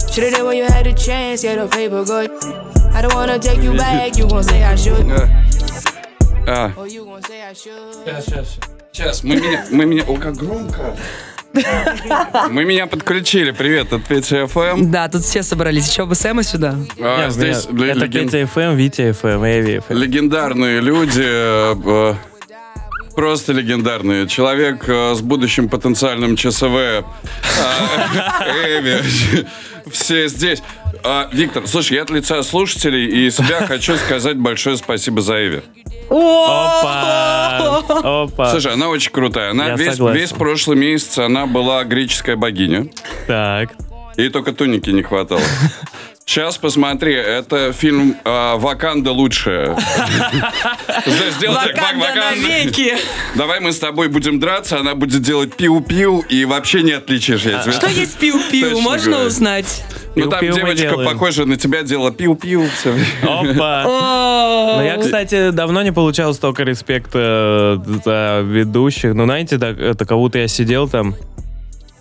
Should've 0.09 0.35
did 0.35 0.43
when 0.45 0.57
you 0.57 0.65
had 0.65 0.85
the 0.87 0.93
chance, 0.93 1.43
get 1.43 1.57
the 1.57 1.69
paper 1.69 2.05
good. 2.05 2.31
I 2.95 3.03
don't 3.03 3.15
wanna 3.15 3.39
take 3.39 3.63
you 3.63 3.73
back, 3.77 4.17
you 4.17 4.27
gon' 4.29 4.43
say 4.43 4.65
I 4.65 4.75
should. 4.77 5.07
А, 6.47 6.73
Or 6.77 6.87
you 6.87 7.05
gon' 7.05 7.23
say 7.23 7.43
I 7.43 7.53
should. 7.55 7.95
сейчас, 8.05 8.25
сейчас, 8.27 8.59
сейчас. 8.93 9.23
Мы 9.25 9.37
меня, 9.37 9.65
мы 9.71 9.85
меня, 9.87 10.03
о, 10.05 10.17
как 10.17 10.35
громко. 10.37 10.97
Мы 12.51 12.65
меня 12.65 12.87
подключили. 12.87 13.51
Привет, 13.51 13.93
от 13.93 14.05
Петя 14.05 14.47
ФМ. 14.47 14.89
Да, 14.93 15.09
тут 15.09 15.23
все 15.25 15.43
собрались. 15.43 15.89
Еще 15.91 16.07
бы 16.07 16.15
Сэма 16.15 16.45
сюда. 16.45 16.77
А, 17.01 17.25
Нет, 17.25 17.33
здесь 17.33 17.65
это 17.65 17.73
леген- 17.73 18.29
Петя 18.31 18.47
ФМ, 18.47 18.77
Витя 18.77 19.11
ФМ, 19.11 19.43
Эви 19.45 19.81
ФМ. 19.81 19.95
легендарные 19.95 20.81
люди. 20.81 21.27
Э, 23.11 23.13
э, 23.13 23.15
Просто 23.15 23.53
легендарные. 23.53 24.27
Человек 24.29 24.85
э, 24.89 25.15
с 25.15 25.21
будущим 25.21 25.69
потенциальным 25.69 26.37
ЧСВ. 26.37 26.65
а, 26.65 27.05
Эви. 28.65 29.47
Все 29.91 30.29
здесь. 30.29 30.63
А, 31.03 31.29
Виктор, 31.33 31.67
слушай, 31.67 31.95
я 31.95 32.03
от 32.03 32.11
лица 32.11 32.43
слушателей 32.43 33.07
и 33.07 33.31
себя 33.31 33.67
хочу 33.67 33.97
сказать 33.97 34.37
большое 34.37 34.77
спасибо 34.77 35.23
за 35.23 35.35
Эви. 35.35 35.63
Опа! 36.11 37.83
Опа! 37.89 38.51
Слушай, 38.51 38.73
она 38.75 38.89
очень 38.89 39.13
крутая. 39.13 39.51
Она 39.53 39.69
Я 39.69 39.77
весь, 39.77 39.93
согласен. 39.93 40.21
весь 40.21 40.31
прошлый 40.31 40.77
месяц 40.77 41.19
она 41.19 41.47
была 41.47 41.85
греческая 41.85 42.37
богиня. 42.37 42.89
Так. 43.27 43.71
И 44.17 44.29
только 44.29 44.53
туники 44.53 44.91
не 44.91 45.03
хватало. 45.03 45.41
Сейчас 46.31 46.59
посмотри, 46.59 47.13
это 47.13 47.73
фильм 47.73 48.15
а, 48.25 48.57
«Ваканда 48.57 49.11
лучшая». 49.11 49.77
Сделай 51.05 51.75
так, 51.75 51.77
«Вак- 51.77 51.97
«Ваканда». 51.97 52.99
Давай 53.35 53.59
мы 53.59 53.73
с 53.73 53.81
тобой 53.81 54.07
будем 54.07 54.39
драться, 54.39 54.79
она 54.79 54.95
будет 54.95 55.23
делать 55.23 55.57
пиу-пиу, 55.57 56.25
и 56.29 56.45
вообще 56.45 56.83
не 56.83 56.93
отличишь. 56.93 57.41
Что 57.41 57.89
есть 57.89 58.17
пиу-пиу? 58.21 58.81
Можно 58.81 59.25
узнать? 59.25 59.83
Ну 60.15 60.29
там 60.29 60.41
девочка, 60.41 60.99
похожая 60.99 61.47
на 61.47 61.57
тебя, 61.57 61.83
делала 61.83 62.13
пиу-пиу. 62.13 62.69
Опа! 63.23 63.85
Ну, 64.77 64.85
я, 64.85 64.99
кстати, 64.99 65.51
давно 65.51 65.83
не 65.83 65.93
получал 65.93 66.33
столько 66.35 66.63
респекта 66.63 67.83
э, 67.85 67.99
за 68.05 68.41
ведущих. 68.45 69.15
Ну, 69.15 69.25
знаете, 69.25 69.59
так, 69.59 69.77
как 69.99 70.17
будто 70.17 70.39
я 70.39 70.47
сидел 70.49 70.89
там 70.89 71.17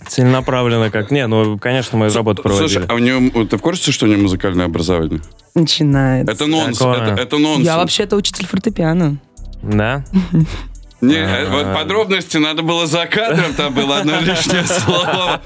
целенаправленно 0.10 0.92
как... 0.92 1.12
Не, 1.12 1.28
ну, 1.28 1.58
конечно, 1.58 1.98
мою 1.98 2.12
работу 2.14 2.42
Слушай, 2.42 2.82
проводили. 2.82 2.86
а 2.90 2.94
у 2.94 2.98
нее, 2.98 3.46
ты 3.46 3.58
в 3.58 3.62
курсе, 3.62 3.92
что 3.92 4.06
у 4.06 4.10
нее 4.10 4.18
музыкальное 4.18 4.66
образование? 4.66 5.22
Начинается. 5.56 6.34
Это. 6.34 6.74
Такое. 6.74 7.14
Это, 7.14 7.22
это 7.22 7.38
нонсенс. 7.38 7.66
Я 7.66 7.78
вообще-то 7.78 8.16
учитель 8.16 8.46
фортепиано. 8.46 9.18
Да? 9.62 10.04
Не, 11.02 11.16
э, 11.16 11.46
вот 11.50 11.74
подробности 11.74 12.36
надо 12.38 12.62
было 12.62 12.86
за 12.86 13.06
кадром, 13.06 13.54
там 13.54 13.74
было 13.74 14.00
одно 14.00 14.20
лишнее 14.20 14.66
слово. 14.66 15.42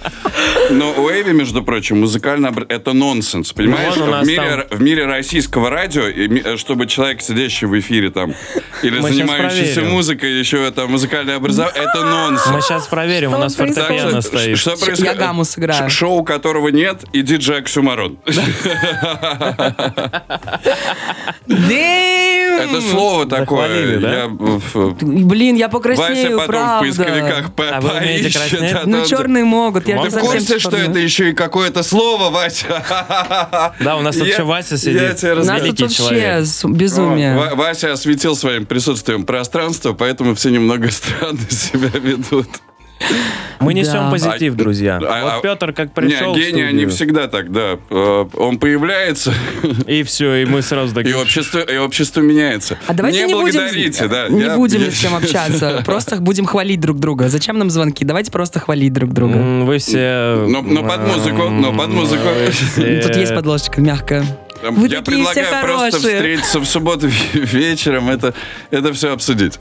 Но 0.71 0.91
у 0.93 1.09
Эви, 1.11 1.31
между 1.31 1.61
прочим, 1.63 1.99
музыкально 1.99 2.51
это 2.69 2.93
нонсенс, 2.93 3.53
понимаешь? 3.53 3.93
Ну, 3.95 4.05
у 4.05 4.07
нас 4.07 4.25
в, 4.25 4.27
мире, 4.27 4.67
в 4.71 4.81
мире 4.81 5.05
российского 5.05 5.69
радио, 5.69 6.07
и 6.07 6.27
ми- 6.27 6.41
э, 6.43 6.57
чтобы 6.57 6.87
человек, 6.87 7.21
сидящий 7.21 7.67
в 7.67 7.79
эфире 7.79 8.09
там, 8.09 8.33
или 8.81 8.99
Мы 8.99 9.09
щас 9.09 9.17
занимающийся 9.17 9.73
проверим. 9.75 9.91
музыкой, 9.91 10.39
еще 10.39 10.57
это 10.65 10.87
музыкальное 10.87 11.35
образование, 11.35 11.83
это 11.83 12.03
нонсенс. 12.03 12.51
Мы 12.55 12.61
сейчас 12.61 12.87
проверим, 12.87 13.33
у 13.33 13.37
нас 13.37 13.53
Что 13.53 13.65
Так 13.67 13.75
фортепиано 13.75 14.21
что, 14.21 14.21
стоит. 14.21 14.57
что 14.57 14.71
Я 14.71 14.77
происходит? 14.77 15.17
гамму 15.17 15.45
сыграю. 15.45 15.77
Ш- 15.83 15.89
Шоу, 15.89 16.23
которого 16.23 16.69
нет, 16.69 17.03
и 17.13 17.21
диджей 17.21 17.59
Оксюмарон. 17.59 18.17
Это 22.77 22.87
слово 22.89 23.25
такое. 23.25 23.99
Да? 23.99 24.13
Я, 24.13 24.27
Блин, 25.01 25.55
я 25.55 25.67
Вася 25.67 25.71
покраснею, 25.71 26.37
потом 26.37 26.43
в 26.43 26.47
правда. 26.47 26.79
поисковиках 26.79 27.53
по- 27.53 27.69
А 27.69 27.81
поищет, 27.81 28.85
Ну, 28.85 29.05
черные 29.05 29.43
могут. 29.43 29.87
Я 29.87 29.97
в 30.01 30.17
курсе, 30.19 30.59
что 30.59 30.75
это 30.77 30.99
еще 30.99 31.29
и 31.31 31.33
какое-то 31.33 31.83
слово, 31.83 32.29
Вася? 32.29 32.83
Да, 33.79 33.97
у 33.97 34.01
нас 34.01 34.15
тут 34.15 34.27
Я- 34.27 34.33
еще 34.33 34.43
Вася 34.43 34.75
Я 34.75 34.77
сидит. 34.77 35.15
тебе 35.17 35.33
У 35.33 35.43
нас 35.43 35.61
тут 35.61 35.79
вообще 35.81 36.43
безумие. 36.63 37.37
Ва- 37.37 37.51
Вася 37.55 37.91
осветил 37.93 38.35
своим 38.35 38.65
присутствием 38.65 39.25
пространство, 39.25 39.93
поэтому 39.93 40.35
все 40.35 40.49
немного 40.49 40.89
странно 40.91 41.39
себя 41.49 41.89
ведут. 41.99 42.47
Мы 43.59 43.73
несем 43.73 44.11
позитив, 44.11 44.53
А, 44.53 44.57
друзья. 44.57 44.99
а, 45.01 45.05
а, 45.07 45.33
вот 45.35 45.41
Петр 45.41 45.73
как 45.73 45.93
пришел 45.93 46.35
Не, 46.35 46.41
в 46.41 46.45
гении, 46.45 46.63
они 46.63 46.85
всегда 46.87 47.27
так, 47.27 47.51
да. 47.51 47.77
Э, 47.89 48.25
Он 48.33 48.57
появляется, 48.57 49.33
и 49.87 50.03
все, 50.03 50.35
и 50.35 50.45
мы 50.45 50.61
сразу 50.61 50.99
и 50.99 51.13
общество, 51.13 51.59
и 51.59 51.77
общество 51.77 52.21
меняется. 52.21 52.77
А 52.87 52.93
давайте 52.93 53.25
не, 53.25 53.33
будем, 53.33 53.53
благодарите, 53.53 54.07
да. 54.07 54.27
не 54.27 54.49
будем 54.55 54.81
ни 54.81 54.89
с 54.89 54.99
кем 54.99 55.15
общаться. 55.23 55.81
Просто 55.85 56.17
будем 56.17 56.45
хвалить 56.45 56.81
друг 56.81 56.99
друга. 56.99 57.29
Зачем 57.29 57.57
нам 57.57 57.69
звонки? 57.69 58.03
Давайте 58.03 58.31
просто 58.31 58.59
хвалить 58.59 58.93
друг 58.93 59.13
друга. 59.13 59.37
Вы 59.63 59.77
все... 59.77 60.45
Но- 60.47 60.63
под 60.83 61.07
музыку, 61.07 61.49
но 61.49 61.73
под 61.73 61.89
музыку. 61.89 62.27
Тут 62.75 63.15
есть 63.15 63.33
подложечка 63.33 63.79
мягкая. 63.81 64.25
Вы 64.71 64.87
Я 64.87 65.01
такие 65.01 65.23
все 65.25 65.33
предлагаю 65.33 65.65
просто 65.65 65.91
хорошие. 65.91 66.15
встретиться 66.15 66.59
в 66.59 66.65
субботу 66.65 67.07
вечером, 67.33 68.09
это, 68.09 68.33
это 68.71 68.93
все 68.93 69.11
обсудить. 69.13 69.59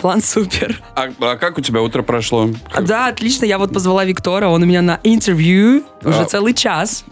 План 0.00 0.22
супер. 0.22 0.80
А, 0.94 1.08
а 1.20 1.36
как 1.36 1.58
у 1.58 1.60
тебя 1.60 1.80
утро 1.82 2.02
прошло? 2.02 2.50
Да, 2.80 3.06
отлично. 3.08 3.44
Я 3.46 3.58
вот 3.58 3.72
позвала 3.72 4.04
Виктора. 4.04 4.48
Он 4.48 4.62
у 4.62 4.66
меня 4.66 4.82
на 4.82 5.00
интервью 5.02 5.84
уже 6.04 6.20
А. 6.20 6.24
целый 6.24 6.54
час. 6.54 7.04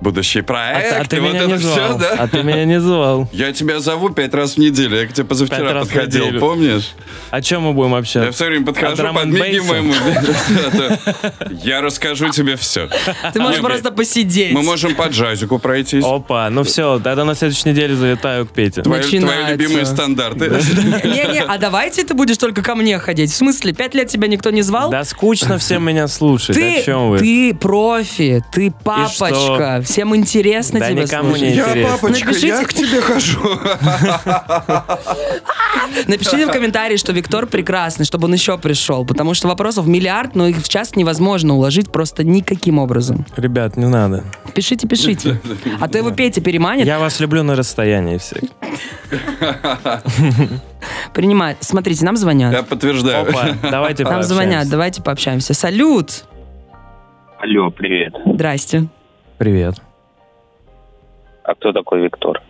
Будущий 0.00 0.40
А, 0.40 0.42
проект, 0.44 0.88
ты- 0.90 0.94
а 0.94 1.04
ты 1.04 1.16
и 1.16 1.20
вот 1.20 1.32
меня 1.32 1.46
не 1.46 1.56
все, 1.58 1.74
звал. 1.74 1.98
да? 1.98 2.10
А 2.18 2.28
ты 2.28 2.42
меня 2.44 2.64
не 2.64 2.80
звал. 2.80 3.28
Я 3.32 3.52
тебя 3.52 3.80
зову 3.80 4.10
пять 4.10 4.32
раз 4.32 4.54
в 4.54 4.58
неделю. 4.58 4.96
Я 4.96 5.06
к 5.06 5.12
тебе 5.12 5.24
Пять 5.24 5.28
позавчера 5.28 5.72
раз 5.72 5.88
в 5.88 5.92
подходил, 5.92 6.38
помнишь? 6.38 6.90
О 7.30 7.42
чем 7.42 7.62
мы 7.62 7.72
будем 7.72 7.90
Я 7.92 7.98
общаться? 7.98 8.30
все 8.32 8.46
время 8.46 8.64
подхожу, 8.66 9.02
н 9.02 9.14
подмигиваю 9.14 9.82
ему. 9.82 9.92
Это- 9.94 10.98
Я 11.64 11.80
расскажу 11.80 12.28
тебе 12.30 12.56
все. 12.56 12.88
Ты 13.32 13.40
можешь 13.40 13.60
Не, 13.60 13.64
просто 13.66 13.90
посидеть. 13.90 14.52
Мы 14.52 14.62
можем 14.62 14.94
по 14.94 15.08
джазику 15.08 15.58
пройтись. 15.58 16.04
Опа, 16.04 16.48
ну 16.50 16.62
все, 16.62 17.00
тогда 17.02 17.24
на 17.24 17.34
следующей 17.34 17.70
неделе 17.70 17.96
залетаю 17.96 18.46
к 18.46 18.50
Пете. 18.52 18.82
Твои, 18.82 19.02
любимые 19.50 19.84
стандарты. 19.84 20.48
Не-не, 21.04 21.42
а 21.42 21.58
давайте 21.58 22.04
ты 22.04 22.14
будешь 22.14 22.38
только 22.38 22.62
ко 22.62 22.74
мне 22.76 22.98
ходить. 23.00 23.32
В 23.32 23.36
смысле, 23.36 23.72
пять 23.72 23.94
лет 23.94 24.08
тебя 24.08 24.28
никто 24.28 24.50
не 24.50 24.62
звал? 24.62 24.90
Да 24.90 25.02
скучно 25.04 25.58
всем 25.58 25.82
меня 25.84 26.06
слушать, 26.08 26.54
Ты, 26.54 26.78
о 26.78 26.82
чем 26.84 27.10
вы? 27.10 27.18
ты 27.18 27.54
профи, 27.54 28.44
ты 28.52 28.72
папочка. 28.84 29.82
Всем 29.88 30.14
интересно 30.14 30.80
Да 30.80 30.90
тебя 30.90 31.04
никому 31.04 31.30
не 31.30 31.38
слушать. 31.38 31.56
Я 31.56 31.64
интересно. 31.68 31.92
папочка, 31.92 32.26
Напишите- 32.26 32.48
я 32.48 32.64
к 32.64 32.74
тебе 32.74 33.00
хожу. 33.00 33.40
Напишите 36.06 36.46
в 36.46 36.50
комментарии, 36.50 36.98
что 36.98 37.12
Виктор 37.12 37.46
прекрасный, 37.46 38.04
чтобы 38.04 38.26
он 38.26 38.34
еще 38.34 38.58
пришел. 38.58 39.06
Потому 39.06 39.32
что 39.32 39.48
вопросов 39.48 39.86
миллиард, 39.86 40.34
но 40.34 40.46
их 40.46 40.58
в 40.58 40.68
час 40.68 40.94
невозможно 40.94 41.54
уложить 41.54 41.90
просто 41.90 42.22
никаким 42.22 42.78
образом. 42.78 43.24
Ребят, 43.38 43.78
не 43.78 43.86
надо. 43.86 44.24
Пишите, 44.54 44.86
пишите. 44.86 45.40
А 45.80 45.88
то 45.88 45.96
его 45.96 46.10
Петя 46.10 46.42
переманит. 46.42 46.84
Я 46.84 46.98
вас 46.98 47.18
люблю 47.18 47.42
на 47.42 47.56
расстоянии 47.56 48.18
всех. 48.18 48.42
Принимает. 51.14 51.56
Смотрите, 51.60 52.04
нам 52.04 52.18
звонят. 52.18 52.52
Я 52.52 52.62
подтверждаю. 52.62 53.26
Опа, 53.26 53.56
давайте 53.62 54.04
Нам 54.04 54.22
звонят, 54.22 54.68
давайте 54.68 55.02
пообщаемся. 55.02 55.54
Салют! 55.54 56.24
Алло, 57.40 57.70
привет. 57.70 58.12
Здрасте. 58.26 58.86
Привет. 59.38 59.76
А 61.44 61.54
кто 61.54 61.72
такой 61.72 62.02
Виктор? 62.02 62.42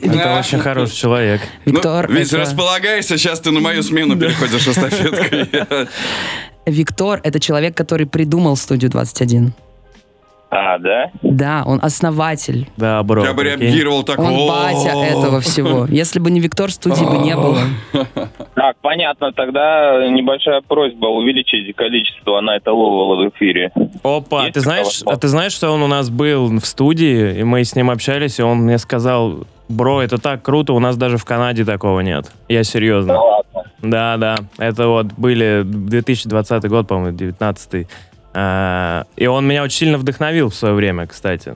Это 0.00 0.12
Да. 0.18 0.38
очень 0.38 0.58
хороший 0.58 0.94
человек. 0.94 1.40
Виктор, 1.64 2.08
ну, 2.08 2.14
Вить, 2.16 2.28
это- 2.28 2.38
располагайся, 2.38 3.16
сейчас 3.16 3.40
ты 3.40 3.50
на 3.50 3.60
мою 3.60 3.82
смену 3.82 4.18
переходишь 4.18 4.66
эстафеткой. 4.68 5.88
Виктор— 6.66 7.20
это 7.24 7.40
человек, 7.40 7.76
который 7.76 8.06
придумал 8.06 8.56
студию 8.56 8.90
21. 8.90 9.52
А, 10.56 10.78
да? 10.78 11.10
Да, 11.22 11.64
он 11.66 11.80
основатель. 11.82 12.68
Да, 12.76 13.02
бро. 13.02 13.24
Я 13.24 13.32
бы 13.32 13.42
реагировал 13.42 14.04
так. 14.04 14.20
Он 14.20 14.34
«О, 14.34 14.48
батя 14.48 14.90
этого 14.90 15.40
всего. 15.40 15.86
Если 15.86 16.20
бы 16.20 16.30
не 16.30 16.38
Виктор, 16.38 16.70
студии 16.70 17.04
бы 17.04 17.18
не 17.18 17.34
было. 17.34 17.58
Так, 18.54 18.76
понятно. 18.80 19.32
Тогда 19.32 20.08
небольшая 20.08 20.60
просьба 20.60 21.06
увеличить 21.06 21.74
количество 21.74 22.40
Найта 22.40 22.72
Ловела 22.72 23.24
в 23.24 23.28
эфире. 23.30 23.72
Опа, 24.04 24.48
ты 24.50 24.60
знаешь, 24.60 25.02
а 25.04 25.16
ты 25.16 25.26
знаешь, 25.26 25.52
что 25.52 25.72
он 25.72 25.82
у 25.82 25.88
нас 25.88 26.08
был 26.08 26.46
в 26.46 26.64
студии, 26.64 27.40
и 27.40 27.42
мы 27.42 27.64
с 27.64 27.74
ним 27.74 27.90
общались, 27.90 28.38
и 28.38 28.42
он 28.42 28.58
мне 28.58 28.78
сказал, 28.78 29.46
бро, 29.68 30.02
это 30.02 30.18
так 30.18 30.42
круто, 30.42 30.72
у 30.72 30.78
нас 30.78 30.96
даже 30.96 31.16
в 31.16 31.24
Канаде 31.24 31.64
такого 31.64 31.98
нет. 31.98 32.30
Я 32.48 32.62
серьезно. 32.62 33.14
Да 33.14 33.20
ладно. 33.20 33.64
Да, 33.82 34.16
да. 34.16 34.36
Это 34.58 34.86
вот 34.86 35.06
были 35.16 35.62
2020 35.64 36.68
год, 36.68 36.86
по-моему, 36.86 37.16
19 37.16 37.74
А, 37.74 38.13
И 38.34 39.26
он 39.26 39.46
меня 39.46 39.62
очень 39.62 39.78
сильно 39.78 39.98
вдохновил 39.98 40.50
в 40.50 40.54
свое 40.54 40.74
время, 40.74 41.06
кстати. 41.06 41.54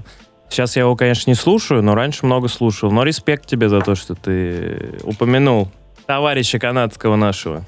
Сейчас 0.48 0.76
я 0.76 0.82
его, 0.82 0.96
конечно, 0.96 1.30
не 1.30 1.34
слушаю, 1.34 1.82
но 1.82 1.94
раньше 1.94 2.24
много 2.24 2.48
слушал. 2.48 2.90
Но 2.90 3.02
респект 3.02 3.46
тебе 3.46 3.68
за 3.68 3.80
то, 3.80 3.94
что 3.94 4.14
ты 4.14 4.94
упомянул 5.02 5.68
товарища 6.06 6.58
канадского 6.58 7.16
нашего. 7.16 7.64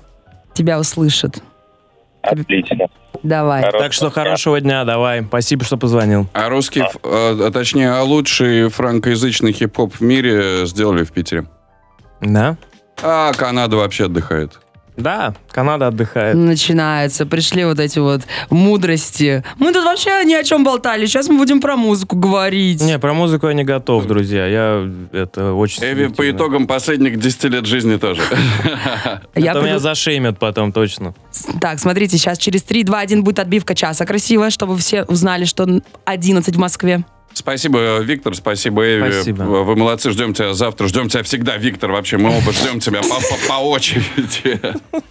Тебя 0.54 0.78
услышат. 0.78 1.42
Отлично. 2.22 2.86
Давай. 3.22 3.62
Хорошего 3.62 3.82
Так 3.82 3.92
что 3.92 4.06
дня. 4.06 4.14
хорошего 4.14 4.60
дня, 4.60 4.84
давай. 4.84 5.22
Спасибо, 5.22 5.64
что 5.64 5.76
позвонил. 5.76 6.26
А 6.32 6.48
русский, 6.48 6.80
а, 6.80 6.88
а 7.02 7.50
точнее, 7.50 7.90
а 7.92 8.02
лучший 8.02 8.68
франкоязычный 8.68 9.52
хип-хоп 9.52 9.94
в 9.94 10.00
мире 10.00 10.64
сделали 10.66 11.04
в 11.04 11.12
Питере. 11.12 11.44
Да? 12.20 12.56
А 13.02 13.32
Канада 13.34 13.76
вообще 13.76 14.06
отдыхает. 14.06 14.58
Да, 15.00 15.34
Канада 15.50 15.88
отдыхает. 15.88 16.36
Начинается. 16.36 17.26
Пришли 17.26 17.64
вот 17.64 17.78
эти 17.78 17.98
вот 17.98 18.22
мудрости. 18.50 19.44
Мы 19.58 19.72
тут 19.72 19.84
вообще 19.84 20.24
ни 20.24 20.34
о 20.34 20.44
чем 20.44 20.64
болтали. 20.64 21.06
Сейчас 21.06 21.28
мы 21.28 21.38
будем 21.38 21.60
про 21.60 21.76
музыку 21.76 22.16
говорить. 22.16 22.82
Не, 22.82 22.98
про 22.98 23.12
музыку 23.14 23.48
я 23.48 23.54
не 23.54 23.64
готов, 23.64 24.06
друзья. 24.06 24.46
Я 24.46 24.88
это 25.12 25.52
очень... 25.52 25.82
Эви 25.84 26.08
по 26.08 26.30
итогам 26.30 26.66
последних 26.66 27.18
10 27.18 27.44
лет 27.44 27.66
жизни 27.66 27.96
тоже. 27.96 28.20
Это 29.34 29.60
меня 29.60 29.78
зашеймят 29.78 30.38
потом 30.38 30.72
точно. 30.72 31.14
Так, 31.60 31.78
смотрите, 31.78 32.18
сейчас 32.18 32.38
через 32.38 32.62
3, 32.62 32.84
2, 32.84 32.98
1 32.98 33.24
будет 33.24 33.38
отбивка 33.38 33.74
часа 33.74 34.04
красивая, 34.06 34.50
чтобы 34.50 34.76
все 34.76 35.04
узнали, 35.04 35.44
что 35.44 35.66
11 36.04 36.56
в 36.56 36.58
Москве. 36.58 37.04
Спасибо, 37.32 37.98
Виктор, 38.00 38.34
спасибо, 38.34 38.82
Эви. 38.84 39.12
Спасибо. 39.12 39.42
Вы 39.44 39.76
молодцы, 39.76 40.10
ждем 40.10 40.34
тебя 40.34 40.52
завтра, 40.52 40.88
ждем 40.88 41.08
тебя 41.08 41.22
всегда, 41.22 41.56
Виктор, 41.56 41.90
вообще, 41.92 42.18
мы 42.18 42.36
оба 42.36 42.52
ждем 42.52 42.80
тебя 42.80 43.00
по, 43.02 43.08
по- 43.20 43.48
по 43.48 43.52
очереди. 43.68 44.60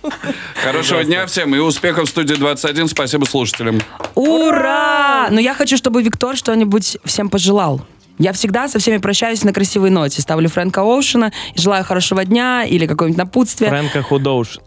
Хорошего 0.64 1.04
дня 1.04 1.26
всем 1.26 1.56
и 1.56 1.60
успехов 1.60 2.08
в 2.08 2.10
студии 2.10 2.36
21. 2.36 2.88
Спасибо 2.90 3.26
слушателям. 3.26 3.80
Ура! 4.16 5.30
Но 5.32 5.40
я 5.40 5.54
хочу, 5.54 5.78
чтобы 5.78 6.04
Виктор 6.04 6.36
что-нибудь 6.36 6.98
всем 7.06 7.30
пожелал. 7.30 7.82
Я 8.18 8.34
всегда 8.34 8.68
со 8.68 8.80
всеми 8.80 8.98
прощаюсь 8.98 9.44
на 9.46 9.54
красивой 9.54 9.90
ноте. 9.90 10.22
Ставлю 10.22 10.50
Фрэнка 10.50 10.82
Оушена 10.82 11.32
и 11.56 11.60
желаю 11.62 11.86
хорошего 11.86 12.26
дня 12.26 12.66
или 12.66 12.86
какое-нибудь 12.86 13.18
напутствие. 13.18 13.70
Фрэнка 13.70 14.02
Худоуш. 14.04 14.60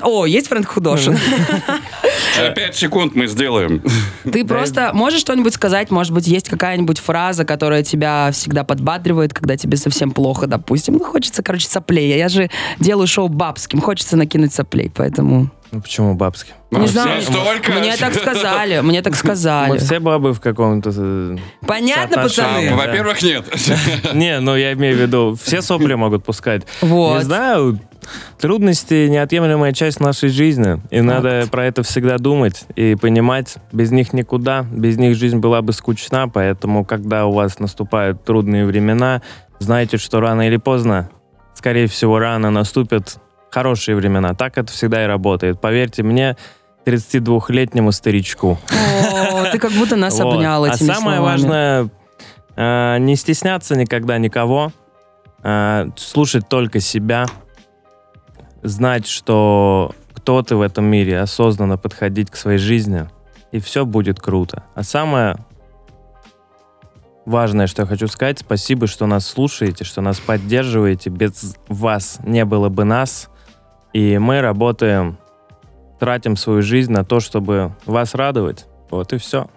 О, 0.00 0.26
есть 0.26 0.48
Фрэнк 0.48 0.66
Худошин. 0.68 1.16
За 2.36 2.50
Пять 2.50 2.74
секунд 2.76 3.14
мы 3.14 3.26
сделаем. 3.28 3.82
Ты 4.30 4.44
просто 4.44 4.90
можешь 4.92 5.20
что-нибудь 5.20 5.54
сказать? 5.54 5.90
Может 5.90 6.12
быть, 6.12 6.26
есть 6.26 6.48
какая-нибудь 6.48 6.98
фраза, 6.98 7.44
которая 7.44 7.82
тебя 7.82 8.30
всегда 8.32 8.64
подбадривает, 8.64 9.32
когда 9.32 9.56
тебе 9.56 9.76
совсем 9.76 10.10
плохо, 10.10 10.46
допустим. 10.46 10.94
Ну, 10.94 11.04
хочется, 11.04 11.42
короче, 11.42 11.68
соплей. 11.68 12.16
Я 12.18 12.28
же 12.28 12.50
делаю 12.80 13.06
шоу 13.06 13.28
бабским. 13.28 13.80
Хочется 13.80 14.16
накинуть 14.16 14.52
соплей, 14.52 14.90
поэтому... 14.94 15.50
Ну 15.72 15.80
почему 15.80 16.14
бабский? 16.14 16.52
Не 16.70 16.78
Ну, 16.78 16.86
знаю, 16.86 17.22
столько. 17.22 17.72
мне 17.72 17.96
так 17.96 18.14
сказали, 18.14 18.80
мне 18.80 19.02
так 19.02 19.12
Мы 19.14 19.18
сказали. 19.18 19.78
все 19.78 19.98
бабы 19.98 20.32
в 20.32 20.40
каком-то... 20.40 20.92
э, 20.96 21.36
Понятно, 21.66 22.22
пацаны? 22.22 22.72
Во-первых, 22.74 23.20
нет. 23.22 23.44
Не, 24.14 24.38
ну 24.38 24.54
я 24.56 24.72
имею 24.74 24.96
в 24.96 25.00
виду, 25.00 25.36
все 25.42 25.62
сопли 25.62 25.94
могут 25.94 26.24
пускать. 26.24 26.62
Вот. 26.82 27.18
Не 27.18 27.24
знаю, 27.24 27.80
трудности 28.38 29.06
неотъемлемая 29.08 29.72
часть 29.72 30.00
нашей 30.00 30.28
жизни. 30.28 30.80
И 30.90 31.00
надо 31.00 31.46
про 31.50 31.64
это 31.66 31.82
всегда 31.82 32.18
думать 32.18 32.64
и 32.76 32.94
понимать, 32.94 33.56
без 33.72 33.90
них 33.90 34.12
никуда, 34.12 34.62
без 34.70 34.96
них 34.98 35.16
жизнь 35.16 35.38
была 35.38 35.62
бы 35.62 35.72
скучна, 35.72 36.28
поэтому, 36.28 36.84
когда 36.84 37.26
у 37.26 37.32
вас 37.32 37.58
наступают 37.58 38.24
трудные 38.24 38.64
времена, 38.66 39.22
знайте, 39.58 39.96
что 39.98 40.20
рано 40.20 40.46
или 40.46 40.56
поздно, 40.56 41.10
скорее 41.54 41.86
всего, 41.86 42.18
рано 42.18 42.50
наступят 42.50 43.18
хорошие 43.50 43.96
времена. 43.96 44.34
Так 44.34 44.58
это 44.58 44.70
всегда 44.72 45.04
и 45.04 45.06
работает. 45.06 45.60
Поверьте 45.60 46.02
мне, 46.02 46.36
32-летнему 46.86 47.90
старичку. 47.92 48.58
О, 48.70 49.44
ты 49.50 49.58
как 49.58 49.72
будто 49.72 49.96
нас 49.96 50.14
Вот. 50.20 50.34
обнял 50.34 50.64
А 50.64 50.68
этими 50.68 50.86
самое 50.86 51.16
словами. 51.18 51.22
важное, 51.22 51.88
э, 52.56 52.98
не 53.00 53.16
стесняться 53.16 53.74
никогда 53.76 54.18
никого, 54.18 54.72
э, 55.42 55.86
слушать 55.96 56.48
только 56.48 56.80
себя, 56.80 57.26
знать, 58.66 59.06
что 59.06 59.92
кто 60.12 60.42
ты 60.42 60.56
в 60.56 60.60
этом 60.60 60.84
мире, 60.84 61.20
осознанно 61.20 61.78
подходить 61.78 62.30
к 62.30 62.36
своей 62.36 62.58
жизни, 62.58 63.08
и 63.52 63.60
все 63.60 63.86
будет 63.86 64.20
круто. 64.20 64.64
А 64.74 64.82
самое 64.82 65.36
важное, 67.24 67.66
что 67.66 67.82
я 67.82 67.86
хочу 67.86 68.08
сказать, 68.08 68.40
спасибо, 68.40 68.86
что 68.86 69.06
нас 69.06 69.26
слушаете, 69.26 69.84
что 69.84 70.00
нас 70.00 70.18
поддерживаете. 70.18 71.10
Без 71.10 71.56
вас 71.68 72.18
не 72.24 72.44
было 72.44 72.68
бы 72.68 72.84
нас. 72.84 73.28
И 73.92 74.18
мы 74.18 74.40
работаем, 74.40 75.18
тратим 75.98 76.36
свою 76.36 76.62
жизнь 76.62 76.92
на 76.92 77.04
то, 77.04 77.20
чтобы 77.20 77.74
вас 77.86 78.14
радовать. 78.14 78.66
Вот 78.90 79.12
и 79.12 79.18
все. 79.18 79.48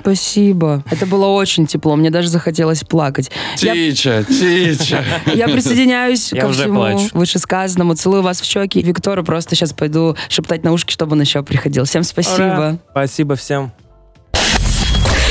Спасибо. 0.00 0.82
Это 0.90 1.06
было 1.06 1.26
очень 1.26 1.66
тепло. 1.66 1.94
Мне 1.94 2.10
даже 2.10 2.28
захотелось 2.28 2.82
плакать. 2.82 3.30
Я, 3.58 3.72
Тича, 3.74 4.24
тича. 4.24 5.04
я 5.32 5.46
присоединяюсь 5.46 6.32
Я 6.32 6.40
ко 6.42 6.46
уже 6.46 6.62
всему 6.62 6.74
плачу. 6.80 7.08
вышесказанному. 7.12 7.94
Целую 7.94 8.22
вас 8.22 8.40
в 8.40 8.44
щеки. 8.44 8.82
Виктору 8.82 9.22
просто 9.22 9.54
сейчас 9.54 9.72
пойду 9.72 10.16
шептать 10.28 10.64
на 10.64 10.72
ушки, 10.72 10.92
чтобы 10.92 11.12
он 11.12 11.20
еще 11.20 11.42
приходил. 11.44 11.84
Всем 11.84 12.02
спасибо. 12.02 12.42
Ура. 12.44 12.78
Спасибо 12.90 13.36
всем. 13.36 13.70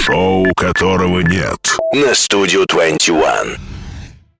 Шоу, 0.05 0.45
которого 0.55 1.19
нет. 1.19 1.77
На 1.93 2.15
студию 2.15 2.65
21. 2.67 3.80